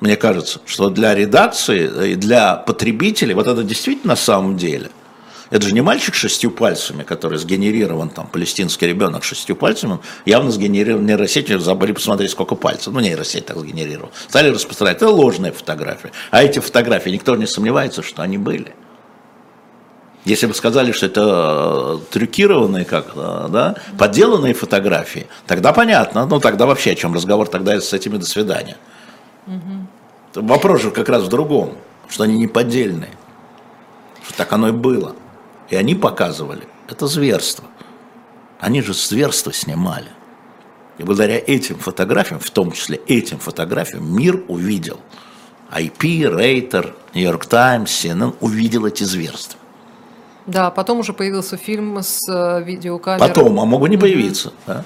Мне 0.00 0.16
кажется, 0.16 0.60
что 0.66 0.90
для 0.90 1.14
редакции 1.14 2.10
и 2.12 2.14
для 2.16 2.56
потребителей 2.56 3.34
вот 3.34 3.46
это 3.46 3.62
действительно 3.62 4.12
на 4.12 4.16
самом 4.16 4.56
деле– 4.56 4.90
Это 5.52 5.66
же 5.66 5.74
не 5.74 5.82
мальчик 5.82 6.14
с 6.14 6.18
шестью 6.18 6.50
пальцами, 6.50 7.02
который 7.02 7.36
сгенерирован, 7.36 8.08
там, 8.08 8.26
палестинский 8.26 8.86
ребенок 8.86 9.22
шестью 9.22 9.54
пальцами, 9.54 9.98
явно 10.24 10.50
сгенерирован 10.50 11.04
нейросетью, 11.04 11.60
забыли 11.60 11.92
посмотреть, 11.92 12.30
сколько 12.30 12.54
пальцев. 12.54 12.94
Ну, 12.94 13.00
нейросеть 13.00 13.44
так 13.44 13.58
сгенерировал. 13.58 14.10
Стали 14.28 14.48
распространять. 14.48 14.96
Это 14.96 15.10
ложные 15.10 15.52
фотографии. 15.52 16.10
А 16.30 16.42
эти 16.42 16.58
фотографии, 16.58 17.10
никто 17.10 17.36
не 17.36 17.46
сомневается, 17.46 18.02
что 18.02 18.22
они 18.22 18.38
были. 18.38 18.74
Если 20.24 20.46
бы 20.46 20.54
сказали, 20.54 20.90
что 20.92 21.04
это 21.04 21.98
э, 22.00 22.12
трюкированные, 22.12 22.86
как, 22.86 23.08
э, 23.14 23.48
да, 23.50 23.74
подделанные 23.98 24.54
фотографии, 24.54 25.26
тогда 25.46 25.74
понятно. 25.74 26.24
Ну, 26.24 26.40
тогда 26.40 26.64
вообще 26.64 26.92
о 26.92 26.94
чем 26.94 27.12
разговор, 27.12 27.46
тогда 27.46 27.78
с 27.78 27.92
этими 27.92 28.16
до 28.16 28.24
свидания. 28.24 28.78
Угу. 29.46 30.46
Вопрос 30.46 30.80
же 30.80 30.90
как 30.90 31.10
раз 31.10 31.24
в 31.24 31.28
другом, 31.28 31.76
что 32.08 32.24
они 32.24 32.38
не 32.38 32.46
поддельные. 32.46 33.10
Что 34.24 34.38
так 34.38 34.52
оно 34.54 34.68
и 34.68 34.72
было. 34.72 35.14
И 35.72 35.74
они 35.74 35.94
показывали. 35.94 36.68
Это 36.86 37.06
зверство. 37.06 37.64
Они 38.60 38.82
же 38.82 38.92
зверство 38.92 39.54
снимали. 39.54 40.10
И 40.98 41.02
благодаря 41.02 41.38
этим 41.38 41.78
фотографиям, 41.78 42.40
в 42.40 42.50
том 42.50 42.72
числе 42.72 43.00
этим 43.06 43.38
фотографиям, 43.38 44.14
мир 44.14 44.44
увидел. 44.48 45.00
IP, 45.74 46.28
Рейтер, 46.28 46.94
Нью-Йорк 47.14 47.46
Таймс, 47.46 47.90
CNN 48.04 48.36
увидел 48.40 48.84
эти 48.84 49.04
зверства. 49.04 49.58
Да, 50.44 50.70
потом 50.70 50.98
уже 50.98 51.14
появился 51.14 51.56
фильм 51.56 51.96
с 52.02 52.20
э, 52.28 52.62
видеокамерой. 52.62 53.26
Потом, 53.26 53.58
а 53.58 53.64
могу 53.64 53.86
не 53.86 53.96
появиться. 53.96 54.48
Mm-hmm. 54.48 54.52
Да? 54.66 54.84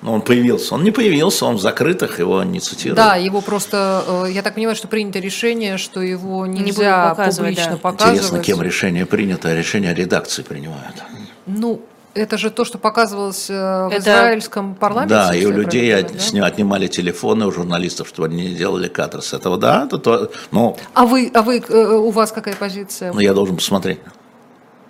Но 0.00 0.14
он 0.14 0.22
появился. 0.22 0.74
Он 0.74 0.84
не 0.84 0.90
появился, 0.90 1.44
он 1.44 1.56
в 1.56 1.60
закрытых, 1.60 2.20
его 2.20 2.42
не 2.44 2.60
цитируют. 2.60 2.96
Да, 2.96 3.16
его 3.16 3.40
просто, 3.40 4.04
э, 4.26 4.32
я 4.32 4.42
так 4.42 4.54
понимаю, 4.54 4.76
что 4.76 4.86
принято 4.86 5.18
решение, 5.18 5.76
что 5.76 6.00
его 6.00 6.46
нельзя 6.46 6.62
не 6.62 7.08
показывать, 7.10 7.56
публично 7.56 7.72
да. 7.72 7.78
показывать. 7.78 8.16
Интересно, 8.16 8.42
кем 8.42 8.62
решение 8.62 9.06
принято, 9.06 9.48
а 9.48 9.54
решение 9.54 9.92
редакции 9.92 10.42
принимают. 10.42 11.02
Ну, 11.46 11.80
это 12.14 12.38
же 12.38 12.50
то, 12.50 12.64
что 12.64 12.78
показывалось 12.78 13.50
э, 13.50 13.54
в 13.54 13.88
это... 13.90 13.98
израильском 13.98 14.74
парламенте. 14.76 15.14
Да, 15.14 15.34
и 15.34 15.44
у 15.44 15.50
людей 15.50 15.94
от, 15.94 16.12
да? 16.32 16.46
отнимали 16.46 16.86
телефоны 16.86 17.46
у 17.46 17.52
журналистов, 17.52 18.08
чтобы 18.08 18.28
они 18.28 18.50
не 18.50 18.54
делали 18.54 18.88
кадр 18.88 19.20
с 19.20 19.32
этого. 19.32 19.58
Да, 19.58 19.84
это 19.86 19.98
то. 19.98 20.30
Но... 20.52 20.76
А 20.94 21.06
вы, 21.06 21.30
а 21.34 21.42
вы, 21.42 21.58
у 21.58 22.10
вас 22.10 22.30
какая 22.30 22.54
позиция? 22.54 23.12
Ну, 23.12 23.20
я 23.20 23.34
должен 23.34 23.56
посмотреть. 23.56 23.98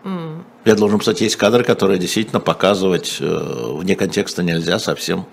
Mm. 0.04 0.42
Я 0.68 0.74
должен, 0.74 0.98
кстати, 0.98 1.22
есть 1.22 1.36
кадры, 1.36 1.64
которые 1.64 1.98
действительно 1.98 2.40
показывать 2.40 3.16
э, 3.20 3.72
вне 3.72 3.96
контекста 3.96 4.42
нельзя 4.42 4.78
совсем. 4.78 5.24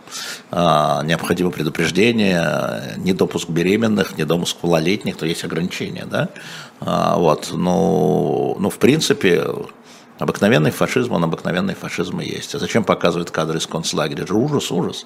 А, 0.50 1.04
необходимо 1.04 1.52
предупреждение, 1.52 2.96
недопуск 2.96 3.50
беременных, 3.50 4.18
недопуск 4.18 4.56
малолетних, 4.64 5.18
то 5.18 5.26
есть 5.26 5.44
ограничения, 5.44 6.06
да. 6.10 6.30
А, 6.80 7.18
вот, 7.18 7.50
ну, 7.52 8.56
ну, 8.58 8.70
в 8.70 8.78
принципе, 8.78 9.46
обыкновенный 10.20 10.72
фашизм, 10.72 11.12
он 11.12 11.26
обыкновенный 11.26 11.76
фашизм 11.76 12.22
и 12.22 12.30
есть. 12.30 12.56
А 12.56 12.60
зачем 12.60 12.86
показывают 12.86 13.30
кадры 13.30 13.58
из 13.58 13.68
концлагеря? 13.68 14.24
Это 14.24 14.28
же 14.32 14.36
ужас, 14.36 14.72
ужас. 14.72 15.06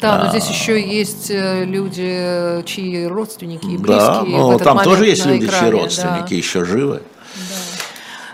Да, 0.00 0.22
но 0.22 0.30
здесь 0.30 0.48
еще 0.48 0.80
есть 0.80 1.32
э, 1.32 1.64
люди, 1.64 2.62
чьи 2.64 3.06
родственники 3.06 3.66
и 3.66 3.76
близкие. 3.76 3.96
Да, 3.96 4.22
ну, 4.24 4.56
там 4.60 4.78
тоже 4.84 5.06
есть 5.06 5.26
люди, 5.26 5.46
экране, 5.46 5.66
чьи 5.66 5.80
родственники 5.80 6.30
да. 6.30 6.36
еще 6.36 6.64
живы. 6.64 7.02
А, 7.34 7.71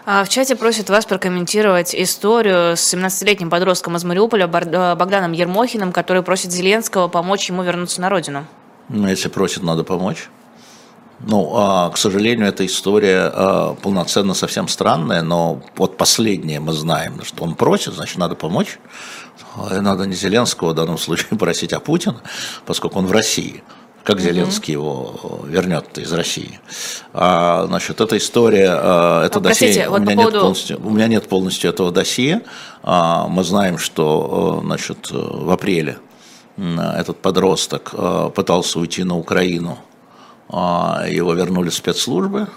в 0.09 0.29
чате 0.31 0.57
просят 0.57 0.89
вас 0.89 1.05
прокомментировать 1.05 1.95
историю 1.95 2.79
с 2.79 2.95
17-летним 2.95 3.51
подростком 3.51 3.95
из 3.95 4.05
Мариуполя 4.05 4.47
э, 4.47 4.95
Богданом 4.95 5.33
Ермохиным, 5.33 5.93
который 5.93 6.23
просит 6.23 6.51
Зеленского 6.51 7.09
помочь 7.09 7.51
ему 7.51 7.63
вернуться 7.63 8.01
на 8.01 8.09
родину. 8.09 8.47
Ну, 8.89 9.07
если 9.07 9.29
просит, 9.29 9.63
надо 9.63 9.85
помочь. 9.85 10.31
Ну, 11.21 11.53
а, 11.55 11.91
к 11.91 11.99
сожалению, 11.99 12.49
эта 12.49 12.65
история 12.65 13.31
а, 13.35 13.75
полноценно 13.75 14.33
совсем 14.33 14.67
странная, 14.69 15.21
но 15.21 15.61
вот 15.77 15.99
последнее 15.99 16.61
мы 16.61 16.73
знаем, 16.73 17.23
что 17.23 17.45
он 17.45 17.55
просит, 17.55 17.93
значит, 17.93 18.17
надо 18.17 18.35
помочь. 18.35 18.79
Надо 19.71 20.05
не 20.05 20.15
Зеленского 20.15 20.71
в 20.71 20.75
данном 20.75 20.97
случае 20.97 21.29
просить, 21.39 21.75
а 21.75 21.81
Путина, 21.81 22.23
поскольку 22.65 22.99
он 22.99 23.07
в 23.07 23.13
России 23.13 23.63
как 24.09 24.21
Зеленский 24.21 24.73
его 24.73 25.43
вернет 25.45 25.99
из 25.99 26.11
России. 26.15 26.59
А, 27.13 27.67
значит, 27.67 28.01
эта 28.01 28.17
история, 28.17 28.71
а, 28.71 29.27
это 29.27 29.39
а, 29.39 29.43
досье, 29.43 29.67
простите, 29.67 29.89
у, 29.89 29.91
вот 29.91 30.01
меня 30.01 30.17
по 30.17 30.17
поводу... 30.17 30.37
нет 30.37 30.41
полностью, 30.41 30.81
у 30.83 30.91
меня 30.91 31.07
нет 31.09 31.29
полностью 31.29 31.71
этого 31.71 31.93
досье. 31.93 32.43
А, 32.83 33.29
мы 33.29 33.45
знаем, 33.45 33.77
что 33.77 34.63
значит, 34.65 35.11
в 35.11 35.51
апреле 35.51 35.99
этот 36.57 37.19
подросток 37.19 37.93
пытался 38.35 38.81
уйти 38.81 39.05
на 39.05 39.19
Украину, 39.19 39.79
его 40.51 41.35
вернули 41.35 41.69
спецслужбы. 41.69 42.49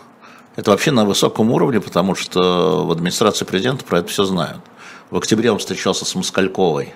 Это 0.56 0.72
вообще 0.72 0.92
на 0.92 1.04
высоком 1.04 1.52
уровне, 1.52 1.82
потому 1.82 2.16
что 2.16 2.86
в 2.86 2.92
администрации 2.92 3.44
президента 3.44 3.84
про 3.84 4.00
это 4.00 4.08
все 4.08 4.24
знают. 4.24 4.62
В 5.10 5.18
октябре 5.18 5.52
он 5.52 5.60
встречался 5.60 6.06
с 6.06 6.16
Москальковой 6.16 6.94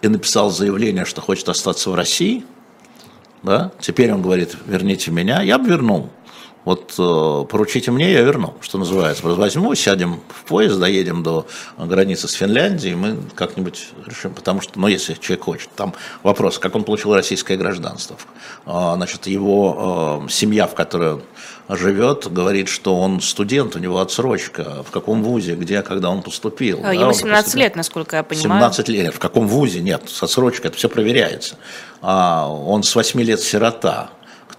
и 0.00 0.08
написал 0.08 0.50
заявление, 0.50 1.04
что 1.04 1.20
хочет 1.20 1.50
остаться 1.50 1.90
в 1.90 1.94
России– 1.94 2.46
да, 3.42 3.72
теперь 3.80 4.12
он 4.12 4.22
говорит, 4.22 4.56
верните 4.66 5.10
меня, 5.10 5.42
я 5.42 5.58
бы 5.58 5.68
вернул. 5.68 6.10
Вот 6.64 6.94
э, 6.96 7.44
поручите 7.50 7.90
мне, 7.90 8.12
я 8.12 8.20
верну, 8.22 8.54
что 8.60 8.78
называется. 8.78 9.26
Возьму, 9.26 9.74
сядем 9.74 10.20
в 10.28 10.44
поезд, 10.44 10.78
доедем 10.78 11.24
до 11.24 11.46
границы 11.76 12.28
с 12.28 12.34
Финляндией, 12.34 12.94
мы 12.94 13.18
как-нибудь 13.34 13.88
решим, 14.06 14.32
потому 14.32 14.60
что, 14.60 14.78
ну, 14.78 14.86
если 14.86 15.14
человек 15.14 15.44
хочет. 15.44 15.70
Там 15.74 15.92
вопрос, 16.22 16.60
как 16.60 16.76
он 16.76 16.84
получил 16.84 17.14
российское 17.14 17.56
гражданство. 17.56 18.16
Э, 18.64 18.92
значит, 18.94 19.26
его 19.26 20.22
э, 20.24 20.30
семья, 20.30 20.68
в 20.68 20.74
которой 20.74 21.20
живет, 21.68 22.32
говорит, 22.32 22.68
что 22.68 22.96
он 22.98 23.20
студент, 23.20 23.76
у 23.76 23.78
него 23.78 24.00
отсрочка, 24.00 24.82
в 24.82 24.90
каком 24.90 25.22
вузе, 25.22 25.54
где, 25.54 25.82
когда 25.82 26.10
он 26.10 26.22
поступил. 26.22 26.80
А, 26.82 26.92
ему 26.92 27.06
да, 27.06 27.12
17 27.12 27.44
поступил. 27.44 27.62
лет, 27.62 27.76
насколько 27.76 28.16
я 28.16 28.22
понимаю. 28.22 28.60
17 28.60 28.88
лет, 28.88 29.14
в 29.14 29.18
каком 29.18 29.48
вузе, 29.48 29.80
нет, 29.80 30.02
с 30.06 30.22
отсрочкой, 30.22 30.68
это 30.70 30.78
все 30.78 30.88
проверяется. 30.88 31.56
А, 32.00 32.48
он 32.48 32.82
с 32.82 32.94
8 32.94 33.20
лет 33.22 33.40
сирота 33.40 34.10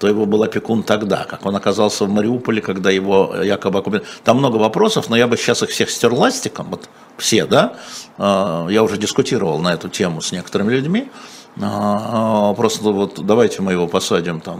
кто 0.04 0.08
его 0.10 0.26
был 0.26 0.44
опекун 0.44 0.84
тогда, 0.84 1.24
как 1.24 1.46
он 1.46 1.56
оказался 1.56 2.04
в 2.04 2.10
Мариуполе, 2.10 2.62
когда 2.62 2.90
его 2.90 3.36
якобы 3.42 3.80
оккупировали. 3.80 4.10
Там 4.26 4.38
много 4.38 4.58
вопросов, 4.58 5.08
но 5.08 5.16
я 5.16 5.28
бы 5.28 5.38
сейчас 5.38 5.64
их 5.64 5.70
всех 5.70 5.90
стер 5.90 6.12
ластиком, 6.12 6.68
вот 6.72 6.90
все, 7.18 7.46
да, 7.46 7.76
а, 8.18 8.68
я 8.70 8.84
уже 8.84 8.98
дискутировал 8.98 9.60
на 9.60 9.74
эту 9.74 9.88
тему 9.88 10.20
с 10.22 10.34
некоторыми 10.34 10.74
людьми, 10.74 11.10
просто 11.56 12.84
вот 12.92 13.26
давайте 13.26 13.62
мы 13.62 13.74
его 13.74 13.88
посадим 13.88 14.42
там, 14.42 14.60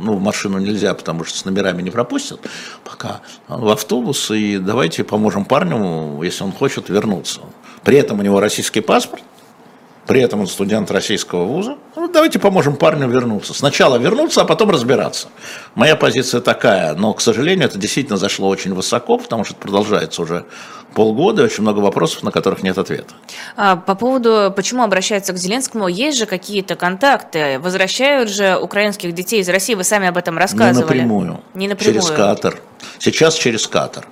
ну, 0.00 0.14
в 0.14 0.20
машину 0.20 0.58
нельзя, 0.58 0.94
потому 0.94 1.24
что 1.24 1.36
с 1.38 1.44
номерами 1.44 1.82
не 1.82 1.90
пропустят. 1.90 2.40
Пока, 2.84 3.20
в 3.48 3.68
автобус, 3.68 4.30
и 4.30 4.58
давайте 4.58 5.02
поможем 5.04 5.44
парню, 5.44 6.22
если 6.22 6.44
он 6.44 6.52
хочет, 6.52 6.88
вернуться. 6.88 7.40
При 7.82 7.96
этом 7.96 8.20
у 8.20 8.22
него 8.22 8.40
российский 8.40 8.80
паспорт, 8.80 9.22
при 10.08 10.22
этом 10.22 10.40
он 10.40 10.46
студент 10.46 10.90
российского 10.90 11.44
вуза. 11.44 11.76
Ну, 11.94 12.10
давайте 12.10 12.38
поможем 12.38 12.76
парню 12.76 13.08
вернуться. 13.08 13.52
Сначала 13.52 13.96
вернуться, 13.96 14.40
а 14.40 14.44
потом 14.46 14.70
разбираться. 14.70 15.28
Моя 15.74 15.96
позиция 15.96 16.40
такая, 16.40 16.94
но, 16.94 17.12
к 17.12 17.20
сожалению, 17.20 17.66
это 17.66 17.78
действительно 17.78 18.16
зашло 18.16 18.48
очень 18.48 18.72
высоко, 18.72 19.18
потому 19.18 19.44
что 19.44 19.52
это 19.52 19.62
продолжается 19.62 20.22
уже 20.22 20.46
полгода, 20.94 21.42
и 21.42 21.44
очень 21.44 21.60
много 21.60 21.80
вопросов, 21.80 22.22
на 22.22 22.30
которых 22.30 22.62
нет 22.62 22.78
ответа. 22.78 23.14
А, 23.54 23.76
по 23.76 23.94
поводу, 23.94 24.50
почему 24.56 24.82
обращаются 24.82 25.34
к 25.34 25.36
Зеленскому, 25.36 25.88
есть 25.88 26.16
же 26.16 26.24
какие-то 26.24 26.74
контакты? 26.74 27.58
Возвращают 27.58 28.30
же 28.30 28.56
украинских 28.56 29.12
детей 29.12 29.42
из 29.42 29.48
России, 29.50 29.74
вы 29.74 29.84
сами 29.84 30.08
об 30.08 30.16
этом 30.16 30.38
рассказывали. 30.38 31.00
Не 31.00 31.04
напрямую. 31.04 31.40
Не 31.52 31.68
напрямую. 31.68 32.00
Через 32.00 32.10
Катар. 32.10 32.58
Сейчас 32.98 33.34
через 33.34 33.68
Катар. 33.68 34.06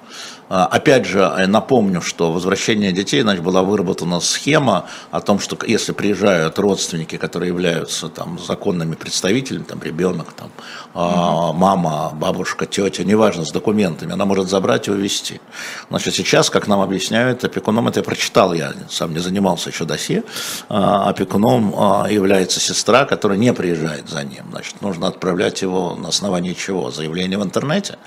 А, 0.49 0.67
опять 0.67 1.07
же, 1.07 1.19
э, 1.21 1.47
напомню, 1.47 2.01
что 2.01 2.31
возвращение 2.31 2.93
детей, 2.93 3.23
значит, 3.23 3.43
была 3.43 3.63
выработана 3.63 4.21
схема 4.21 4.87
о 5.11 5.21
том, 5.21 5.41
что 5.41 5.59
если 5.67 5.93
приезжают 5.93 6.59
родственники, 6.59 7.17
которые 7.17 7.49
являются 7.49 8.09
там 8.09 8.39
законными 8.39 8.95
представителями, 8.95 9.65
там 9.65 9.83
ребенок, 9.83 10.29
там 10.35 10.51
угу. 10.95 11.53
мама, 11.55 12.13
бабушка, 12.15 12.67
тетя, 12.67 13.03
неважно, 13.03 13.45
с 13.45 13.51
документами, 13.51 14.13
она 14.13 14.25
может 14.25 14.49
забрать 14.49 14.87
и 14.87 14.91
увезти. 14.93 15.41
Значит, 15.89 16.15
сейчас, 16.15 16.49
как 16.49 16.69
нам 16.69 16.81
объясняют, 16.81 17.45
опекуном, 17.45 17.89
это 17.89 18.01
я 18.01 18.05
прочитал, 18.05 18.53
я 18.53 18.73
сам 18.89 19.13
не 19.13 19.19
занимался 19.19 19.71
еще 19.71 19.85
досье, 19.85 20.23
а, 20.69 21.09
опекуном 21.09 21.75
является 22.09 22.61
сестра, 22.61 23.05
которая 23.05 23.39
не 23.39 23.53
приезжает 23.53 24.09
за 24.09 24.23
ним. 24.23 24.45
Значит, 24.51 24.81
нужно 24.81 25.09
отправлять 25.09 25.63
его 25.63 25.97
на 25.97 26.09
основании 26.09 26.55
чего? 26.55 26.91
Заявление 26.91 27.39
в 27.39 27.43
интернете. 27.43 27.99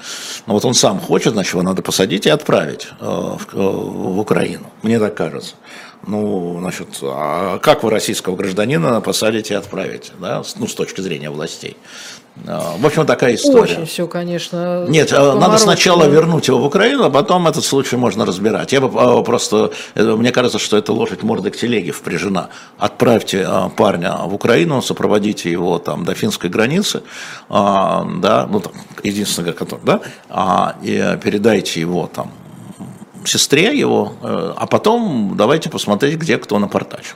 Но 0.45 0.54
вот 0.54 0.63
он 0.63 0.73
сам 0.73 0.99
хочет, 0.99 1.34
значит, 1.34 1.54
его 1.54 1.63
надо 1.63 1.82
посадить 1.82 2.28
и 2.29 2.31
отправить 2.31 2.87
э, 2.99 3.05
в, 3.53 4.19
Украину, 4.19 4.71
мне 4.83 4.99
так 4.99 5.15
кажется. 5.15 5.55
Ну, 6.05 6.57
значит, 6.59 6.87
а 7.01 7.57
как 7.57 7.83
вы 7.83 7.89
российского 7.89 8.35
гражданина 8.35 9.01
посадите 9.01 9.55
и 9.55 9.57
отправите, 9.57 10.11
да, 10.19 10.43
ну, 10.57 10.67
с 10.67 10.75
точки 10.75 11.01
зрения 11.01 11.31
властей? 11.31 11.75
А, 12.47 12.75
в 12.77 12.85
общем, 12.85 13.05
такая 13.05 13.35
история. 13.35 13.73
Очень 13.73 13.85
все, 13.85 14.07
конечно. 14.07 14.85
Нет, 14.87 15.11
э, 15.11 15.33
надо 15.33 15.57
сначала 15.57 16.05
вернуть 16.05 16.47
его 16.47 16.59
в 16.59 16.65
Украину, 16.65 17.05
а 17.05 17.09
потом 17.09 17.47
этот 17.47 17.63
случай 17.63 17.95
можно 17.97 18.25
разбирать. 18.25 18.71
Я 18.71 18.81
бы 18.81 19.23
просто, 19.23 19.71
мне 19.95 20.31
кажется, 20.31 20.59
что 20.59 20.77
это 20.77 20.93
лошадь 20.93 21.23
мордой 21.23 21.51
к 21.51 21.57
телеге 21.57 21.91
впряжена. 21.91 22.49
Отправьте 22.77 23.47
парня 23.75 24.17
в 24.25 24.33
Украину, 24.33 24.81
сопроводите 24.81 25.51
его 25.51 25.79
там 25.79 26.05
до 26.05 26.13
финской 26.13 26.49
границы, 26.49 27.03
да, 27.49 28.47
ну 28.49 28.59
там 28.59 28.73
единственное, 29.03 29.53
который, 29.53 29.81
да, 29.83 30.75
и 30.81 31.17
передайте 31.21 31.81
его 31.81 32.09
там 32.13 32.31
сестре 33.25 33.77
его, 33.77 34.13
э, 34.21 34.53
а 34.55 34.65
потом 34.67 35.35
давайте 35.35 35.69
посмотреть, 35.69 36.17
где 36.17 36.37
кто 36.37 36.59
напортачил. 36.59 37.15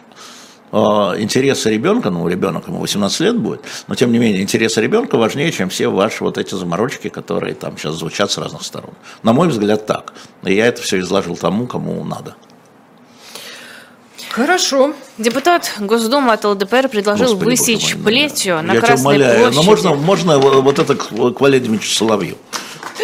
Э, 0.73 1.13
интересы 1.19 1.69
ребенка, 1.69 2.09
ну, 2.09 2.27
ребенок 2.27 2.67
ему 2.67 2.79
18 2.79 3.19
лет 3.19 3.37
будет, 3.37 3.61
но 3.87 3.93
тем 3.93 4.11
не 4.11 4.17
менее, 4.17 4.41
интересы 4.41 4.81
ребенка 4.81 5.17
важнее, 5.17 5.51
чем 5.51 5.69
все 5.69 5.87
ваши 5.87 6.23
вот 6.23 6.39
эти 6.39 6.55
заморочки, 6.55 7.09
которые 7.09 7.53
там 7.53 7.77
сейчас 7.77 7.93
звучат 7.93 8.31
с 8.31 8.39
разных 8.39 8.63
сторон. 8.63 8.95
На 9.21 9.33
мой 9.33 9.49
взгляд, 9.49 9.85
так. 9.85 10.13
И 10.43 10.55
я 10.55 10.65
это 10.65 10.81
все 10.81 10.99
изложил 10.99 11.37
тому, 11.37 11.67
кому 11.67 12.03
надо. 12.03 12.35
Хорошо. 14.31 14.93
Депутат 15.19 15.71
Госдумы 15.77 16.33
от 16.33 16.43
ЛДПР 16.43 16.89
предложил 16.89 17.27
Господи, 17.27 17.49
высечь 17.49 17.93
мой, 17.93 18.05
плетью 18.05 18.63
на 18.63 18.71
Я 18.73 18.79
тебя 18.79 18.87
Красной 18.87 19.03
умоляю, 19.03 19.39
площади. 19.41 19.55
но 19.55 19.63
можно, 19.63 19.93
можно 19.93 20.39
вот 20.39 20.79
это 20.79 20.95
к 20.95 21.07
к 21.33 21.39
Валерию 21.39 21.79
Соловью. 21.83 22.35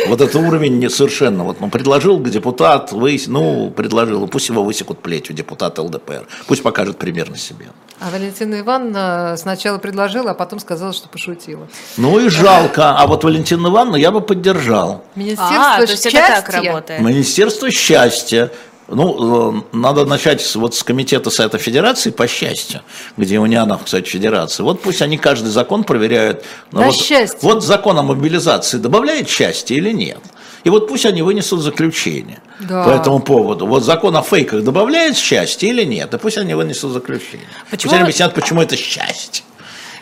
Вот 0.08 0.22
это 0.22 0.40
уровень 0.40 0.80
не 0.80 0.90
совершенно. 0.90 1.44
Вот 1.44 1.58
он 1.62 1.70
предложил 1.70 2.22
депутат, 2.22 2.92
вы, 2.92 3.20
ну, 3.28 3.72
предложил, 3.72 4.28
пусть 4.28 4.50
его 4.50 4.64
высекут 4.64 5.00
плетью 5.00 5.36
депутат 5.36 5.78
ЛДПР. 5.78 6.28
Пусть 6.48 6.64
покажет 6.64 6.98
пример 6.98 7.30
на 7.30 7.38
себе. 7.38 7.68
А 8.00 8.10
Валентина 8.12 8.60
Ивановна 8.62 9.36
сначала 9.38 9.78
предложила, 9.78 10.32
а 10.32 10.34
потом 10.34 10.60
сказала, 10.60 10.94
что 10.94 11.10
пошутила. 11.10 11.68
Ну 11.98 12.20
и 12.20 12.30
жалко. 12.30 12.96
А 12.98 13.08
вот 13.08 13.24
Валентина 13.24 13.68
Ивановна 13.68 13.98
я 13.98 14.12
бы 14.12 14.22
поддержал. 14.22 15.04
Министерство 15.16 15.74
А, 15.74 15.76
то 15.76 15.82
есть 15.82 16.06
это 16.06 16.18
счастья. 16.18 16.42
так 16.42 16.50
работает. 16.50 17.02
Министерство 17.02 17.70
счастья. 17.72 18.52
Ну, 18.92 19.60
э, 19.60 19.62
надо 19.72 20.06
начать 20.06 20.56
вот 20.56 20.76
с 20.76 20.84
комитета 20.84 21.30
Совета 21.30 21.58
Федерации 21.58 22.10
по 22.12 22.28
счастью, 22.28 22.82
где 23.18 23.40
у 23.40 23.46
Нианов, 23.46 23.84
кстати, 23.86 24.08
Федерации. 24.08 24.64
Вот 24.64 24.82
пусть 24.82 25.02
они 25.02 25.18
каждый 25.18 25.50
закон 25.50 25.84
проверяют. 25.84 26.44
На 26.72 26.88
вот, 26.88 26.96
счастье. 26.96 27.40
Вот 27.42 27.64
закон 27.64 27.98
о 28.00 28.04
мобилизации 28.04 28.78
добавляет 28.78 29.30
счастье 29.30 29.78
или 29.78 29.92
нет? 29.92 30.20
И 30.64 30.70
вот 30.70 30.88
пусть 30.90 31.06
они 31.06 31.22
вынесут 31.22 31.62
заключение 31.62 32.40
Да. 32.60 32.84
по 32.84 32.90
этому 32.90 33.20
поводу. 33.22 33.66
Вот 33.66 33.84
закон 33.84 34.16
о 34.18 34.22
фейках 34.22 34.64
добавляет 34.64 35.16
счастье 35.18 35.70
или 35.70 35.84
нет? 35.86 36.14
И 36.14 36.18
пусть 36.18 36.38
они 36.38 36.54
вынесут 36.54 36.92
заключение. 36.92 37.48
Почему- 37.72 37.92
Пусть 37.92 37.94
они 37.94 38.04
объяснят, 38.04 38.34
почему 38.34 38.62
это 38.62 38.76
счастье. 38.76 39.44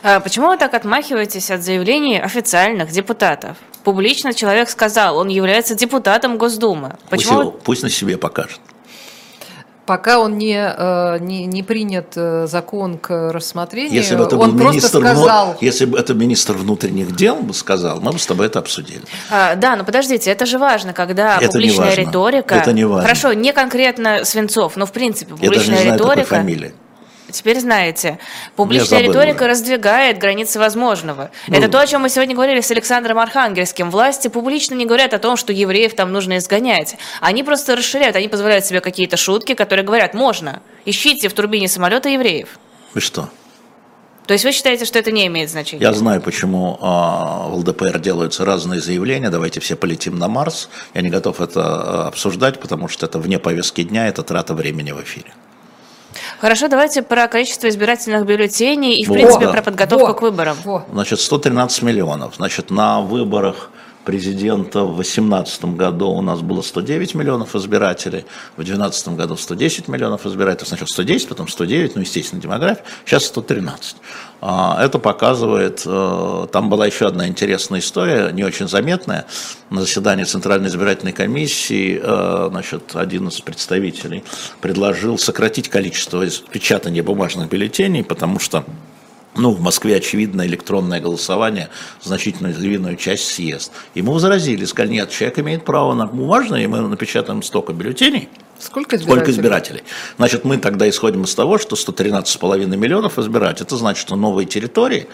А 0.03 0.19
Почему 0.19 0.47
вы 0.47 0.57
так 0.57 0.73
отмахиваетесь 0.73 1.51
от 1.51 1.63
заявлений 1.63 2.19
официальных 2.19 2.91
депутатов? 2.91 3.57
Публично 3.83 4.33
человек 4.33 4.69
сказал, 4.69 5.17
он 5.17 5.27
является 5.27 5.75
депутатом 5.75 6.37
Госдумы. 6.37 6.97
Пусть, 7.09 7.23
Почему 7.23 7.39
его- 7.41 7.51
вы- 7.51 7.57
пусть 7.59 7.83
на 7.83 7.89
себе 7.89 8.17
покажет. 8.17 8.59
Пока 9.87 10.19
он 10.19 10.37
не, 10.37 10.57
э, 10.57 11.17
не, 11.21 11.45
не 11.45 11.63
принят 11.63 12.13
э, 12.17 12.45
закон 12.45 12.97
к 12.97 13.31
рассмотрению, 13.31 13.93
Если 13.93 14.15
бы 14.15 14.25
это 14.25 14.35
был 14.35 14.43
он 14.43 14.51
просто 14.57 14.69
министр, 14.71 14.99
вну- 14.99 15.07
сказал, 15.07 15.57
если 15.61 15.85
бы 15.85 15.97
это 15.97 16.13
министр 16.13 16.53
внутренних 16.53 17.15
дел 17.15 17.37
бы 17.37 17.53
сказал, 17.53 18.01
мы 18.01 18.11
бы 18.11 18.19
с 18.19 18.25
тобой 18.27 18.47
это 18.47 18.59
обсудили. 18.59 19.01
А, 19.31 19.55
да, 19.55 19.77
но 19.77 19.85
подождите, 19.85 20.29
это 20.29 20.45
же 20.45 20.57
важно, 20.59 20.91
когда 20.93 21.37
Это 21.37 21.45
не 21.45 21.47
публичная 21.53 21.85
важно. 21.87 22.01
риторика. 22.01 22.55
Это 22.55 22.73
не 22.73 22.83
важно. 22.85 23.01
Хорошо, 23.03 23.31
не 23.33 23.53
конкретно 23.53 24.25
Свинцов, 24.25 24.75
но 24.75 24.85
в 24.85 24.91
принципе 24.91 25.31
Я 25.39 25.49
даже 25.49 25.61
публичная 25.61 25.77
не 25.77 25.81
знаю 25.83 25.97
такой 25.97 26.15
риторика. 26.15 26.35
фамилии. 26.35 26.73
Теперь 27.31 27.59
знаете, 27.59 28.19
публичная 28.55 29.01
риторика 29.01 29.43
уже. 29.43 29.49
раздвигает 29.49 30.17
границы 30.17 30.59
возможного. 30.59 31.31
Ну, 31.47 31.57
Это 31.57 31.67
то, 31.69 31.79
о 31.79 31.87
чем 31.87 32.01
мы 32.01 32.09
сегодня 32.09 32.35
говорили 32.35 32.61
с 32.61 32.71
Александром 32.71 33.19
Архангельским. 33.19 33.91
Власти 33.91 34.29
публично 34.29 34.75
не 34.75 34.85
говорят 34.85 35.13
о 35.13 35.19
том, 35.19 35.35
что 35.35 35.51
евреев 35.51 35.93
там 35.93 36.11
нужно 36.11 36.37
изгонять. 36.37 36.95
Они 37.19 37.43
просто 37.43 37.75
расширяют, 37.75 38.15
они 38.15 38.29
позволяют 38.29 38.65
себе 38.65 38.79
какие-то 38.79 39.17
шутки, 39.17 39.55
которые 39.55 39.85
говорят, 39.85 40.13
можно, 40.13 40.61
ищите 40.85 41.27
в 41.27 41.33
турбине 41.33 41.67
самолета 41.67 42.09
евреев. 42.09 42.59
Вы 42.93 43.01
что? 43.01 43.29
То 44.25 44.33
есть 44.33 44.43
вы 44.43 44.51
считаете, 44.51 44.83
что 44.83 44.99
это 44.99 45.11
не 45.11 45.25
имеет 45.27 45.49
значения? 45.49 45.81
Я 45.81 45.93
знаю, 45.93 46.21
почему 46.21 46.77
а, 46.81 47.47
в 47.47 47.55
ЛДПР 47.59 47.99
делаются 47.99 48.43
разные 48.43 48.81
заявления. 48.81 49.29
Давайте 49.29 49.61
все 49.61 49.77
полетим 49.77 50.19
на 50.19 50.27
Марс. 50.27 50.69
Я 50.93 51.01
не 51.01 51.09
готов 51.09 51.39
это 51.39 51.61
а, 51.63 52.07
обсуждать, 52.07 52.59
потому 52.59 52.89
что 52.89 53.05
это 53.05 53.19
вне 53.19 53.39
повестки 53.39 53.83
дня, 53.83 54.07
это 54.09 54.23
трата 54.23 54.53
времени 54.53 54.91
в 54.91 55.01
эфире. 55.01 55.33
Хорошо, 56.39 56.67
давайте 56.67 57.01
про 57.01 57.27
количество 57.27 57.67
избирательных 57.69 58.25
бюллетеней 58.25 58.95
и, 58.97 59.05
в 59.05 59.09
Во, 59.09 59.13
принципе, 59.15 59.47
про 59.47 59.61
подготовку 59.61 60.07
во, 60.07 60.13
к 60.13 60.21
выборам. 60.21 60.57
во. 60.63 60.85
Значит, 60.91 61.19
113 61.19 61.81
миллионов. 61.83 62.35
Значит, 62.35 62.71
на 62.71 63.01
выборах 63.01 63.69
президента 64.07 64.85
в 64.85 64.95
2018 64.95 65.65
году 65.75 66.07
у 66.07 66.21
нас 66.21 66.39
было 66.39 66.61
109 66.61 67.13
миллионов 67.13 67.57
избирателей, 67.57 68.23
в 68.53 68.63
2012 68.63 69.09
году 69.09 69.35
110 69.35 69.89
миллионов 69.89 70.25
избирателей, 70.25 70.65
сначала 70.65 70.87
110, 70.87 71.27
потом 71.27 71.49
109, 71.49 71.95
ну, 71.95 72.01
естественно, 72.01 72.41
демография, 72.41 72.85
сейчас 73.05 73.25
113. 73.25 73.97
А, 74.39 74.81
Это 74.81 74.97
показывает, 74.99 75.83
э, 75.85 76.47
там 76.53 76.69
была 76.69 76.85
еще 76.85 77.05
одна 77.05 77.27
интересная 77.27 77.81
история, 77.81 78.31
не 78.31 78.45
очень 78.45 78.69
заметная, 78.69 79.25
на 79.69 79.81
заседании 79.81 80.23
Центральной 80.23 80.69
избирательной 80.69 81.11
комиссии, 81.11 81.99
э, 82.01 82.47
значит, 82.49 82.95
один 82.95 83.27
из 83.27 83.41
представителей 83.41 84.23
предложил 84.61 85.17
сократить 85.17 85.67
количество 85.67 86.25
печатания 86.49 87.03
бумажных 87.03 87.49
бюллетеней, 87.49 88.05
потому 88.05 88.39
что 88.39 88.63
ну, 89.37 89.51
в 89.51 89.61
Москве, 89.61 89.95
очевидно, 89.95 90.45
электронное 90.45 90.99
голосование 90.99 91.69
значительную 92.01 92.55
львиную 92.57 92.95
часть 92.95 93.27
съест. 93.27 93.71
И 93.93 94.01
мы 94.01 94.13
возразили, 94.13 94.65
сказали, 94.65 94.93
нет, 94.93 95.09
человек 95.09 95.39
имеет 95.39 95.65
право 95.65 95.93
на 95.93 96.07
бумажное, 96.07 96.63
и 96.63 96.67
мы 96.67 96.81
напечатаем 96.81 97.43
столько 97.43 97.73
бюллетеней, 97.73 98.29
сколько 98.59 98.95
избирателей? 98.95 99.21
сколько 99.23 99.31
избирателей. 99.31 99.83
Значит, 100.17 100.45
мы 100.45 100.57
тогда 100.57 100.89
исходим 100.89 101.23
из 101.23 101.35
того, 101.35 101.57
что 101.57 101.75
113,5 101.75 102.75
миллионов 102.75 103.19
избирать, 103.19 103.61
это 103.61 103.77
значит, 103.77 104.01
что 104.01 104.15
новые 104.15 104.45
территории, 104.45 105.07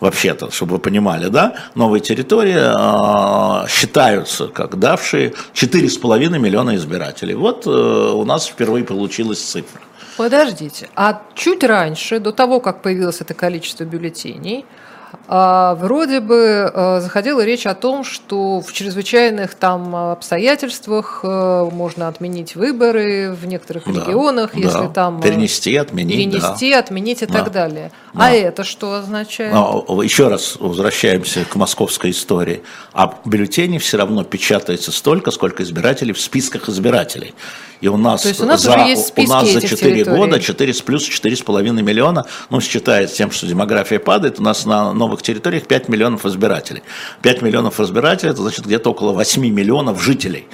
вообще-то, 0.00 0.50
чтобы 0.50 0.72
вы 0.72 0.78
понимали, 0.78 1.28
да, 1.28 1.54
новые 1.74 2.00
территории 2.00 2.58
э, 2.58 3.68
считаются 3.68 4.48
как 4.48 4.78
давшие 4.78 5.34
4,5 5.54 6.38
миллиона 6.38 6.76
избирателей. 6.76 7.34
Вот 7.34 7.66
э, 7.66 7.70
у 7.70 8.24
нас 8.24 8.46
впервые 8.46 8.84
получилась 8.84 9.40
цифра. 9.40 9.80
Подождите, 10.16 10.88
а 10.94 11.22
чуть 11.34 11.64
раньше, 11.64 12.20
до 12.20 12.32
того, 12.32 12.60
как 12.60 12.82
появилось 12.82 13.20
это 13.20 13.34
количество 13.34 13.84
бюллетеней, 13.84 14.64
вроде 15.28 16.20
бы 16.20 16.70
а, 16.72 17.00
заходила 17.00 17.44
речь 17.44 17.66
о 17.66 17.74
том, 17.74 18.04
что 18.04 18.60
в 18.60 18.72
чрезвычайных 18.72 19.54
там 19.54 19.94
обстоятельствах 19.94 21.20
а, 21.22 21.68
можно 21.70 22.08
отменить 22.08 22.56
выборы 22.56 23.32
в 23.32 23.46
некоторых 23.46 23.84
Да, 23.86 24.00
регионах, 24.00 24.50
да. 24.54 24.58
если 24.60 24.88
там 24.92 25.18
а, 25.18 25.22
Перенести, 25.22 25.76
отменить, 25.76 26.16
перенести, 26.16 26.72
отменить 26.72 27.22
и 27.22 27.26
Да. 27.26 27.32
так 27.34 27.52
далее. 27.52 27.92
Да. 28.14 28.26
А 28.26 28.30
это 28.32 28.64
что 28.64 28.94
означает? 28.94 29.52
Но 29.52 30.02
еще 30.02 30.28
раз 30.28 30.56
возвращаемся 30.58 31.44
к 31.44 31.56
московской 31.56 32.10
истории. 32.10 32.62
А 32.92 33.14
бюллетеней 33.24 33.78
все 33.78 33.96
равно 33.96 34.24
печатается 34.24 34.92
столько, 34.92 35.30
сколько 35.30 35.62
избирателей 35.62 36.12
в 36.12 36.20
списках 36.20 36.68
избирателей. 36.68 37.34
И 37.80 37.88
у 37.88 37.96
нас, 37.96 38.24
у 38.40 38.46
нас 38.46 38.62
за, 38.62 38.72
у 38.72 39.22
нас 39.26 39.50
за 39.50 39.58
этих 39.58 39.70
4 39.70 39.94
территорий. 39.94 40.16
года 40.16 40.40
4 40.40 40.72
с 40.72 40.80
плюс 40.80 41.06
4,5 41.08 41.82
миллиона, 41.82 42.24
ну, 42.48 42.60
считая 42.60 43.06
с 43.06 43.12
тем, 43.12 43.30
что 43.30 43.46
демография 43.46 43.98
падает, 43.98 44.40
у 44.40 44.42
нас 44.42 44.64
на 44.64 44.94
новых 45.04 45.22
территориях 45.22 45.66
5 45.66 45.88
миллионов 45.88 46.26
избирателей. 46.26 46.82
5 47.22 47.42
миллионов 47.42 47.80
избирателей, 47.80 48.32
это 48.32 48.42
значит 48.42 48.66
где-то 48.66 48.90
около 48.90 49.12
8 49.12 49.48
миллионов 49.48 50.02
жителей. 50.02 50.46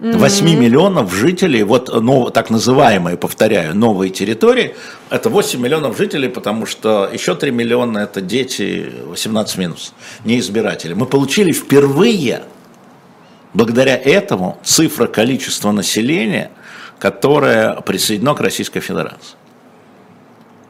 8 0.00 0.58
миллионов 0.58 1.12
жителей, 1.12 1.62
вот 1.62 1.90
ну, 1.92 2.30
так 2.30 2.48
называемые, 2.48 3.18
повторяю, 3.18 3.76
новые 3.76 4.10
территории, 4.10 4.74
это 5.10 5.28
8 5.28 5.60
миллионов 5.60 5.98
жителей, 5.98 6.28
потому 6.28 6.64
что 6.64 7.10
еще 7.12 7.34
3 7.34 7.50
миллиона 7.50 7.98
это 7.98 8.22
дети 8.22 8.90
18 9.06 9.58
минус, 9.58 9.92
не 10.24 10.38
избиратели. 10.38 10.94
Мы 10.94 11.04
получили 11.04 11.52
впервые, 11.52 12.44
благодаря 13.52 13.94
этому, 13.94 14.58
цифра 14.64 15.06
количества 15.06 15.70
населения, 15.70 16.50
которое 16.98 17.80
присоединено 17.82 18.34
к 18.34 18.40
Российской 18.40 18.80
Федерации. 18.80 19.36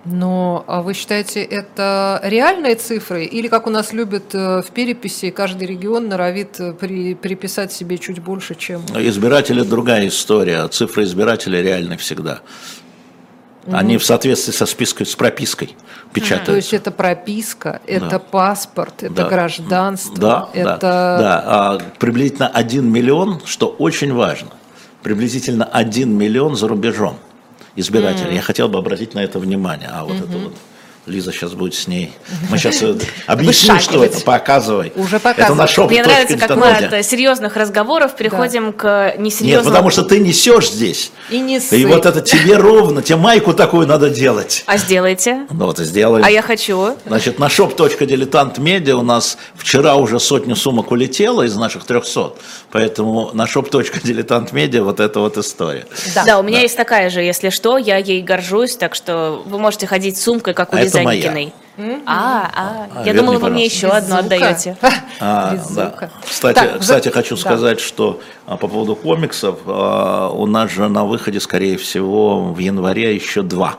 Но 0.04 0.64
а 0.66 0.80
вы 0.80 0.94
считаете, 0.94 1.42
это 1.42 2.20
реальные 2.24 2.76
цифры? 2.76 3.24
Или, 3.24 3.48
как 3.48 3.66
у 3.66 3.70
нас 3.70 3.92
любят 3.92 4.34
э, 4.34 4.62
в 4.62 4.70
переписи, 4.70 5.30
каждый 5.30 5.68
регион 5.68 6.08
норовит 6.08 6.58
э, 6.58 6.72
при, 6.72 7.14
приписать 7.14 7.70
себе 7.70 7.98
чуть 7.98 8.18
больше, 8.18 8.54
чем... 8.54 8.80
Избиратели 8.94 9.60
другая 9.62 10.08
история, 10.08 10.60
а 10.60 10.68
цифры 10.68 11.04
избирателей 11.04 11.60
реальны 11.62 11.98
всегда. 11.98 12.40
Они 13.70 13.98
в 13.98 14.04
соответствии 14.04 14.52
со 14.52 14.64
списком, 14.64 15.04
с 15.04 15.14
пропиской 15.14 15.76
печатаются. 16.14 16.46
То 16.46 16.56
есть 16.56 16.72
это 16.72 16.90
прописка, 16.90 17.82
это 17.86 18.08
Да. 18.08 18.18
паспорт, 18.18 19.02
это 19.02 19.14
Да. 19.14 19.28
гражданство, 19.28 20.16
Да, 20.16 20.48
это... 20.54 20.78
да, 20.80 21.18
да. 21.18 21.42
А, 21.46 21.78
приблизительно 21.98 22.48
1 22.48 22.90
миллион, 22.90 23.42
что 23.44 23.68
очень 23.68 24.14
важно, 24.14 24.48
приблизительно 25.02 25.66
1 25.66 26.10
миллион 26.16 26.56
за 26.56 26.68
рубежом 26.68 27.18
избирателей. 27.76 28.34
Я 28.34 28.42
хотел 28.42 28.68
бы 28.68 28.78
обратить 28.78 29.14
на 29.14 29.20
это 29.20 29.38
внимание. 29.38 29.88
А 29.92 30.04
вот 30.04 30.16
это 30.16 30.38
вот 30.38 30.54
Лиза 31.06 31.32
сейчас 31.32 31.52
будет 31.52 31.74
с 31.74 31.86
ней. 31.86 32.12
Мы 32.50 32.58
сейчас 32.58 32.82
объясним, 33.26 33.80
что 33.80 34.04
это, 34.04 34.20
показывай. 34.20 34.92
Уже 34.96 35.16
Это 35.16 35.30
показывай. 35.30 35.58
на 35.58 35.66
шоп. 35.66 35.90
Мне 35.90 36.02
нравится, 36.02 36.36
как 36.36 36.56
мы 36.56 36.70
от 36.70 37.06
серьезных 37.06 37.56
разговоров 37.56 38.16
переходим 38.16 38.72
к 38.72 39.14
несерьезным. 39.18 39.46
Нет, 39.46 39.64
потому 39.64 39.90
что 39.90 40.02
ты 40.02 40.18
несешь 40.18 40.70
здесь. 40.70 41.12
И 41.30 41.40
не 41.40 41.58
И 41.58 41.84
вот 41.86 42.06
это 42.06 42.20
тебе 42.20 42.56
ровно, 42.56 43.02
тебе 43.02 43.16
майку 43.16 43.54
такую 43.54 43.86
надо 43.86 44.10
делать. 44.10 44.64
А 44.66 44.76
сделайте. 44.76 45.46
Ну 45.50 45.66
вот 45.66 45.80
и 45.80 45.84
сделай. 45.84 46.22
А 46.22 46.30
я 46.30 46.42
хочу. 46.42 46.96
Значит, 47.06 47.38
на 47.38 47.46
shop.diletant.media 47.46 48.92
у 48.92 49.02
нас 49.02 49.38
вчера 49.54 49.96
уже 49.96 50.20
сотню 50.20 50.56
сумок 50.56 50.90
улетело 50.90 51.42
из 51.42 51.56
наших 51.56 51.84
300, 51.84 52.34
поэтому 52.70 53.30
на 53.32 53.44
shop.diletant.media 53.44 54.82
вот 54.82 55.00
эта 55.00 55.20
вот 55.20 55.38
история. 55.38 55.86
Да, 56.26 56.38
у 56.38 56.42
меня 56.42 56.60
есть 56.60 56.76
такая 56.76 57.10
же, 57.10 57.20
если 57.20 57.50
что, 57.50 57.78
я 57.78 57.96
ей 57.96 58.22
горжусь, 58.22 58.76
так 58.76 58.94
что 58.94 59.42
вы 59.46 59.58
можете 59.58 59.86
ходить 59.86 60.18
с 60.18 60.22
сумкой, 60.22 60.54
как 60.54 60.72
у 60.72 60.76
А 60.76 60.89
это 60.90 61.02
моя. 61.02 61.18
Лизанькиной. 61.20 61.52
А, 62.06 62.50
а, 62.54 62.86
А, 62.94 62.98
я 62.98 63.12
верни, 63.12 63.20
думала, 63.20 63.38
вы 63.38 63.50
мне 63.50 63.64
еще 63.64 63.86
одну 63.88 64.16
отдаете. 64.16 64.76
А, 65.18 65.56
да. 65.74 66.10
Кстати, 66.28 66.54
Так, 66.56 66.80
кстати, 66.80 67.08
за- 67.08 67.14
хочу 67.14 67.36
да. 67.36 67.40
сказать, 67.40 67.80
что 67.80 68.20
а, 68.46 68.56
по 68.58 68.68
поводу 68.68 68.94
комиксов, 68.96 69.60
а, 69.66 70.28
у 70.28 70.44
нас 70.46 70.70
же 70.70 70.88
на 70.88 71.04
выходе, 71.04 71.40
скорее 71.40 71.78
всего, 71.78 72.52
в 72.52 72.58
январе 72.58 73.14
еще 73.14 73.40
два. 73.42 73.76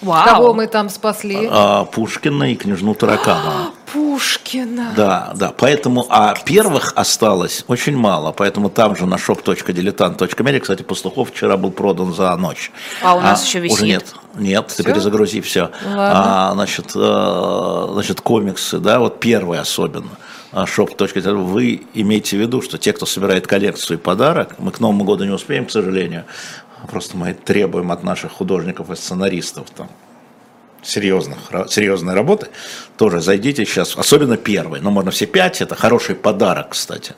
Кого 0.00 0.44
Вау. 0.44 0.54
мы 0.54 0.66
там 0.66 0.88
спасли? 0.88 1.48
А, 1.50 1.84
Пушкина 1.84 2.52
и 2.52 2.54
княжну 2.56 2.94
Тараканову. 2.94 3.72
Пушкина. 3.92 4.92
Да, 4.96 5.32
да, 5.34 5.52
поэтому, 5.56 6.06
а 6.10 6.34
первых 6.44 6.92
осталось 6.96 7.64
очень 7.68 7.96
мало, 7.96 8.32
поэтому 8.32 8.68
там 8.68 8.94
же 8.96 9.06
на 9.06 9.14
shop.diletant.media, 9.16 10.60
кстати, 10.60 10.82
Пастухов 10.82 11.30
вчера 11.30 11.56
был 11.56 11.70
продан 11.70 12.12
за 12.14 12.34
ночь. 12.36 12.70
А 13.02 13.14
у 13.14 13.20
нас 13.20 13.44
еще 13.46 13.60
висит? 13.60 13.76
Уже 13.78 13.86
нет, 13.86 14.14
нет, 14.34 14.66
ты 14.68 14.82
Всё? 14.82 14.84
перезагрузи 14.84 15.40
все. 15.40 15.70
Ладно. 15.84 16.50
А, 16.50 16.52
значит, 16.54 16.92
э, 16.94 17.88
значит, 17.92 18.20
комиксы, 18.20 18.78
да, 18.78 18.98
вот 19.00 19.20
первые 19.20 19.60
особенно. 19.60 20.10
а, 20.52 20.64
shop.diletant, 20.64 21.34
вы 21.44 21.86
имейте 21.94 22.36
в 22.36 22.40
виду, 22.40 22.62
что 22.62 22.78
те, 22.78 22.92
кто 22.92 23.06
собирает 23.06 23.46
коллекцию 23.46 23.98
и 23.98 24.00
подарок, 24.00 24.56
мы 24.58 24.70
к 24.72 24.80
Новому 24.80 25.04
году 25.04 25.24
не 25.24 25.30
успеем, 25.32 25.66
к 25.66 25.70
сожалению, 25.70 26.24
просто 26.86 27.16
мы 27.16 27.34
требуем 27.34 27.92
от 27.92 28.02
наших 28.02 28.32
художников 28.32 28.90
и 28.90 28.96
сценаристов 28.96 29.70
там 29.70 29.88
серьезных, 30.86 31.38
серьезной 31.68 32.14
работы, 32.14 32.48
тоже 32.96 33.20
зайдите 33.20 33.66
сейчас, 33.66 33.94
особенно 33.96 34.36
первый, 34.38 34.80
но 34.80 34.90
можно 34.90 35.10
все 35.10 35.26
пять, 35.26 35.60
это 35.60 35.74
хороший 35.74 36.14
подарок, 36.14 36.68
кстати, 36.70 37.14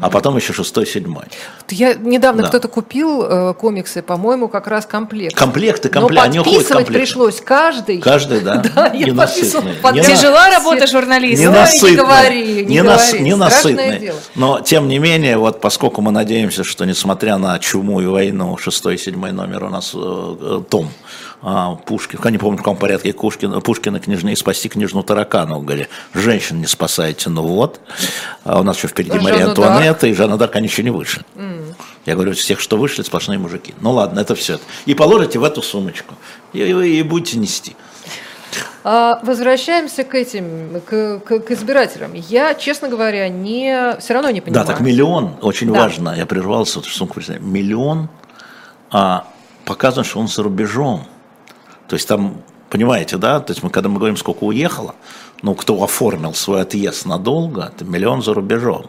а 0.00 0.10
потом 0.10 0.36
еще 0.36 0.52
шестой, 0.52 0.86
седьмой. 0.86 1.24
Я 1.70 1.94
недавно 1.94 2.42
Да. 2.42 2.48
кто-то 2.48 2.68
купил 2.68 3.22
э, 3.22 3.54
комиксы, 3.54 4.02
по-моему, 4.02 4.48
как 4.48 4.66
раз 4.66 4.84
комплект. 4.84 5.34
Комплекты, 5.34 5.88
Но 5.94 6.00
комплекты, 6.00 6.26
они 6.28 6.38
уходят 6.40 6.58
в 6.60 6.68
подписывать 6.68 6.84
комплекты. 6.86 7.06
пришлось 7.06 7.40
каждый. 7.40 7.98
Каждый, 8.00 8.40
да? 8.40 8.56
Да, 8.74 8.86
я 8.92 9.06
Ненасытный. 9.06 9.74
под- 9.74 9.94
Не 9.94 10.00
на- 10.02 10.06
Тяжела 10.06 10.50
работа 10.50 10.86
Все- 10.86 10.98
журналиста. 10.98 11.46
Не 11.88 11.96
говори, 11.96 12.54
не 12.66 12.74
Не 12.74 12.82
нас- 12.82 13.08
говори. 13.12 13.24
не 13.24 13.34
Страшное 13.36 13.74
насытный. 13.74 13.98
дело. 14.00 14.18
Но, 14.34 14.60
тем 14.60 14.88
не 14.88 14.98
менее, 14.98 15.38
вот 15.38 15.60
поскольку 15.62 16.02
мы 16.02 16.10
надеемся, 16.10 16.62
что, 16.64 16.84
несмотря 16.84 17.38
на 17.38 17.58
чуму 17.58 18.00
и 18.02 18.06
войну, 18.06 18.56
шестой 18.58 18.96
и 18.96 18.98
седьмой 18.98 19.32
номер 19.32 19.64
у 19.64 19.68
нас 19.70 19.92
э, 19.94 19.98
э, 19.98 20.62
том 20.68 20.90
Пушкин, 21.86 22.20
я 22.22 22.30
не 22.30 22.38
помню, 22.38 22.56
в 22.58 22.60
каком 22.60 22.76
порядке 22.76 23.12
Пушкин, 23.12 23.60
Пушкина 23.60 23.98
княжны 23.98 24.32
и 24.32 24.36
спасти 24.36 24.68
княжну 24.68 25.02
Тараканову, 25.02 25.60
говорили, 25.62 25.88
женщин 26.14 26.60
не 26.60 26.66
спасайте, 26.66 27.30
ну 27.30 27.42
вот. 27.42 27.80
А 28.44 28.60
у 28.60 28.62
нас 28.62 28.76
еще 28.76 28.86
впереди 28.86 29.18
А 29.18 29.20
Мария 29.20 29.38
Жанна 29.40 29.50
Антуанетта, 29.50 30.06
и 30.06 30.14
Жанна 30.14 30.36
Дарк, 30.38 30.54
они 30.54 30.68
еще 30.68 30.82
не 30.84 30.90
вышли. 30.90 31.22
Я 32.06 32.14
говорю, 32.14 32.34
тех, 32.34 32.60
что 32.60 32.76
вышли, 32.76 33.02
сплошные 33.02 33.38
мужики. 33.40 33.74
Ну 33.80 33.90
ладно, 33.90 34.20
это 34.20 34.34
все. 34.36 34.60
И 34.86 34.94
положите 34.94 35.38
в 35.40 35.44
эту 35.44 35.62
сумочку, 35.62 36.14
и, 36.52 36.60
и- 36.60 36.98
и 37.00 37.02
будете 37.02 37.38
нести. 37.38 37.74
А, 38.84 39.20
Возвращаемся 39.24 40.04
к 40.04 40.14
этим, 40.14 40.80
к, 40.86 41.18
к- 41.20 41.38
к 41.40 41.50
избирателям. 41.52 42.12
Я, 42.14 42.54
честно 42.54 42.88
говоря, 42.88 43.28
не, 43.28 43.96
все 44.00 44.14
равно 44.14 44.30
не 44.30 44.40
понимаю. 44.40 44.66
Да, 44.66 44.72
так 44.72 44.80
миллион, 44.80 45.36
очень 45.40 45.72
Да. 45.72 45.80
важно, 45.80 46.14
я 46.16 46.26
прервался, 46.26 46.78
вот 46.80 46.86
миллион 47.40 48.08
а, 48.90 49.24
показывает, 49.64 50.06
что 50.08 50.20
он 50.20 50.28
за 50.28 50.42
рубежом. 50.42 51.06
То 51.92 51.96
есть 51.96 52.08
там, 52.08 52.38
понимаете, 52.70 53.18
да, 53.18 53.38
то 53.40 53.50
есть 53.52 53.62
мы 53.62 53.68
когда 53.68 53.90
мы 53.90 53.98
говорим, 53.98 54.16
сколько 54.16 54.44
уехало, 54.44 54.94
ну, 55.42 55.54
кто 55.54 55.84
оформил 55.84 56.32
свой 56.32 56.62
отъезд 56.62 57.04
надолго, 57.04 57.70
это 57.76 57.84
миллион 57.84 58.22
за 58.22 58.32
рубежом. 58.32 58.86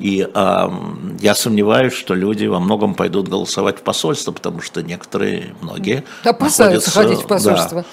И 0.00 0.28
ам, 0.34 1.16
я 1.20 1.36
сомневаюсь, 1.36 1.92
что 1.92 2.14
люди 2.16 2.46
во 2.46 2.58
многом 2.58 2.96
пойдут 2.96 3.28
голосовать 3.28 3.78
в 3.78 3.82
посольство, 3.82 4.32
потому 4.32 4.62
что 4.62 4.82
некоторые, 4.82 5.54
многие 5.60 6.02
Опасаются 6.24 6.90
находятся- 6.90 6.90
ходить 6.90 7.18
в 7.18 7.28
да. 7.28 7.34
посольство. 7.36 7.84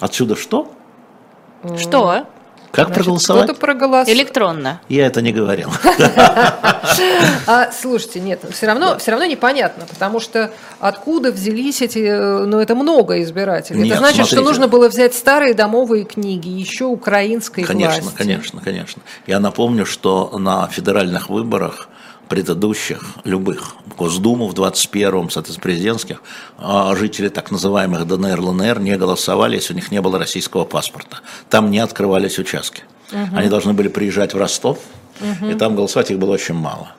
Отсюда 0.00 0.34
что? 0.34 0.72
Что? 1.78 2.26
Как 2.72 2.86
Значит, 2.86 3.04
проголосовать? 3.04 3.44
Кто-то 3.44 3.60
проголосовал. 3.60 4.18
Электронно. 4.18 4.80
Я 4.88 5.06
это 5.06 5.20
не 5.20 5.32
говорил. 5.32 5.70
А, 7.46 7.70
слушайте, 7.72 8.20
нет, 8.20 8.40
все 8.50 8.66
равно, 8.66 8.98
все 8.98 9.10
равно 9.12 9.26
непонятно, 9.26 9.86
потому 9.88 10.20
что 10.20 10.50
откуда 10.78 11.32
взялись 11.32 11.82
эти, 11.82 11.98
э, 11.98 12.44
ну 12.44 12.58
это 12.60 12.74
много 12.74 13.20
избирателей. 13.22 13.88
Это 13.88 13.98
значит, 13.98 14.26
что 14.26 14.42
нужно 14.42 14.68
было 14.68 14.88
взять 14.88 15.14
старые 15.14 15.54
домовые 15.54 16.04
книги, 16.04 16.48
еще 16.48 16.84
украинской 16.84 17.62
Конечно, 17.62 18.02
власти. 18.02 18.18
конечно, 18.18 18.60
конечно. 18.60 19.02
Я 19.26 19.40
напомню, 19.40 19.86
что 19.86 20.36
на 20.38 20.68
федеральных 20.68 21.28
выборах 21.30 21.88
предыдущих, 22.28 23.04
любых, 23.24 23.74
Госдуму 23.98 24.48
в 24.48 24.54
21-м, 24.54 25.28
соответственно, 25.30 25.62
президентских, 25.62 26.22
а, 26.58 26.96
жители 26.96 27.28
так 27.28 27.50
называемых 27.50 28.06
ДНР, 28.06 28.40
ЛНР 28.40 28.80
не 28.80 28.96
голосовали, 28.96 29.56
если 29.56 29.74
у 29.74 29.76
них 29.76 29.90
не 29.90 30.00
было 30.00 30.18
российского 30.18 30.64
паспорта. 30.64 31.18
Там 31.50 31.70
не 31.70 31.78
открывались 31.78 32.38
участки. 32.38 32.84
Они 33.36 33.48
должны 33.48 33.74
были 33.74 33.88
приезжать 33.88 34.32
в 34.32 34.38
Ростов, 34.38 34.78
и 35.50 35.54
там 35.54 35.76
голосовать 35.76 36.10
их 36.10 36.18
было 36.18 36.32
очень 36.32 36.54
мало. 36.54 36.92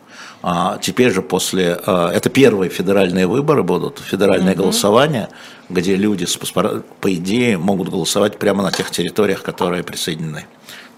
А 0.46 0.78
теперь 0.82 1.12
же 1.12 1.22
после... 1.22 1.80
а, 1.86 2.12
Это 2.12 2.30
первые 2.30 2.70
федеральные 2.70 3.26
выборы 3.28 3.63
будут, 3.63 4.00
федеральное 4.00 4.54
голосование, 4.56 5.30
где 5.70 5.96
люди, 5.96 6.26
с 6.26 6.38
паспор- 6.38 6.84
по 7.02 7.13
идее, 7.13 7.58
могут 7.58 7.89
голосовать 7.89 8.38
прямо 8.38 8.62
на 8.62 8.72
тех 8.72 8.92
территориях, 8.92 9.42
которые 9.42 9.84
присоединены. 9.84 10.46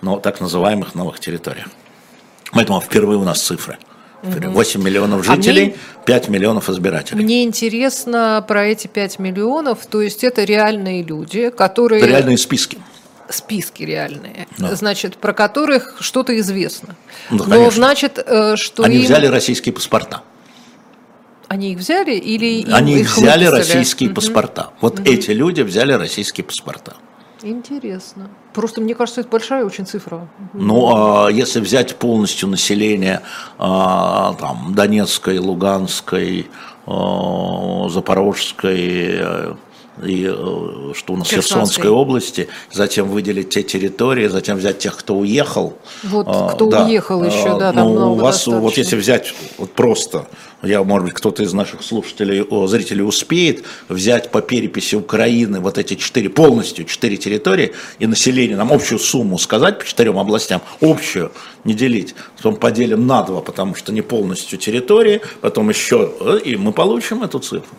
Но 0.02 0.20
так 0.20 0.42
называемых 0.42 0.96
новых 0.96 1.20
территориях. 1.20 1.68
Поэтому 2.52 2.82
впервые 2.82 3.18
у 3.18 3.24
нас 3.24 3.42
цифры. 3.42 3.78
8 4.26 4.82
миллионов 4.82 5.28
А 5.30 5.34
мне- 5.36 5.42
жителей, 5.44 5.76
5 6.06 6.30
миллионов 6.30 6.70
избирателей. 6.70 7.24
Мне 7.24 7.44
интересно 7.44 8.44
про 8.48 8.66
эти 8.68 8.88
5 8.88 9.20
миллионов, 9.20 9.86
то 9.86 10.02
есть 10.02 10.24
это 10.24 10.44
реальные 10.44 11.04
люди, 11.04 11.50
которые... 11.50 12.02
Это 12.02 12.10
реальные 12.10 12.38
списки. 12.38 12.78
Списки 13.30 13.84
реальные, 13.84 14.48
Да. 14.60 14.76
значит, 14.76 15.18
про 15.18 15.34
которых 15.34 15.98
что-то 16.00 16.38
известно. 16.40 16.96
Ну, 17.32 17.38
Но 17.38 17.44
конечно. 17.46 17.72
значит, 17.72 18.24
э, 18.24 18.56
что 18.56 18.84
Они 18.84 18.98
им- 18.98 19.04
взяли 19.04 19.26
российские 19.28 19.74
паспорта. 19.74 20.22
Они 21.48 21.72
их 21.74 21.78
взяли 21.80 22.14
или 22.16 22.70
Они 22.72 23.00
их 23.00 23.16
взяли 23.16 23.46
выписали? 23.46 23.60
российские 23.60 24.10
паспорта. 24.10 24.72
Вот 24.82 25.00
эти 25.08 25.32
люди 25.32 25.62
взяли 25.62 25.94
российские 25.94 26.44
паспорта. 26.44 26.96
Интересно. 27.46 28.30
Просто 28.54 28.82
мне 28.82 28.96
кажется, 28.96 29.22
это 29.22 29.30
большая 29.30 29.66
очень 29.66 29.86
цифра. 29.86 30.28
Ну, 30.54 31.26
а 31.26 31.30
если 31.30 31.60
взять 31.60 31.96
полностью 31.98 32.50
население 32.50 33.22
а, 33.60 34.34
там, 34.40 34.74
Донецкой, 34.74 35.38
Луганской, 35.38 36.48
а, 36.88 37.88
Запорожской 37.90 39.20
э, 39.20 39.56
и 40.04 40.26
э, 40.26 40.94
что 40.94 41.14
у 41.14 41.18
нас 41.18 41.28
Херсонской. 41.28 41.42
Херсонской 41.42 41.90
области, 41.90 42.48
затем 42.72 43.08
выделить 43.08 43.50
те 43.50 43.64
территории, 43.64 44.28
затем 44.28 44.58
взять 44.58 44.80
тех, 44.80 44.98
кто 44.98 45.16
уехал. 45.16 45.78
Вот 46.04 46.28
А, 46.30 46.50
кто 46.50 46.68
уехал 46.68 47.24
еще, 47.24 47.58
да, 47.58 47.72
там 47.72 47.88
ну, 47.88 47.92
много 47.92 48.12
у 48.12 48.16
вас, 48.16 48.46
вот 48.48 48.54
достаточно. 48.54 48.80
если 48.82 48.96
взять 48.98 49.34
вот 49.58 49.72
просто, 49.72 50.28
я, 50.62 50.84
может 50.84 51.06
быть, 51.06 51.14
кто-то 51.14 51.44
из 51.44 51.54
наших 51.54 51.84
слушателей, 51.84 52.46
зрителей 52.68 53.04
успеет 53.04 53.64
взять 53.88 54.32
по 54.32 54.42
переписи 54.42 54.96
Украины 54.96 55.60
вот 55.60 55.78
эти 55.78 55.96
четыре, 55.96 56.30
полностью 56.30 56.86
четыре 56.86 57.18
территории 57.18 57.74
и 58.00 58.08
население, 58.08 58.58
нам 58.58 58.74
общую 58.74 59.00
сумму 59.00 59.38
сказать 59.38 59.80
по 59.80 59.86
четырем 59.86 60.18
областям, 60.18 60.62
общую, 60.82 61.32
не 61.64 61.74
делить, 61.74 62.16
потом 62.36 62.58
поделим 62.58 63.08
на 63.08 63.24
два, 63.24 63.42
потому 63.42 63.76
что 63.76 63.94
не 63.94 64.02
полностью 64.02 64.58
территории, 64.60 65.22
потом 65.42 65.70
еще, 65.70 66.12
э, 66.20 66.40
и 66.44 66.56
мы 66.58 66.74
получим 66.74 67.24
эту 67.24 67.40
цифру. 67.40 67.76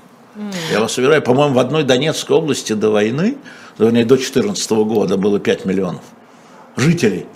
Я 0.70 0.80
вас 0.80 0.98
уверяю, 0.98 1.22
по-моему, 1.22 1.54
в 1.54 1.58
одной 1.58 1.82
Донецкой 1.84 2.36
области 2.36 2.72
до 2.74 2.90
войны, 2.90 3.38
вернее, 3.78 4.04
до 4.04 4.16
2014 4.16 4.70
года 4.72 5.16
было 5.16 5.38
5 5.38 5.64
миллионов 5.64 6.02
жителей. 6.76 7.26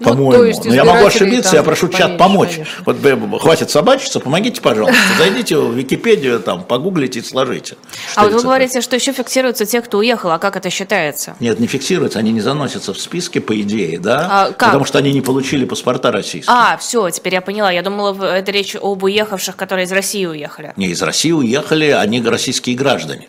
Ну, 0.00 0.08
По-моему. 0.08 0.60
Но 0.64 0.74
я 0.74 0.84
могу 0.84 1.06
ошибиться, 1.06 1.54
я 1.56 1.62
прошу 1.62 1.88
чат 1.88 2.18
помочь. 2.18 2.54
конечно. 2.54 2.84
Вот 2.84 3.40
хватит 3.40 3.70
собачиться, 3.70 4.18
помогите, 4.20 4.60
пожалуйста. 4.60 4.98
Зайдите 5.18 5.56
в 5.56 5.72
Википедию, 5.72 6.40
там, 6.40 6.64
погуглите 6.64 7.20
и 7.20 7.22
сложите. 7.22 7.76
А 8.16 8.24
вот 8.24 8.32
вы 8.32 8.42
говорите, 8.42 8.80
что 8.80 8.96
еще 8.96 9.12
фиксируются 9.12 9.66
те, 9.66 9.80
кто 9.80 9.98
уехал, 9.98 10.30
а 10.30 10.38
как 10.38 10.56
это 10.56 10.68
считается? 10.70 11.36
Нет, 11.38 11.60
не 11.60 11.66
фиксируется, 11.66 12.18
они 12.18 12.32
не 12.32 12.40
заносятся 12.40 12.92
в 12.92 13.00
списки, 13.00 13.38
по 13.38 13.60
идее, 13.60 13.98
да? 13.98 14.28
А 14.30 14.46
как? 14.46 14.70
Потому 14.70 14.84
что 14.84 14.98
они 14.98 15.12
не 15.12 15.20
получили 15.20 15.64
паспорта 15.64 16.10
российские. 16.10 16.54
А, 16.54 16.76
все, 16.76 17.08
теперь 17.10 17.34
я 17.34 17.40
поняла. 17.40 17.70
Я 17.70 17.82
думала, 17.82 18.24
это 18.24 18.50
речь 18.50 18.74
об 18.74 19.02
уехавших, 19.04 19.54
которые 19.56 19.84
из 19.84 19.92
России 19.92 20.26
уехали. 20.26 20.72
Не, 20.76 20.88
из 20.88 21.02
России 21.02 21.30
уехали, 21.32 21.86
они 21.90 22.20
российские 22.22 22.76
граждане. 22.76 23.28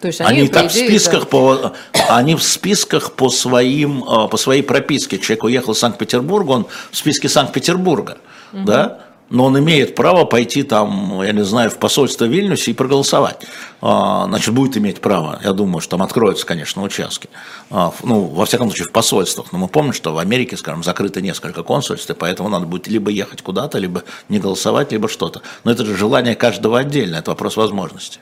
То 0.00 0.06
есть 0.08 0.20
Они, 0.22 0.38
они, 0.40 0.46
и 0.46 0.48
так 0.48 0.70
в 0.70 0.74
идее, 0.74 0.88
списках 0.88 1.20
да. 1.24 1.26
по, 1.26 1.72
они 2.08 2.34
в 2.34 2.42
списках 2.42 3.12
по 3.12 3.28
своим, 3.28 4.02
э, 4.04 4.28
по 4.28 4.36
своей 4.38 4.62
прописке. 4.62 5.18
Человек 5.18 5.44
уехал 5.44 5.72
из 5.72 5.78
Санкт-Петербурга, 5.78 6.50
он 6.52 6.66
в 6.90 6.96
списке 6.96 7.28
Санкт-Петербурга, 7.28 8.18
да? 8.52 9.00
Но 9.28 9.44
он 9.44 9.56
имеет 9.60 9.94
право 9.94 10.24
пойти 10.24 10.64
там, 10.64 11.22
я 11.22 11.30
не 11.30 11.44
знаю, 11.44 11.70
в 11.70 11.76
посольство 11.78 12.24
в 12.24 12.28
Вильнюсе 12.30 12.72
и 12.72 12.74
проголосовать. 12.74 13.36
А, 13.80 14.24
Значит, 14.26 14.52
будет 14.52 14.76
иметь 14.76 15.00
право. 15.00 15.38
Я 15.44 15.52
думаю, 15.52 15.80
что 15.80 15.92
там 15.92 16.02
откроются, 16.02 16.44
конечно, 16.44 16.82
участки. 16.82 17.28
А, 17.70 17.90
в- 17.92 18.02
Ну, 18.02 18.22
во 18.24 18.44
всяком 18.44 18.70
случае, 18.70 18.88
в 18.88 18.90
посольствах. 18.92 19.52
Но 19.52 19.58
мы 19.58 19.68
помним, 19.68 19.92
что 19.92 20.12
в 20.12 20.18
Америке, 20.18 20.56
скажем, 20.56 20.82
закрыто 20.82 21.20
несколько 21.20 21.62
консульств, 21.62 22.10
и 22.10 22.14
поэтому 22.14 22.48
надо 22.48 22.66
будет 22.66 22.88
либо 22.88 23.12
ехать 23.12 23.42
куда-то, 23.42 23.78
либо 23.78 24.02
не 24.28 24.40
голосовать, 24.40 24.90
либо 24.90 25.08
что-то. 25.08 25.42
Но 25.62 25.70
это 25.70 25.84
же 25.86 25.94
желание 25.96 26.34
каждого 26.34 26.80
отдельно, 26.80 27.14
это 27.14 27.30
вопрос 27.30 27.56
возможностей. 27.56 28.18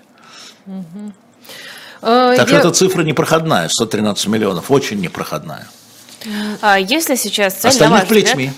А, 0.67 0.73
Так 2.01 2.38
я- 2.38 2.46
что 2.46 2.57
эта 2.57 2.71
цифра 2.71 3.03
непроходная, 3.03 3.69
113 3.69 4.27
миллионов, 4.29 4.71
очень 4.71 5.01
непроходная. 5.01 5.67
А 6.63 6.79
если 6.79 7.15
сейчас 7.15 7.55
цель, 7.55 7.71
Остальных 7.71 8.05
взгляд, 8.05 8.09
плетьми. 8.09 8.53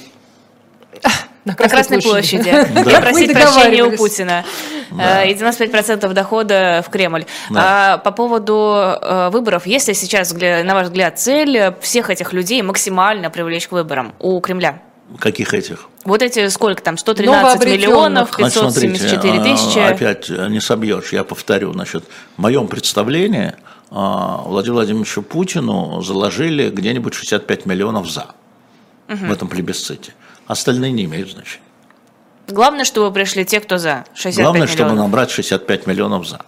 на 1.45 1.53
на 1.53 1.55
Красной 1.69 2.03
площади, 2.03 2.51
Да. 2.75 2.81
и 2.81 3.01
просить 3.01 3.33
прощения 3.33 3.85
у. 3.85 3.97
Путина. 3.97 4.45
Э, 4.99 5.31
И 5.31 5.35
95% 5.35 6.13
дохода 6.13 6.85
в 6.87 6.91
Кремль. 6.91 7.25
Да. 7.51 7.95
А 7.95 7.99
по 7.99 8.11
поводу 8.11 8.75
э, 8.77 9.31
выборов, 9.31 9.67
есть 9.67 9.89
ли 9.89 9.95
сейчас, 9.95 10.33
на 10.33 10.75
ваш 10.75 10.87
взгляд, 10.89 11.19
цель 11.19 11.75
всех 11.81 12.11
этих 12.11 12.33
людей 12.33 12.61
максимально 12.63 13.31
привлечь 13.31 13.69
к 13.69 13.73
выборам 13.73 14.15
у 14.19 14.39
Кремля? 14.41 14.81
Каких 15.19 15.55
этих? 15.55 15.89
Вот 16.05 16.23
эти 16.23 16.49
сколько 16.49 16.83
там, 16.83 16.97
113 16.97 17.43
Новообретенных. 17.43 17.89
миллионов, 17.89 18.31
Значит, 18.37 18.59
смотрите, 18.59 18.93
574 18.93 19.39
а, 19.39 19.43
тысячи. 19.43 19.79
Опять 19.79 20.29
не 20.29 20.61
собьешь, 20.61 21.13
я 21.13 21.25
повторю. 21.25 21.73
Значит, 21.73 22.05
в 22.37 22.41
моем 22.41 22.69
представлении 22.69 23.55
а, 23.91 24.43
Владимиру 24.45 24.77
Владимировичу 24.77 25.23
Путину 25.23 26.01
заложили 26.03 26.71
где-нибудь 26.71 27.15
65 27.15 27.67
миллионов 27.67 28.11
за 28.11 28.35
в 29.09 29.33
этом 29.33 29.49
плебисците. 29.49 30.15
Остальные 30.47 30.93
не 30.93 31.05
имеют 31.05 31.31
значения. 31.31 31.65
Главное, 32.47 32.85
чтобы 32.85 33.13
пришли 33.13 33.45
те, 33.45 33.61
кто 33.61 33.79
за. 33.79 34.05
65 34.15 34.45
Главное, 34.45 34.67
чтобы 34.67 34.91
миллионов. 34.91 35.07
набрать 35.07 35.31
65 35.31 35.87
миллионов 35.87 36.29
за. 36.29 36.41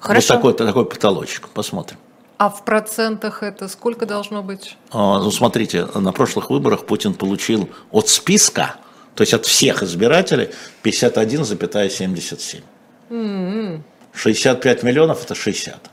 Хорошо. 0.00 0.34
Вот 0.34 0.56
такой, 0.56 0.66
такой 0.66 0.86
потолочек. 0.86 1.48
Посмотрим. 1.48 1.98
А 2.38 2.50
в 2.50 2.64
процентах 2.64 3.42
это 3.42 3.66
сколько 3.68 4.04
должно 4.04 4.42
быть? 4.42 4.76
А, 4.90 5.18
Ну, 5.20 5.30
смотрите, 5.30 5.86
на 5.94 6.12
прошлых 6.12 6.50
выборах 6.50 6.84
Путин 6.84 7.14
получил 7.14 7.70
от 7.90 8.08
списка, 8.08 8.76
то 9.14 9.22
есть 9.22 9.32
от 9.32 9.46
всех 9.46 9.82
избирателей, 9.82 10.50
51,77. 10.82 13.80
65 14.12 14.82
миллионов– 14.82 15.24
это 15.26 15.34
60. 15.34 15.90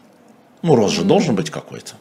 Ну, 0.62 0.76
рост 0.76 0.96
же 0.96 1.04
должен 1.04 1.36
быть 1.36 1.50
какой-то. 1.50 1.94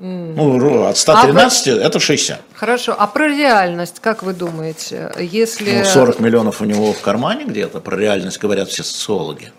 Ну, 0.00 0.84
от 0.84 0.96
113 0.96 1.68
это 1.68 1.98
60. 1.98 2.40
Хорошо, 2.54 2.94
а 2.96 3.06
про 3.06 3.28
реальность, 3.28 3.98
как 4.00 4.22
вы 4.22 4.32
думаете, 4.32 5.12
если... 5.18 5.78
Ну, 5.78 5.84
40 5.84 6.20
миллионов 6.20 6.60
у 6.60 6.64
него 6.64 6.92
в 6.92 7.00
кармане 7.00 7.44
где-то, 7.44 7.80
про 7.80 7.96
реальность 7.96 8.38
говорят 8.38 8.68
все 8.68 8.84
социологи. 8.84 9.52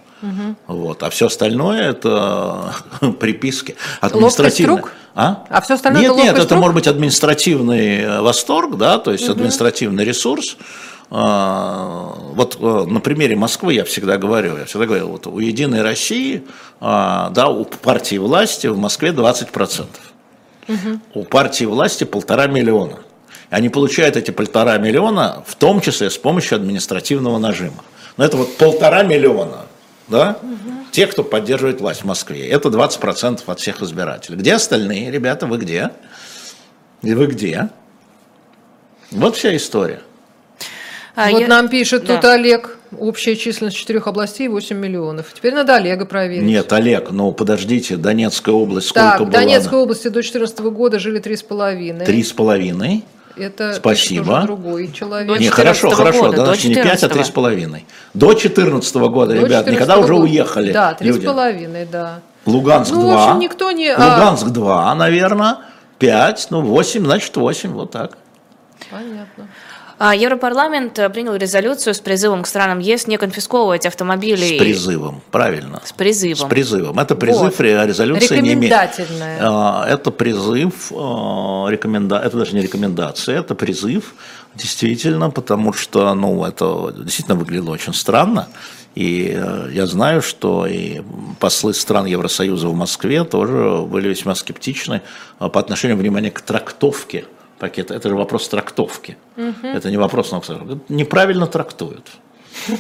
Вот. 0.68 1.04
А 1.04 1.10
все 1.10 1.28
остальное 1.28 1.90
это 1.90 2.74
приписки 3.20 3.76
административные. 4.02 4.84
А? 5.16 5.44
А 5.50 5.62
всё 5.62 5.74
остальное 5.74 6.02
нет, 6.02 6.12
это 6.12 6.24
нет, 6.24 6.38
это 6.38 6.56
рук? 6.56 6.62
может 6.62 6.76
быть 6.76 6.88
административный 6.88 8.00
э, 8.02 8.22
восторг, 8.22 8.78
да, 8.78 9.00
то 9.00 9.12
есть 9.12 9.28
административный 9.28 10.06
ресурс. 10.06 10.56
А, 11.12 12.14
Вот 12.36 12.58
э, 12.60 12.86
на 12.88 13.00
примере 13.00 13.36
Москвы 13.36 13.74
я 13.74 13.84
всегда 13.84 14.18
говорю, 14.18 14.58
я 14.58 14.66
всегда 14.66 14.86
говорю, 14.86 15.10
вот 15.10 15.28
у 15.28 15.40
Единой 15.40 15.82
России, 15.82 16.44
а, 16.80 17.32
да, 17.32 17.50
у 17.50 17.66
партии 17.66 18.18
власти 18.18 18.68
в 18.68 18.78
Москве 18.78 19.10
20%. 19.10 19.88
У 21.16 21.24
партии 21.24 21.66
власти 21.66 22.04
полтора 22.04 22.48
миллиона. 22.48 23.00
Они 23.50 23.70
получают 23.70 24.16
эти 24.16 24.30
полтора 24.30 24.78
миллиона, 24.78 25.44
в 25.48 25.56
том 25.56 25.82
числе 25.82 26.12
с 26.12 26.18
помощью 26.18 26.58
административного 26.58 27.40
нажима. 27.40 27.84
Но 28.18 28.24
это 28.24 28.38
вот 28.38 28.58
полтора 28.58 29.02
миллиона, 29.02 29.66
да? 30.10 30.38
Угу. 30.42 30.74
Те, 30.92 31.08
кто 31.08 31.24
поддерживает 31.24 31.82
власть 31.82 32.02
в 32.02 32.06
Москве. 32.06 32.48
Это 32.48 32.70
20% 32.70 33.42
от 33.46 33.60
всех 33.60 33.82
избирателей. 33.82 34.38
Где 34.38 34.56
остальные, 34.56 35.12
ребята, 35.12 35.46
вы 35.46 35.58
где? 35.58 35.92
И 37.02 37.14
вы 37.14 37.28
где? 37.28 37.70
Вот 39.12 39.36
вся 39.36 39.56
история. 39.56 40.02
А 41.16 41.32
вот 41.32 41.42
я... 41.42 41.48
нам 41.48 41.68
пишет 41.68 42.06
да. 42.06 42.16
тут 42.16 42.26
Олег, 42.26 42.78
общая 42.98 43.36
численность 43.36 43.76
четырех 43.76 44.08
областей 44.08 44.48
8 44.48 44.78
миллионов. 44.78 45.34
Теперь 45.34 45.54
надо 45.54 45.76
Олега 45.76 46.06
проверить. 46.06 46.46
Нет, 46.46 46.72
Олег, 46.72 47.12
ну 47.12 47.32
подождите, 47.32 47.98
Донецкая 47.98 48.56
область 48.56 48.88
сколько 48.88 49.10
так, 49.10 49.20
была? 49.20 49.30
в 49.30 49.32
Донецкой 49.32 49.80
области 49.80 50.04
до 50.06 50.22
2014 50.22 50.60
года 50.60 51.00
жили 51.00 51.22
3,5. 51.22 52.06
3,5? 52.06 53.04
Это 53.40 53.74
Спасибо. 53.74 54.42
другой 54.44 54.92
человек. 54.92 55.28
До 55.28 55.38
Не, 55.38 55.46
14 55.46 55.56
хорошо, 55.82 55.90
хорошо, 55.96 56.20
года, 56.26 56.32
да, 56.32 56.38
до 56.38 56.46
значит, 56.48 56.66
не 56.70 56.76
5, 56.76 56.86
а 56.86 56.90
14. 56.96 57.12
три 57.14 57.24
с 57.24 57.30
половиной. 57.30 57.86
До 58.14 58.28
2014 58.28 58.96
года, 58.96 59.34
До 59.34 59.36
ребят, 59.40 59.66
14 59.66 59.72
никогда 59.74 59.98
уже 59.98 60.14
года. 60.14 60.24
уехали 60.26 60.72
Да, 60.72 60.94
три 60.94 61.12
с 61.12 61.16
люди. 61.16 61.26
половиной, 61.28 61.86
да. 61.86 62.20
Луганск 62.46 62.92
Ну, 62.92 63.02
в 63.02 63.04
2. 63.04 63.24
общем, 63.26 63.40
никто 63.40 63.72
не- 63.72 63.90
а- 63.90 63.98
Луганск 64.16 64.48
2, 64.48 64.94
наверное. 64.96 65.58
5, 66.00 66.48
ну 66.50 66.62
8, 66.62 67.04
значит 67.06 67.36
8, 67.36 67.72
вот 67.74 67.92
так. 67.92 68.18
Понятно. 68.90 69.48
А 70.00 70.16
Европарламент 70.16 70.98
э, 70.98 71.10
принял 71.10 71.36
резолюцию 71.36 71.94
с 71.94 72.00
призывом 72.00 72.44
к 72.44 72.48
странам 72.48 72.80
ЕС 72.80 73.06
не 73.06 73.18
конфисковывать 73.18 73.86
автомобили. 73.86 74.56
С 74.56 74.58
призывом, 74.58 75.22
правильно. 75.30 75.82
С 75.84 75.92
призывом. 75.92 76.48
С 76.48 76.50
призывом. 76.50 77.00
Это 77.00 77.16
призыв, 77.16 77.42
Вот. 77.42 77.60
ре- 77.60 77.86
резолюция 77.86 78.40
не 78.40 78.54
имеет. 78.54 78.72
Рекомендательная. 78.72 79.38
А, 79.42 79.86
Это 79.90 80.12
призыв, 80.12 80.94
а, 80.96 81.68
рекоменда... 81.68 82.18
это 82.18 82.38
даже 82.38 82.56
не 82.56 82.62
рекомендация, 82.62 83.40
это 83.40 83.56
призыв, 83.56 84.16
действительно, 84.56 85.32
потому 85.32 85.74
что, 85.74 86.14
ну, 86.14 86.46
это 86.46 86.94
действительно 86.98 87.36
выглядело 87.36 87.72
очень 87.72 87.94
странно. 87.94 88.48
И 88.96 89.34
э, 89.36 89.70
я 89.74 89.86
знаю, 89.86 90.22
что 90.22 90.66
и 90.66 91.02
послы 91.42 91.74
стран 91.74 92.06
Евросоюза 92.06 92.70
в 92.70 92.74
Москве 92.74 93.26
тоже 93.26 93.82
были 93.86 94.08
весьма 94.08 94.34
скептичны 94.34 95.02
по 95.40 95.60
отношению 95.60 95.98
внимания 95.98 96.32
к 96.32 96.40
трактовке 96.40 97.26
пакета. 97.60 97.94
Это 97.94 98.10
же 98.10 98.16
вопрос 98.16 98.48
трактовки. 98.48 99.18
Это 99.64 99.92
не 99.92 99.98
вопрос, 99.98 100.32
ну, 100.32 100.42
неправильно 100.90 101.48
трактуют. 101.48 102.08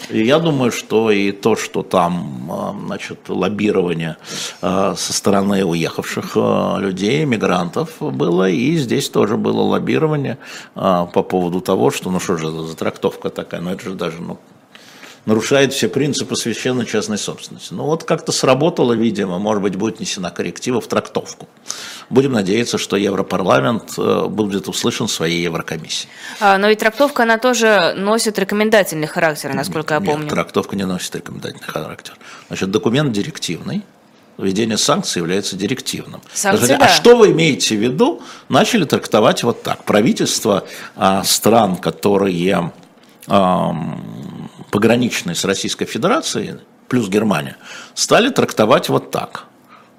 И 0.10 0.24
я 0.24 0.40
думаю, 0.40 0.72
что 0.72 1.12
и 1.12 1.32
то, 1.32 1.56
что 1.56 1.84
там, 1.84 2.52
а, 2.52 2.76
значит, 2.86 3.20
лоббирование 3.28 4.18
а, 4.62 4.96
со 4.96 5.14
стороны 5.14 5.64
уехавших 5.64 6.32
а, 6.36 6.78
людей, 6.80 7.26
мигрантов 7.26 7.98
было, 8.00 8.50
и 8.50 8.76
здесь 8.78 9.10
тоже 9.10 9.38
было 9.38 9.62
лоббирование 9.62 10.38
по 10.74 11.24
поводу 11.24 11.62
того, 11.62 11.92
что, 11.92 12.12
ну 12.12 12.20
что 12.20 12.38
же 12.38 12.50
за 12.50 12.76
трактовка 12.76 13.30
такая, 13.30 13.62
ну 13.62 13.72
это 13.72 13.84
же 13.84 13.96
даже, 13.96 14.22
ну, 14.22 14.38
нарушает 15.26 15.74
все 15.74 15.88
принципы 15.88 16.36
священной 16.36 16.86
частной 16.86 17.18
собственности. 17.18 17.74
Ну 17.74 17.84
вот 17.84 18.04
как-то 18.04 18.32
сработало, 18.32 18.94
видимо, 18.94 19.40
может 19.40 19.62
быть, 19.62 19.76
будет 19.76 20.00
внесена 20.00 20.32
корректива 20.32 20.82
в 20.82 20.88
трактовку. 20.88 21.48
Будем 22.10 22.34
надеяться, 22.34 22.78
что 22.78 22.98
Европарламент 22.98 23.94
э, 23.98 24.26
будет 24.28 24.68
услышан 24.68 25.08
своей 25.08 25.44
Еврокомиссией. 25.44 26.10
А, 26.40 26.58
но 26.58 26.70
и 26.70 26.76
трактовка, 26.76 27.24
она 27.24 27.38
тоже 27.38 27.94
носит 27.96 28.40
рекомендательный 28.40 29.08
характер, 29.08 29.54
насколько 29.54 29.94
я 29.94 30.00
Нет, 30.00 30.10
помню. 30.10 30.30
трактовка 30.30 30.76
не 30.76 30.86
носит 30.86 31.16
рекомендательный 31.16 31.68
характер. 31.68 32.16
Значит, 32.48 32.72
документ 32.72 33.12
директивный. 33.12 33.84
Введение 34.38 34.78
санкций 34.78 35.20
является 35.20 35.58
директивным. 35.58 36.22
Санкции, 36.34 36.68
Даже, 36.68 36.80
да. 36.80 36.86
А 36.86 36.88
что 36.88 37.18
вы 37.18 37.32
имеете 37.32 37.76
в 37.76 37.80
виду? 37.80 38.22
Начали 38.48 38.86
трактовать 38.86 39.44
вот 39.44 39.64
так. 39.64 39.84
Правительства 39.84 40.64
а, 40.96 41.26
стран, 41.26 41.76
которые 41.76 42.72
ам, 43.28 44.02
пограничные 44.72 45.36
с 45.36 45.46
Российской 45.46 45.86
Федерацией, 45.86 46.56
плюс 46.88 47.08
Германия, 47.10 47.58
стали 47.94 48.30
трактовать 48.30 48.90
вот 48.90 49.12
так. 49.12 49.46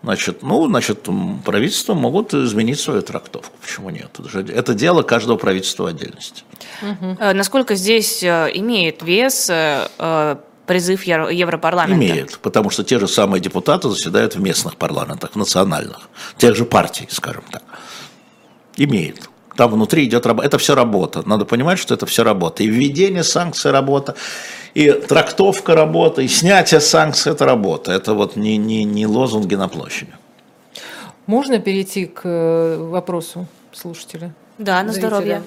Значит, 0.02 0.42
ну, 0.42 0.66
значит, 0.66 1.06
правительства 1.44 1.92
могут 1.94 2.32
изменить 2.32 2.80
свою 2.80 3.02
трактовку. 3.02 3.52
Почему 3.60 3.90
нет? 3.90 4.08
Это, 4.18 4.28
же- 4.30 4.40
это 4.40 4.72
дело 4.74 5.02
каждого 5.02 5.36
правительства 5.36 5.82
в 5.84 5.86
отдельности. 5.86 6.42
Э, 6.80 7.32
Насколько 7.34 7.74
здесь 7.74 8.22
э, 8.22 8.50
имеет 8.54 9.02
вес 9.02 9.48
э, 9.50 10.36
призыв 10.66 11.02
Евро- 11.04 11.28
Европарламента? 11.30 12.02
Имеет, 12.06 12.38
потому 12.38 12.70
что 12.70 12.82
те 12.82 12.98
же 12.98 13.08
самые 13.08 13.40
депутаты 13.42 13.90
заседают 13.90 14.36
в 14.36 14.40
местных 14.40 14.76
парламентах, 14.76 15.32
в 15.32 15.36
национальных, 15.36 16.08
тех 16.38 16.56
же 16.56 16.64
партий, 16.64 17.06
скажем 17.10 17.44
так. 17.50 17.62
Имеет. 18.76 19.28
Там 19.60 19.72
внутри 19.72 20.06
идет 20.06 20.24
работа. 20.24 20.46
Это 20.46 20.56
все 20.56 20.74
работа. 20.74 21.22
Надо 21.28 21.44
понимать, 21.44 21.78
что 21.78 21.92
это 21.92 22.06
все 22.06 22.24
работа. 22.24 22.62
И 22.62 22.66
введение 22.66 23.22
санкций 23.22 23.70
работа, 23.70 24.14
и 24.72 24.90
трактовка 24.90 25.74
работа, 25.74 26.22
и 26.22 26.28
снятие 26.28 26.80
санкций 26.80 27.32
это 27.32 27.44
работа. 27.44 27.92
Это 27.92 28.14
вот 28.14 28.36
не, 28.36 28.56
не, 28.56 28.84
не 28.84 29.06
лозунги 29.06 29.56
на 29.56 29.68
площади. 29.68 30.12
Можно 31.26 31.58
перейти 31.58 32.06
к 32.06 32.22
э, 32.24 32.78
вопросу 32.78 33.46
слушателя? 33.72 34.32
Да, 34.56 34.82
на 34.82 34.92
зрителя. 34.92 35.08
здоровье. 35.08 35.42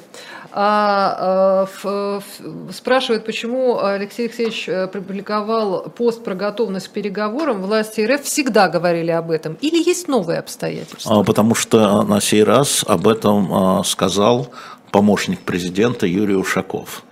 А, 0.55 1.15
а, 1.19 1.63
ф- 1.63 1.85
ф- 1.85 2.75
спрашивают, 2.75 3.25
почему 3.25 3.83
Алексей 3.83 4.27
Алексеевич 4.27 4.69
э, 4.69 4.87
публиковал 4.87 5.89
пост 5.89 6.23
про 6.23 6.35
готовность 6.35 6.89
к 6.89 6.91
переговорам. 6.91 7.63
Власти 7.63 8.01
РФ 8.01 8.21
всегда 8.21 8.67
говорили 8.69 9.09
об 9.09 9.31
этом. 9.31 9.57
Или 9.61 9.81
есть 9.83 10.07
новые 10.07 10.37
обстоятельства? 10.37 11.21
А, 11.21 11.23
Потому 11.23 11.55
что 11.55 12.03
на 12.03 12.21
сей 12.21 12.43
раз 12.43 12.85
об 12.87 13.07
этом 13.07 13.51
а, 13.51 13.83
сказал 13.83 14.49
помощник 14.91 15.39
президента 15.39 16.05
Юрий 16.05 16.35
Ушаков. 16.35 17.03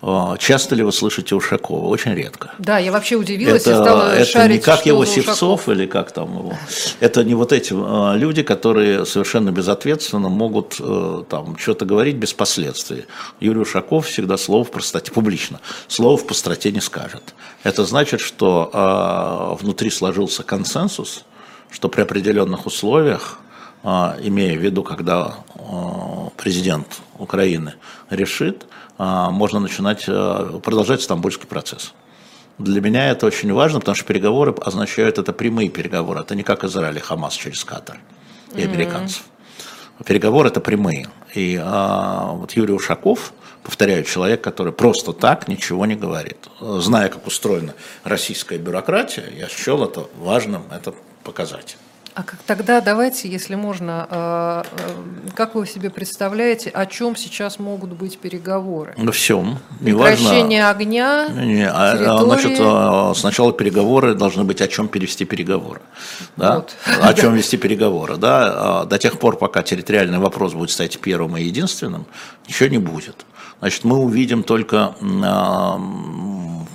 А, 0.00 0.36
Часто 0.38 0.76
ли 0.76 0.82
вы 0.82 0.92
слышите 0.92 1.34
Ушакова? 1.34 1.86
Очень 1.86 2.14
редко. 2.14 2.52
Да, 2.58 2.78
я 2.78 2.92
вообще 2.92 3.16
удивилась 3.16 3.66
и 3.66 3.70
Это, 3.70 3.82
стала 3.82 4.14
это 4.14 4.30
шарить, 4.30 4.60
не 4.60 4.62
как 4.62 4.86
его 4.86 5.04
Севцов 5.04 5.68
или 5.68 5.86
как 5.86 6.12
там 6.12 6.32
его. 6.38 6.58
Это 7.00 7.24
не 7.24 7.34
вот 7.34 7.52
эти 7.52 7.74
а, 7.74 8.14
люди, 8.14 8.42
которые 8.42 9.04
совершенно 9.06 9.50
безответственно 9.50 10.28
могут 10.28 10.76
э, 10.78 11.24
там 11.28 11.58
что-то 11.58 11.84
говорить 11.84 12.16
без 12.16 12.32
последствий. 12.32 13.06
Юрий 13.40 13.60
Ушаков 13.60 14.06
всегда 14.06 14.36
слово 14.36 14.64
в 14.64 14.70
простоте, 14.70 15.10
публично, 15.10 15.60
слово 15.88 16.16
в 16.16 16.26
простоте 16.26 16.70
не 16.70 16.80
скажет. 16.80 17.34
Это 17.64 17.84
значит, 17.84 18.20
что 18.20 18.70
а, 18.72 19.54
внутри 19.54 19.90
сложился 19.90 20.44
консенсус, 20.44 21.24
что 21.70 21.88
при 21.88 22.02
определенных 22.02 22.66
условиях, 22.66 23.38
имея 23.84 24.58
в 24.58 24.62
виду, 24.62 24.82
когда 24.82 25.36
президент 26.36 26.86
Украины 27.18 27.74
решит, 28.10 28.66
можно 28.98 29.60
начинать, 29.60 30.04
а, 30.08 30.58
продолжать 30.58 31.02
стамбульский 31.02 31.46
процесс. 31.46 31.94
Для 32.58 32.80
меня 32.80 33.10
это 33.10 33.26
очень 33.26 33.52
важно, 33.52 33.78
потому 33.78 33.94
что 33.94 34.04
переговоры 34.04 34.52
означают 34.60 35.18
это 35.18 35.32
прямые 35.32 35.68
переговоры. 35.68 36.20
Это 36.20 36.34
не 36.34 36.42
как 36.42 36.64
Израиль 36.64 36.96
и 36.96 37.00
Хамас 37.00 37.34
через 37.34 37.64
Катар 37.64 37.98
и 38.54 38.62
американцев. 38.62 39.22
Переговоры 40.04 40.48
это 40.48 40.60
прямые. 40.60 41.08
И 41.34 41.60
а, 41.62 42.32
вот 42.32 42.52
Юрий 42.52 42.72
Ушаков, 42.72 43.32
повторяю, 43.62 44.04
человек, 44.04 44.42
который 44.42 44.72
просто 44.72 45.12
так 45.12 45.46
ничего 45.46 45.86
не 45.86 45.94
говорит. 45.94 46.48
Зная, 46.60 47.08
как 47.08 47.26
устроена 47.26 47.74
российская 48.02 48.58
бюрократия, 48.58 49.28
я 49.36 49.48
счел 49.48 49.84
это 49.84 50.06
важным 50.16 50.62
это 50.72 50.94
показать. 51.22 51.76
А 52.18 52.24
как 52.24 52.40
тогда 52.42 52.80
давайте, 52.80 53.28
если 53.28 53.54
можно, 53.54 54.08
э, 54.10 54.62
э, 54.72 55.30
как 55.36 55.54
вы 55.54 55.68
себе 55.68 55.88
представляете, 55.88 56.68
о 56.68 56.84
чем 56.84 57.14
сейчас 57.14 57.60
могут 57.60 57.92
быть 57.92 58.18
переговоры? 58.18 58.92
Во 58.96 59.12
всем. 59.12 59.60
Прекращение 59.78 60.66
огня, 60.66 61.28
Не, 61.28 61.68
а, 61.68 61.92
а, 61.92 61.96
территории. 61.96 62.24
значит, 62.24 62.58
а, 62.60 63.14
сначала 63.14 63.52
переговоры 63.52 64.14
должны 64.14 64.42
быть, 64.42 64.60
о 64.60 64.66
чем 64.66 64.88
перевести 64.88 65.26
переговоры. 65.26 65.80
Да? 66.36 66.56
Вот. 66.56 66.74
О 67.00 67.14
чем 67.14 67.36
вести 67.36 67.56
переговоры. 67.56 68.16
Да? 68.16 68.80
А, 68.80 68.84
До 68.84 68.98
тех 68.98 69.20
пор, 69.20 69.36
пока 69.36 69.62
территориальный 69.62 70.18
вопрос 70.18 70.54
будет 70.54 70.72
стать 70.72 70.98
первым 70.98 71.36
и 71.36 71.44
единственным, 71.44 72.04
ничего 72.48 72.68
не 72.68 72.78
будет. 72.78 73.26
Значит, 73.60 73.84
мы 73.84 73.96
увидим 73.96 74.42
только, 74.42 74.96
а, 75.24 75.80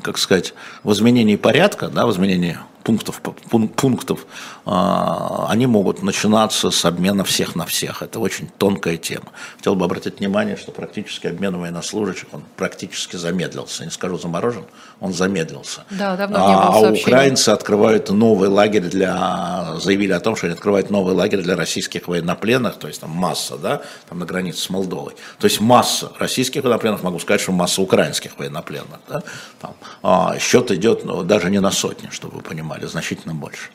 как 0.04 0.18
сказать, 0.20 0.54
в 0.84 0.94
изменении 0.94 1.36
порядка, 1.36 1.90
да, 1.90 2.06
в 2.06 2.12
изменении 2.12 2.58
пунктов, 2.84 3.22
пун- 3.50 3.68
пунктов, 3.68 4.26
а, 4.66 5.48
они 5.50 5.68
могут 5.68 6.04
начинаться 6.04 6.72
с 6.72 6.86
обмена 6.86 7.24
всех 7.24 7.56
на 7.56 7.66
всех. 7.66 8.02
Это 8.02 8.20
очень 8.20 8.50
тонкая 8.58 8.98
тема. 8.98 9.28
Хотел 9.58 9.76
бы 9.76 9.86
обратить 9.86 10.20
внимание, 10.20 10.58
что 10.58 10.72
практически 10.72 11.28
обмен 11.28 11.58
военнослужащих, 11.58 12.28
он 12.32 12.44
практически 12.56 13.16
замедлился. 13.16 13.86
Не 13.86 13.92
скажу 13.92 14.18
заморожен, 14.18 14.66
он 15.00 15.14
замедлился. 15.14 15.84
Да, 15.90 16.16
давно 16.16 16.38
не 16.38 16.54
было 16.54 16.64
а, 16.64 16.70
а 16.70 16.80
сообщений. 16.80 17.02
украинцы 17.02 17.50
открывают 17.50 18.10
новый 18.10 18.50
лагерь 18.50 18.84
для, 18.84 19.76
заявили 19.80 20.14
о 20.14 20.20
том, 20.20 20.36
что 20.36 20.48
они 20.48 20.54
открывают 20.54 20.90
новый 20.90 21.14
лагерь 21.14 21.42
для 21.42 21.56
российских 21.56 22.08
военнопленных, 22.08 22.78
то 22.78 22.88
есть 22.88 23.02
там 23.02 23.10
масса, 23.10 23.58
да, 23.58 23.82
там 24.10 24.20
на 24.20 24.26
границе 24.26 24.62
с 24.62 24.70
Молдовой. 24.70 25.14
То 25.40 25.46
есть 25.46 25.62
масса 25.62 26.12
российских 26.20 26.64
военнопленных, 26.64 27.04
могу 27.04 27.20
сказать, 27.20 27.42
что 27.42 27.52
масса 27.52 27.82
украинских 27.82 28.38
военнопленных. 28.38 29.00
Да? 29.08 29.24
Там, 29.62 29.76
а, 30.02 30.38
счет 30.40 30.72
идет 30.72 31.06
ну, 31.06 31.24
даже 31.24 31.50
не 31.50 31.60
на 31.60 31.72
сотни, 31.72 32.10
чтобы 32.12 32.38
вы 32.38 32.42
понимали, 32.42 32.73
значительно 32.82 33.34
больше. 33.36 33.70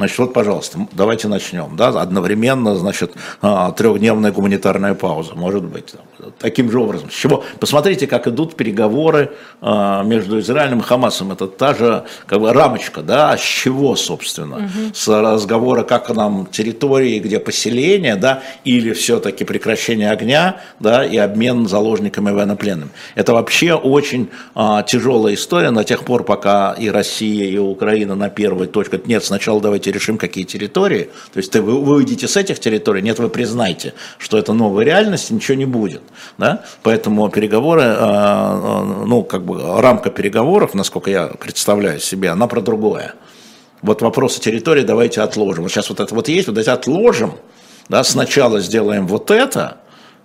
Значит, 0.00 0.18
вот, 0.18 0.32
пожалуйста, 0.32 0.78
давайте 0.92 1.28
начнем. 1.28 1.76
Да? 1.76 1.88
Одновременно, 1.88 2.74
значит, 2.74 3.12
а, 3.42 3.70
трехдневная 3.72 4.32
гуманитарная 4.32 4.94
пауза, 4.94 5.34
может 5.34 5.62
быть. 5.62 5.92
Таким 6.38 6.70
же 6.70 6.80
образом. 6.80 7.10
С 7.10 7.12
чего? 7.12 7.44
Посмотрите, 7.58 8.06
как 8.06 8.26
идут 8.26 8.56
переговоры 8.56 9.32
а, 9.60 10.02
между 10.02 10.40
Израилем 10.40 10.78
и 10.78 10.82
Хамасом. 10.82 11.32
Это 11.32 11.48
та 11.48 11.74
же 11.74 12.04
как 12.24 12.40
бы, 12.40 12.50
рамочка, 12.50 13.02
да, 13.02 13.36
с 13.36 13.42
чего, 13.42 13.94
собственно? 13.94 14.70
С 14.94 15.06
разговора, 15.06 15.82
как 15.82 16.08
нам 16.08 16.46
территории, 16.46 17.18
где 17.18 17.38
поселение, 17.38 18.16
да, 18.16 18.42
или 18.64 18.94
все-таки 18.94 19.44
прекращение 19.44 20.10
огня, 20.10 20.62
да, 20.78 21.04
и 21.04 21.18
обмен 21.18 21.68
заложниками 21.68 22.30
и 22.30 22.32
военнопленными. 22.32 22.90
Это 23.16 23.34
вообще 23.34 23.74
очень 23.74 24.30
а, 24.54 24.82
тяжелая 24.82 25.34
история 25.34 25.70
до 25.72 25.84
тех 25.84 26.06
пор, 26.06 26.24
пока 26.24 26.72
и 26.72 26.88
Россия, 26.88 27.44
и 27.44 27.58
Украина 27.58 28.14
на 28.14 28.30
первой 28.30 28.66
точке. 28.66 28.98
Нет, 29.04 29.26
сначала 29.26 29.60
давайте 29.60 29.89
решим, 29.90 30.18
какие 30.18 30.44
территории. 30.44 31.10
То 31.32 31.38
есть 31.38 31.52
ты, 31.52 31.62
вы, 31.62 31.80
вы 31.80 31.96
уйдете 31.96 32.28
с 32.28 32.36
этих 32.36 32.60
территорий, 32.60 33.02
нет, 33.02 33.18
вы 33.18 33.28
признайте, 33.28 33.94
что 34.18 34.38
это 34.38 34.52
новая 34.52 34.84
реальность, 34.84 35.30
ничего 35.30 35.56
не 35.56 35.64
будет. 35.64 36.02
Да? 36.38 36.64
Поэтому 36.82 37.28
переговоры, 37.28 37.82
а, 37.82 37.96
а, 37.98 39.04
ну, 39.06 39.22
как 39.22 39.44
бы 39.44 39.80
рамка 39.80 40.10
переговоров, 40.10 40.74
насколько 40.74 41.10
я 41.10 41.26
представляю 41.26 42.00
себе, 42.00 42.30
она 42.30 42.46
про 42.46 42.60
другое. 42.60 43.14
Вот 43.82 44.02
вопросы 44.02 44.40
территории 44.40 44.82
давайте 44.82 45.22
отложим. 45.22 45.64
Вот 45.64 45.72
сейчас 45.72 45.88
вот 45.88 46.00
это 46.00 46.14
вот 46.14 46.28
есть, 46.28 46.48
вот 46.48 46.58
эти 46.58 46.68
отложим, 46.68 47.34
да, 47.88 48.04
сначала 48.04 48.60
сделаем 48.60 49.06
вот 49.06 49.30
это, 49.30 49.78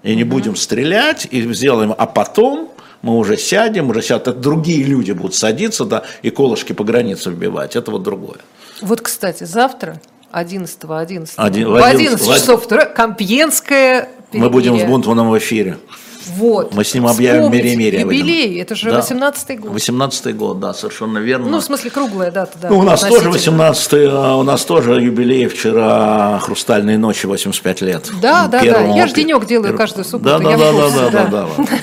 и 0.03 0.15
не 0.15 0.23
будем 0.23 0.55
стрелять, 0.55 1.27
и 1.31 1.41
сделаем, 1.53 1.93
а 1.97 2.05
потом 2.05 2.71
мы 3.01 3.17
уже 3.17 3.37
сядем, 3.37 3.89
уже 3.89 4.01
сядут, 4.01 4.41
другие 4.41 4.83
люди 4.83 5.11
будут 5.11 5.35
садиться, 5.35 5.85
да, 5.85 6.03
и 6.21 6.29
колышки 6.29 6.73
по 6.73 6.83
границе 6.83 7.31
вбивать, 7.31 7.75
это 7.75 7.91
вот 7.91 8.03
другое. 8.03 8.39
Вот, 8.81 9.01
кстати, 9.01 9.43
завтра, 9.43 10.01
11 10.31 10.83
11 10.99 11.33
Один- 11.37 11.67
в 11.67 11.71
в 11.71 11.75
11 11.75 12.21
11 12.21 12.35
часов 12.35 12.65
утра, 12.65 12.85
Компьенское 12.85 14.09
Мы 14.33 14.49
будем 14.49 14.73
с 14.73 14.77
перемирие. 14.77 14.87
Бунтманом 14.87 15.29
в 15.29 15.37
эфире. 15.37 15.77
Вот. 16.27 16.73
Мы 16.73 16.83
с 16.83 16.93
ним 16.93 17.07
объявим 17.07 17.51
перемирие. 17.51 18.01
Юбилей, 18.01 18.61
это 18.61 18.75
же 18.75 18.89
Да. 18.91 18.99
18-й 18.99 19.57
год. 19.57 19.71
18-й 19.73 20.33
год, 20.33 20.59
да, 20.59 20.73
совершенно 20.73 21.19
верно. 21.19 21.47
Ну, 21.49 21.59
в 21.59 21.63
смысле, 21.63 21.89
круглая 21.91 22.31
дата, 22.31 22.57
да. 22.61 22.69
Ну, 22.69 22.79
у 22.79 22.83
нас 22.83 23.01
тоже 23.01 23.27
относительно. 23.27 23.61
18-й, 23.71 24.07
а, 24.11 24.35
у 24.37 24.43
нас 24.43 24.65
тоже 24.65 24.93
юбилей 25.01 25.47
вчера 25.47 26.39
«Хрустальные 26.39 26.97
ночи» 26.97 27.25
85 27.25 27.81
лет. 27.81 28.09
Да, 28.21 28.47
да, 28.47 28.59
да. 28.61 28.81
Я 28.95 29.07
ж 29.07 29.13
денек 29.13 29.45
делаю 29.45 29.73
пер- 29.73 29.77
каждую 29.77 30.05
субботу, 30.05 30.39
Да, 30.39 30.39
да, 30.39 30.57
да, 30.57 30.71
да, 30.71 30.89
да, 30.89 31.09
да. 31.09 31.27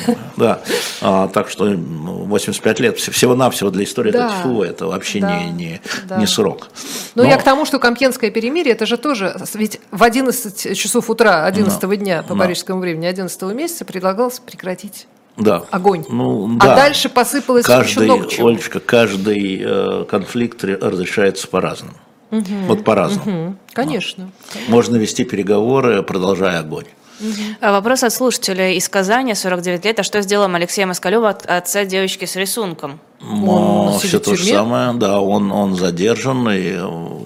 да, 0.06 0.16
да. 0.36 0.60
А, 1.00 1.28
так 1.28 1.48
что 1.48 1.66
м, 1.66 2.26
85 2.28 2.80
лет 2.80 2.98
вс- 2.98 3.10
всего-навсего 3.10 3.70
для 3.70 3.84
истории 3.84 4.10
Да, 4.12 4.26
это 4.26 4.34
тьфу, 4.40 4.62
это 4.62 4.86
вообще 4.86 5.20
да, 5.20 5.38
не, 5.44 5.50
не, 5.50 5.80
да. 6.08 6.16
не 6.16 6.26
срок. 6.26 6.68
Но 7.14 7.22
Но- 7.24 7.28
я 7.28 7.36
к 7.36 7.42
тому, 7.42 7.64
что 7.64 7.78
Компьенское 7.78 8.30
перемирие, 8.30 8.74
это 8.74 8.86
же 8.86 8.96
тоже, 8.96 9.36
ведь 9.54 9.80
в 9.90 10.02
11 10.02 10.74
часов 10.76 11.10
утра 11.10 11.44
11 11.46 11.96
дня 11.96 12.22
по 12.22 12.34
Да. 12.34 12.40
парижскому 12.40 12.80
времени 12.80 13.06
11 13.06 13.52
месяца 13.54 13.84
предлагалось 14.32 14.40
прекратить 14.40 15.06
да. 15.36 15.64
огонь. 15.70 16.04
Ну, 16.08 16.56
А 16.60 16.66
да. 16.66 16.76
дальше 16.76 17.08
посыпалось 17.08 17.64
еще 17.66 17.76
каждый, 17.76 18.04
много 18.04 18.28
чего. 18.28 18.48
Олечка, 18.48 18.80
каждый 18.80 19.62
э, 19.64 20.04
конфликт 20.08 20.62
ре- 20.64 20.76
разрешается 20.76 21.48
по-разному. 21.48 21.94
Вот 22.30 22.82
по-разному. 22.84 23.30
М, 23.30 23.58
Конечно. 23.74 24.30
Можно 24.68 24.96
вести 24.96 25.24
переговоры, 25.24 26.02
продолжая 26.02 26.60
огонь. 26.60 26.86
А 27.60 27.72
Вопрос 27.72 28.02
от 28.02 28.12
слушателя 28.12 28.72
из 28.72 28.88
Казани, 28.88 29.34
49 29.34 29.84
лет. 29.84 30.00
А 30.00 30.02
что 30.02 30.20
сделал 30.22 30.52
Алексей 30.54 30.84
Москалев 30.84 31.24
от 31.24 31.46
отца 31.46 31.84
девочки 31.84 32.24
с 32.24 32.36
рисунком? 32.36 33.00
Он 33.20 33.98
все 34.00 34.18
то 34.18 34.34
же 34.34 34.44
самое, 34.44 34.92
да, 34.94 35.20
он, 35.20 35.52
он 35.52 35.76
задержан, 35.76 36.48
и 36.50 36.72
э, 36.74 36.80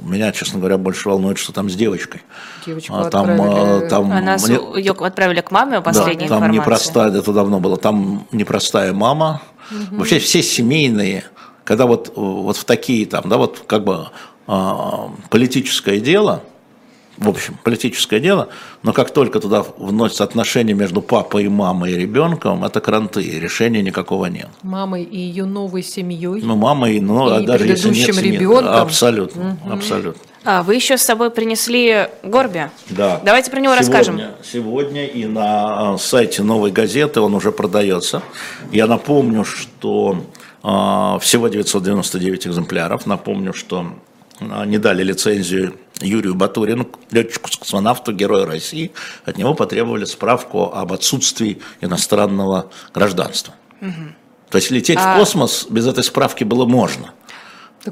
меня, 0.04 0.30
честно 0.30 0.58
говоря, 0.58 0.76
больше 0.76 1.08
волнует, 1.08 1.38
что 1.38 1.52
там 1.52 1.70
с 1.70 1.74
девочкой. 1.74 2.20
Девочку 2.66 2.94
А 2.94 3.08
там, 3.08 3.30
отправили. 3.30 3.86
э, 3.86 3.88
там 3.88 4.12
Она 4.12 4.36
мне- 4.36 4.78
ее 4.78 4.92
отправили 4.92 5.40
к 5.40 5.50
маме, 5.50 5.76
да, 5.76 5.80
последняя 5.80 6.28
там 6.28 6.38
информация. 6.38 6.60
непростая, 6.60 7.10
это 7.12 7.32
давно 7.32 7.60
было, 7.60 7.78
там 7.78 8.26
непростая 8.30 8.92
мама. 8.92 9.40
Вообще 9.90 10.18
все 10.18 10.42
семейные, 10.42 11.24
когда 11.64 11.86
вот, 11.86 12.12
вот 12.14 12.56
в 12.58 12.64
такие 12.64 13.06
там, 13.06 13.28
да, 13.30 13.38
вот 13.38 13.64
как 13.66 13.82
бы 13.84 14.08
а, 14.46 15.10
политическое 15.30 15.98
дело, 15.98 16.42
в 17.16 17.28
общем, 17.28 17.56
политическое 17.62 18.20
дело, 18.20 18.48
но 18.82 18.92
как 18.92 19.10
только 19.10 19.40
туда 19.40 19.64
вносятся 19.78 20.24
отношения 20.24 20.74
между 20.74 21.00
папой 21.00 21.44
и 21.44 21.48
мамой 21.48 21.92
и 21.92 21.96
ребенком, 21.96 22.64
это 22.64 22.80
кранты, 22.80 23.22
и 23.22 23.40
решения 23.40 23.82
никакого 23.82 24.26
нет. 24.26 24.48
Мамой 24.62 25.02
и 25.02 25.18
ее 25.18 25.44
новой 25.44 25.82
семьей. 25.82 26.42
Ну, 26.42 26.56
мамой, 26.56 27.00
ну, 27.00 27.32
а 27.32 27.40
И 27.40 27.46
даже 27.46 27.66
если 27.66 27.88
нет 27.88 28.06
предыдущим 28.06 28.22
семьи. 28.24 28.38
ребенком. 28.38 28.74
Абсолютно, 28.74 29.58
абсолютно. 29.70 30.20
А, 30.44 30.62
вы 30.62 30.76
еще 30.76 30.96
с 30.96 31.02
собой 31.02 31.30
принесли 31.30 32.08
Горби? 32.22 32.70
Да. 32.90 33.20
Давайте 33.24 33.50
про 33.50 33.58
него 33.58 33.74
сегодня, 33.74 33.92
расскажем. 33.92 34.20
Сегодня 34.44 35.06
и 35.06 35.24
на 35.24 35.94
а, 35.94 35.98
сайте 35.98 36.42
«Новой 36.44 36.70
газеты» 36.70 37.20
он 37.20 37.34
уже 37.34 37.50
продается. 37.50 38.22
Я 38.70 38.86
напомню, 38.86 39.44
что 39.44 40.22
а, 40.62 41.18
всего 41.18 41.48
999 41.48 42.46
экземпляров. 42.46 43.06
Напомню, 43.06 43.52
что 43.52 43.86
не 44.40 44.78
дали 44.78 45.02
лицензию 45.02 45.74
Юрию 46.00 46.34
Батурину, 46.34 46.88
летчику-космонавту, 47.10 48.12
герою 48.12 48.46
России, 48.46 48.92
от 49.24 49.38
него 49.38 49.54
потребовали 49.54 50.04
справку 50.04 50.72
об 50.74 50.92
отсутствии 50.92 51.60
иностранного 51.80 52.70
гражданства. 52.94 53.54
Угу. 53.80 53.90
То 54.50 54.58
есть 54.58 54.70
лететь 54.70 54.98
а... 55.00 55.14
в 55.14 55.18
космос 55.18 55.66
без 55.70 55.86
этой 55.86 56.04
справки 56.04 56.44
было 56.44 56.66
можно. 56.66 57.12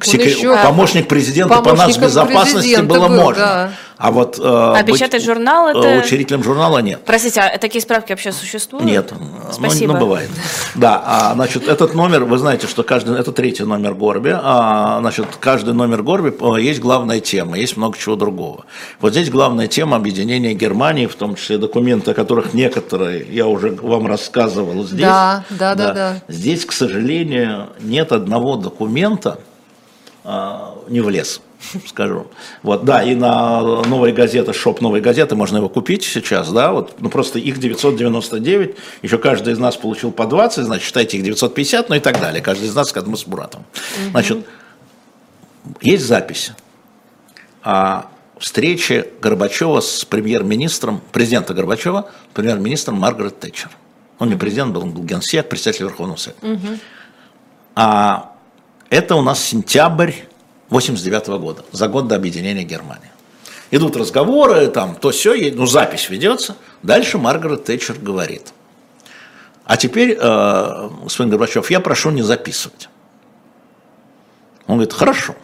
Секре... 0.03 0.31
Еще... 0.31 0.57
Помощник 0.63 1.09
президента 1.09 1.61
по 1.61 1.75
нас 1.75 1.97
безопасности 1.97 2.81
было 2.81 3.09
был, 3.09 3.17
можно. 3.17 3.43
Да. 3.43 3.71
А 3.97 4.11
вот 4.11 4.39
э, 4.39 4.43
а 4.43 4.83
печатать 4.83 5.23
журнал 5.23 5.69
это 5.69 6.05
учредителем 6.05 6.43
журнала 6.43 6.79
нет. 6.81 7.03
Простите, 7.07 7.41
а 7.41 7.59
такие 7.59 7.81
справки 7.81 8.11
вообще 8.11 8.33
существуют? 8.33 8.85
Нет, 8.85 9.13
спасибо. 9.53 9.93
Ну, 9.93 9.99
ну 10.01 10.07
бывает. 10.07 10.31
Да, 10.75 11.01
а, 11.07 11.35
значит, 11.35 11.69
этот 11.69 11.95
номер, 11.95 12.25
вы 12.25 12.37
знаете, 12.39 12.67
что 12.67 12.83
каждый, 12.83 13.19
это 13.19 13.31
третий 13.31 13.63
номер 13.63 13.95
Горби, 13.95 14.35
а, 14.35 14.99
значит, 15.01 15.27
каждый 15.39 15.75
номер 15.75 16.03
Горби 16.03 16.35
э, 16.39 16.61
есть 16.61 16.81
главная 16.81 17.21
тема, 17.21 17.57
есть 17.57 17.77
много 17.77 17.97
чего 17.97 18.17
другого. 18.17 18.65
Вот 19.01 19.13
здесь 19.13 19.31
главная 19.31 19.69
тема 19.69 19.97
объединения 19.97 20.55
Германии, 20.55 21.07
в 21.07 21.15
том 21.15 21.37
числе 21.37 21.59
документы, 21.59 22.11
о 22.11 22.15
которых 22.15 22.53
некоторые 22.53 23.25
я 23.31 23.47
уже 23.47 23.71
вам 23.71 24.09
рассказывал 24.09 24.85
здесь. 24.85 25.07
Да, 25.07 25.45
да, 25.51 25.75
да, 25.77 25.87
да. 25.87 25.95
да. 25.95 26.23
Здесь, 26.27 26.67
к 26.67 26.73
сожалению, 26.73 27.69
нет 27.81 28.11
одного 28.11 28.57
документа 28.57 29.39
не 30.25 31.01
влез 31.01 31.41
скажу. 31.87 32.27
Вот, 32.63 32.85
да, 32.85 33.03
и 33.03 33.15
на 33.15 33.61
новой 33.85 34.13
газеты, 34.13 34.53
шоп 34.53 34.81
новой 34.81 35.01
газеты, 35.01 35.35
можно 35.35 35.59
его 35.59 35.69
купить 35.69 36.03
сейчас, 36.03 36.51
да, 36.51 36.73
вот, 36.73 36.95
ну 37.01 37.11
просто 37.11 37.39
их 37.39 37.59
999, 37.59 38.77
еще 39.03 39.19
каждый 39.19 39.53
из 39.53 39.59
нас 39.59 39.77
получил 39.77 40.13
по 40.13 40.27
20, 40.27 40.65
значит, 40.65 40.85
считайте 40.85 41.19
их 41.19 41.25
950, 41.25 41.89
ну 41.89 41.97
и 41.97 42.01
так 42.01 42.21
далее, 42.21 42.43
каждый 42.43 42.69
из 42.69 42.75
нас, 42.75 42.93
как 42.93 43.07
мы 43.07 43.17
с 43.17 43.25
Буратом. 43.25 43.65
Значит, 44.11 44.47
есть 45.81 46.05
запись 46.05 46.53
о 47.63 48.07
встрече 48.39 49.09
Горбачева 49.21 49.81
с 49.81 50.05
премьер-министром, 50.05 51.01
президента 51.13 51.55
Горбачева, 51.55 52.11
премьер-министром 52.35 52.97
Маргарет 52.97 53.41
Тэтчер. 53.41 53.71
Он 54.19 54.29
не 54.29 54.37
президент 54.37 54.73
был, 54.73 54.83
он 54.83 54.93
был 54.93 55.03
генсек, 55.03 55.49
председатель 55.49 55.85
Верховного 55.85 56.17
Совета. 56.17 56.47
Угу. 56.47 56.79
А 57.77 58.34
это 58.91 59.17
у 59.17 59.23
нас 59.23 59.43
сентябрь 59.43 60.13
89 60.71 61.27
года, 61.41 61.65
за 61.73 61.89
год 61.89 62.09
до 62.09 62.17
объединения 62.17 62.65
Германии. 62.65 63.11
Идут 63.71 63.97
разговоры, 63.97 64.69
там 64.69 64.95
то 64.95 65.11
все, 65.11 65.35
ну 65.53 65.67
запись 65.67 66.09
ведется. 66.09 66.57
Дальше 66.83 67.19
Маргарет 67.19 67.65
Тэтчер 67.65 67.99
говорит. 67.99 68.53
А 69.65 69.77
теперь, 69.77 70.17
э, 70.21 70.91
господин 71.03 71.31
Горбачев, 71.31 71.71
я 71.71 71.81
прошу 71.81 72.11
не 72.11 72.23
записывать. 72.23 72.89
Он 74.67 74.77
говорит, 74.77 74.93
хорошо. 74.93 75.35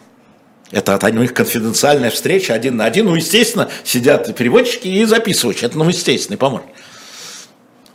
Это 0.69 0.97
у 1.03 1.09
них 1.09 1.33
конфиденциальная 1.33 2.11
встреча 2.11 2.53
один 2.53 2.77
на 2.77 2.85
один. 2.85 3.05
Ну, 3.05 3.15
естественно, 3.15 3.69
сидят 3.83 4.33
переводчики 4.35 4.87
и 4.87 5.03
записывают. 5.05 5.63
Это, 5.63 5.77
ну, 5.77 5.87
естественный 5.87 6.37
помощник. 6.37 6.69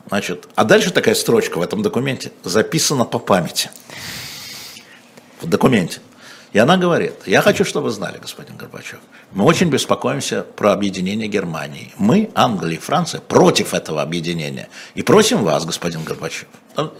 Значит, 0.09 0.47
а 0.55 0.65
дальше 0.65 0.91
такая 0.91 1.15
строчка 1.15 1.59
в 1.59 1.63
этом 1.63 1.83
документе. 1.83 2.33
Записано 2.45 3.05
по 3.05 3.19
памяти. 3.19 3.71
В 5.41 5.49
документе. 5.49 6.01
И 6.53 6.59
она 6.59 6.78
говорит, 6.78 7.14
я 7.26 7.43
хочу, 7.43 7.64
чтобы 7.64 7.87
вы 7.87 7.91
знали, 7.91 8.18
господин 8.18 8.57
Горбачев, 8.57 9.01
мы 9.32 9.45
очень 9.45 9.68
беспокоимся 9.68 10.43
про 10.43 10.72
объединение 10.72 11.28
Германии. 11.28 11.93
Мы, 11.99 12.30
Англия 12.34 12.76
и 12.76 12.80
Франция, 12.80 13.20
против 13.20 13.74
этого 13.74 14.01
объединения. 14.01 14.68
И 14.95 15.03
просим 15.03 15.45
вас, 15.45 15.66
господин 15.66 16.03
Горбачев. 16.05 16.47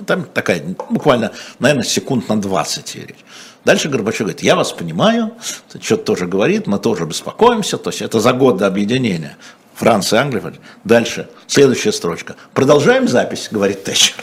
Там 0.07 0.25
такая 0.25 0.63
буквально, 0.91 1.33
наверное, 1.59 1.85
секунд 1.85 2.29
на 2.29 2.39
20 2.39 2.97
речь. 2.97 3.25
Дальше 3.65 3.89
Горбачев 3.89 4.21
говорит, 4.21 4.43
я 4.43 4.57
вас 4.57 4.73
понимаю, 4.73 5.33
что-то 5.81 6.05
тоже 6.05 6.27
говорит, 6.27 6.67
мы 6.67 6.79
тоже 6.79 7.07
беспокоимся, 7.07 7.79
то 7.79 7.91
есть 7.91 8.03
это 8.03 8.21
за 8.21 8.33
год 8.33 8.59
до 8.59 8.67
объединения. 8.67 9.39
Франция, 9.75 10.21
Англия. 10.21 10.55
Дальше, 10.85 11.29
следующая 11.47 11.93
строчка. 11.93 12.37
Продолжаем 12.53 13.09
запись, 13.09 13.49
говорит 13.51 13.85
Тэтчер. 13.85 14.17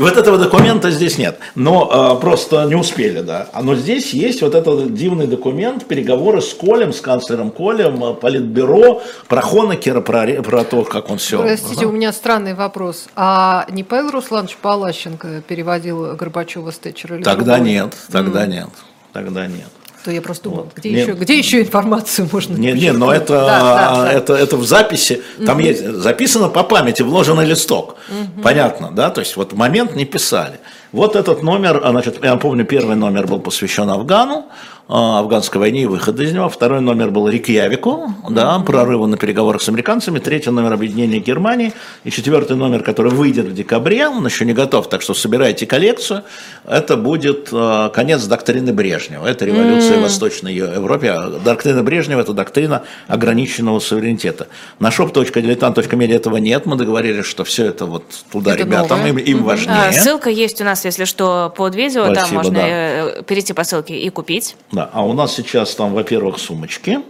И 0.00 0.02
вот 0.02 0.16
этого 0.16 0.38
документа 0.38 0.90
здесь 0.90 1.18
нет. 1.18 1.38
Но 1.54 2.16
э, 2.16 2.20
просто 2.22 2.64
не 2.64 2.74
успели, 2.74 3.20
да. 3.20 3.48
А 3.52 3.60
но 3.60 3.74
здесь 3.74 4.14
есть 4.14 4.40
вот 4.40 4.54
этот 4.54 4.94
дивный 4.94 5.26
документ, 5.26 5.84
переговоры 5.84 6.40
с 6.40 6.54
Колем, 6.54 6.94
с 6.94 7.02
канцлером 7.02 7.50
Колем, 7.50 8.02
э, 8.02 8.14
политбюро, 8.14 9.02
про 9.28 9.42
Хонекера, 9.42 10.00
про, 10.00 10.42
про 10.42 10.64
то, 10.64 10.84
как 10.84 11.10
он 11.10 11.18
все. 11.18 11.42
Простите, 11.42 11.84
у 11.84 11.92
меня 11.92 12.14
странный 12.14 12.54
вопрос. 12.54 13.08
А 13.14 13.66
не 13.68 13.84
Павел 13.84 14.12
Русланович 14.12 14.56
Палащенко 14.56 15.42
переводил 15.46 16.16
Горбачева 16.16 16.70
с 16.70 16.78
Тэтчера? 16.78 17.22
Тогда 17.22 17.58
нет, 17.58 17.94
тогда 18.10 18.46
mm. 18.46 18.48
нет, 18.48 18.68
тогда 19.12 19.46
нет 19.48 19.68
то 20.04 20.10
я 20.10 20.22
просто 20.22 20.44
думала, 20.44 20.66
где, 20.74 20.90
нет, 20.90 21.08
еще, 21.08 21.18
где 21.18 21.38
еще 21.38 21.60
информацию 21.60 22.28
можно 22.32 22.56
Нет, 22.56 22.76
нет, 22.76 22.96
но 22.96 23.12
это, 23.12 23.34
да, 23.34 24.02
да, 24.04 24.12
это, 24.12 24.34
это 24.34 24.56
в 24.56 24.64
записи, 24.64 25.22
там 25.44 25.58
угу. 25.58 25.66
есть, 25.66 25.84
записано 25.84 26.48
по 26.48 26.62
памяти, 26.62 27.02
вложенный 27.02 27.44
листок, 27.44 27.96
угу. 28.08 28.42
понятно, 28.42 28.90
да, 28.92 29.10
то 29.10 29.20
есть 29.20 29.36
вот 29.36 29.52
момент 29.52 29.94
не 29.94 30.04
писали. 30.04 30.60
Вот 30.92 31.14
этот 31.14 31.42
номер, 31.42 31.80
а, 31.84 31.90
значит, 31.90 32.18
я 32.24 32.36
помню, 32.36 32.64
первый 32.64 32.96
номер 32.96 33.26
был 33.26 33.38
посвящен 33.40 33.88
Афгану, 33.88 34.46
а, 34.46 34.50
афганской 34.90 35.60
войне 35.60 35.82
и 35.82 35.86
выхода 35.86 36.22
из 36.22 36.32
него. 36.32 36.48
Второй 36.48 36.80
номер 36.80 37.10
был 37.10 37.28
Рикьявику, 37.28 38.14
да, 38.28 38.58
прорыву 38.58 39.06
на 39.06 39.16
переговорах 39.16 39.62
с 39.62 39.68
американцами. 39.68 40.18
Третий 40.18 40.50
номер 40.50 40.72
объединения 40.72 41.20
Германии. 41.20 41.72
И 42.04 42.10
четвертый 42.10 42.56
номер, 42.56 42.82
который 42.82 43.12
выйдет 43.12 43.46
в 43.46 43.54
декабре, 43.54 44.08
он 44.08 44.24
еще 44.26 44.44
не 44.44 44.52
готов, 44.52 44.88
так 44.88 45.02
что 45.02 45.14
собирайте 45.14 45.66
коллекцию. 45.66 46.24
Это 46.66 46.96
будет 46.96 47.50
а, 47.52 47.90
конец 47.90 48.24
доктрины 48.24 48.72
Брежнева. 48.72 49.26
Это 49.26 49.44
революция 49.44 49.96
mm. 49.96 50.00
в 50.00 50.02
Восточной 50.02 50.54
Европе. 50.54 51.16
Доктрина 51.44 51.82
Брежнева– 51.82 52.20
это 52.22 52.32
доктрина 52.32 52.82
ограниченного 53.06 53.78
суверенитета. 53.78 54.48
На 54.78 54.88
shop.diletant.media 54.88 56.14
этого 56.14 56.38
нет. 56.38 56.66
Мы 56.66 56.76
договорились, 56.76 57.26
что 57.26 57.44
все 57.44 57.66
это 57.66 57.86
вот 57.86 58.04
туда 58.32 58.54
это 58.54 58.64
ребятам, 58.64 59.06
им, 59.06 59.18
им 59.18 59.44
важнее. 59.44 59.88
А, 59.88 59.92
ссылка 59.92 60.30
есть 60.30 60.60
у 60.60 60.64
нас, 60.64 60.84
если 60.84 61.04
что, 61.04 61.52
под 61.56 61.74
видео. 61.74 62.04
Спасибо, 62.04 62.26
Там 62.26 62.34
можно 62.34 62.54
да. 62.54 62.66
Э, 62.66 63.22
перейти 63.22 63.52
по 63.52 63.64
ссылке 63.64 63.96
и 63.96 64.08
купить. 64.10 64.56
Да, 64.72 64.79
а 64.92 65.04
у 65.04 65.12
нас 65.12 65.34
сейчас 65.34 65.74
там, 65.74 65.92
во-первых, 65.94 66.38
сумочки. 66.38 67.00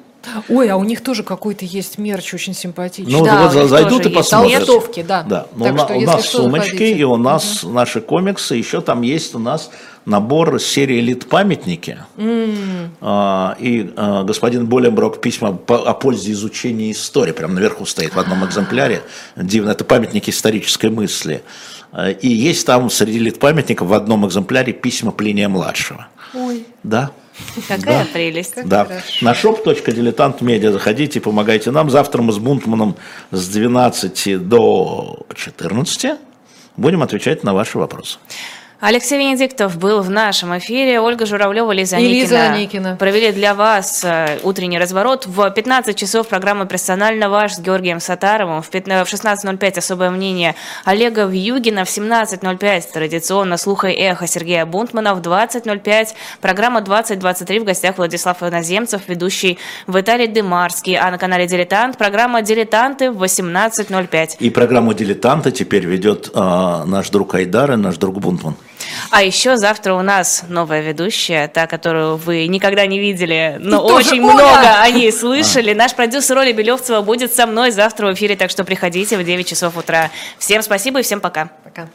Ой, 0.48 0.68
а 0.68 0.76
у 0.76 0.84
них 0.84 1.02
тоже 1.02 1.22
какой-то 1.22 1.64
есть 1.64 1.96
мерч 1.96 2.34
очень 2.34 2.54
симпатичный. 2.54 3.12
Ну, 3.12 3.24
да, 3.24 3.48
вот 3.48 3.68
зайдут 3.68 4.04
и 4.04 4.10
посмотрят. 4.10 4.66
Толстовки, 4.66 5.02
да. 5.02 5.22
Да, 5.22 5.46
но 5.56 5.64
так 5.64 5.74
у, 5.74 5.78
что, 5.78 5.94
у 5.94 6.00
нас 6.02 6.28
сумочки, 6.28 6.70
хотите. 6.70 6.98
и 6.98 7.04
у 7.04 7.16
нас 7.16 7.64
угу. 7.64 7.72
наши 7.72 8.00
комиксы, 8.00 8.54
еще 8.54 8.82
там 8.82 9.00
есть 9.02 9.34
у 9.34 9.38
нас 9.38 9.70
набор 10.04 10.60
серии 10.60 11.00
«Элит-памятники». 11.00 11.98
Mm. 12.16 12.88
А, 13.00 13.56
и 13.58 13.92
а, 13.96 14.24
господин 14.24 14.66
Боленброк 14.66 15.20
письма 15.20 15.52
по, 15.52 15.78
о 15.78 15.94
пользе 15.94 16.32
изучения 16.32 16.90
истории, 16.92 17.32
прям 17.32 17.54
наверху 17.54 17.86
стоит 17.86 18.14
в 18.14 18.18
одном 18.18 18.44
экземпляре. 18.44 19.02
Дивно, 19.36 19.70
это 19.70 19.84
памятники 19.84 20.30
исторической 20.30 20.90
мысли. 20.90 21.42
А, 21.92 22.10
и 22.10 22.28
есть 22.28 22.66
там 22.66 22.90
среди 22.90 23.18
«Элит-памятников» 23.18 23.88
в 23.88 23.94
одном 23.94 24.26
экземпляре 24.26 24.72
письма 24.72 25.12
Плиния-младшего. 25.12 26.08
Ой. 26.34 26.66
Да. 26.82 27.10
Какая 27.68 28.04
да. 28.04 28.06
прелесть. 28.12 28.54
Как 28.54 28.68
да. 28.68 28.84
Хорошо. 28.84 29.24
На 29.24 29.32
shop.diletant.media 29.32 30.72
заходите, 30.72 31.20
помогайте 31.20 31.70
нам. 31.70 31.90
Завтра 31.90 32.22
мы 32.22 32.32
с 32.32 32.38
Бунтманом 32.38 32.96
с 33.30 33.48
12 33.48 34.48
до 34.48 35.26
14 35.34 36.18
будем 36.76 37.02
отвечать 37.02 37.44
на 37.44 37.54
ваши 37.54 37.78
вопросы. 37.78 38.18
Алексей 38.80 39.18
Венедиктов 39.18 39.76
был 39.76 40.00
в 40.00 40.08
нашем 40.08 40.56
эфире. 40.56 41.00
Ольга 41.00 41.26
Журавлева, 41.26 41.70
Лиза 41.70 41.96
Аникина. 41.96 42.22
Лиза 42.22 42.42
Аникина. 42.50 42.96
Провели 42.96 43.30
для 43.30 43.54
вас 43.54 44.02
э, 44.02 44.38
утренний 44.42 44.78
разворот. 44.78 45.26
В 45.26 45.50
15 45.50 45.94
часов 45.94 46.28
программа 46.28 46.64
«Персонально 46.64 47.28
ваш» 47.28 47.56
с 47.56 47.60
Георгием 47.60 48.00
Сатаровым. 48.00 48.62
В 48.62 48.70
16.05 48.70 49.78
особое 49.78 50.08
мнение 50.08 50.54
Олега 50.86 51.26
Вьюгина. 51.26 51.84
В 51.84 51.88
17.05 51.88 52.84
традиционно 52.90 53.58
«Слуха 53.58 53.88
и 53.88 54.00
эхо» 54.00 54.26
Сергея 54.26 54.64
Бунтмана. 54.64 55.14
В 55.14 55.20
20.05 55.20 56.14
программа 56.40 56.80
«2023» 56.80 57.60
в 57.60 57.64
гостях 57.64 57.98
Владислав 57.98 58.42
Иноземцев, 58.42 59.02
ведущий 59.08 59.58
Виталий 59.88 60.26
Дымарский. 60.26 60.96
А 60.96 61.10
на 61.10 61.18
канале 61.18 61.46
«Дилетант» 61.46 61.98
программа 61.98 62.40
«Дилетанты» 62.40 63.10
в 63.10 63.22
18.05. 63.22 64.36
И 64.38 64.48
программу 64.48 64.94
«Дилетанты» 64.94 65.50
теперь 65.50 65.84
ведет 65.84 66.30
э, 66.34 66.84
наш 66.86 67.10
друг 67.10 67.34
Айдар 67.34 67.72
и 67.72 67.76
наш 67.76 67.98
друг 67.98 68.18
Бунтман. 68.20 68.56
А 69.10 69.22
еще 69.22 69.56
завтра 69.56 69.94
у 69.94 70.02
нас 70.02 70.44
новая 70.48 70.80
ведущая, 70.80 71.48
та, 71.48 71.66
которую 71.66 72.16
вы 72.16 72.46
никогда 72.46 72.86
не 72.86 72.98
видели, 72.98 73.56
но 73.58 73.88
И 73.88 73.92
очень 73.92 74.22
много 74.22 74.80
о 74.80 74.90
ней 74.90 75.12
слышали. 75.20 75.72
Наш 75.72 75.94
продюсер 75.94 76.38
Оля 76.38 76.52
Белевцева 76.52 77.00
будет 77.02 77.34
со 77.34 77.46
мной 77.46 77.70
завтра 77.70 78.08
в 78.08 78.14
эфире, 78.14 78.36
так 78.36 78.50
что 78.50 78.64
приходите 78.64 79.16
в 79.16 79.24
9 79.24 79.46
часов 79.48 79.76
утра. 79.76 80.10
Всем 80.38 80.62
спасибо 80.62 81.00
и 81.00 81.02
всем 81.02 81.20
пока. 81.20 81.50
Пока. 81.64 81.88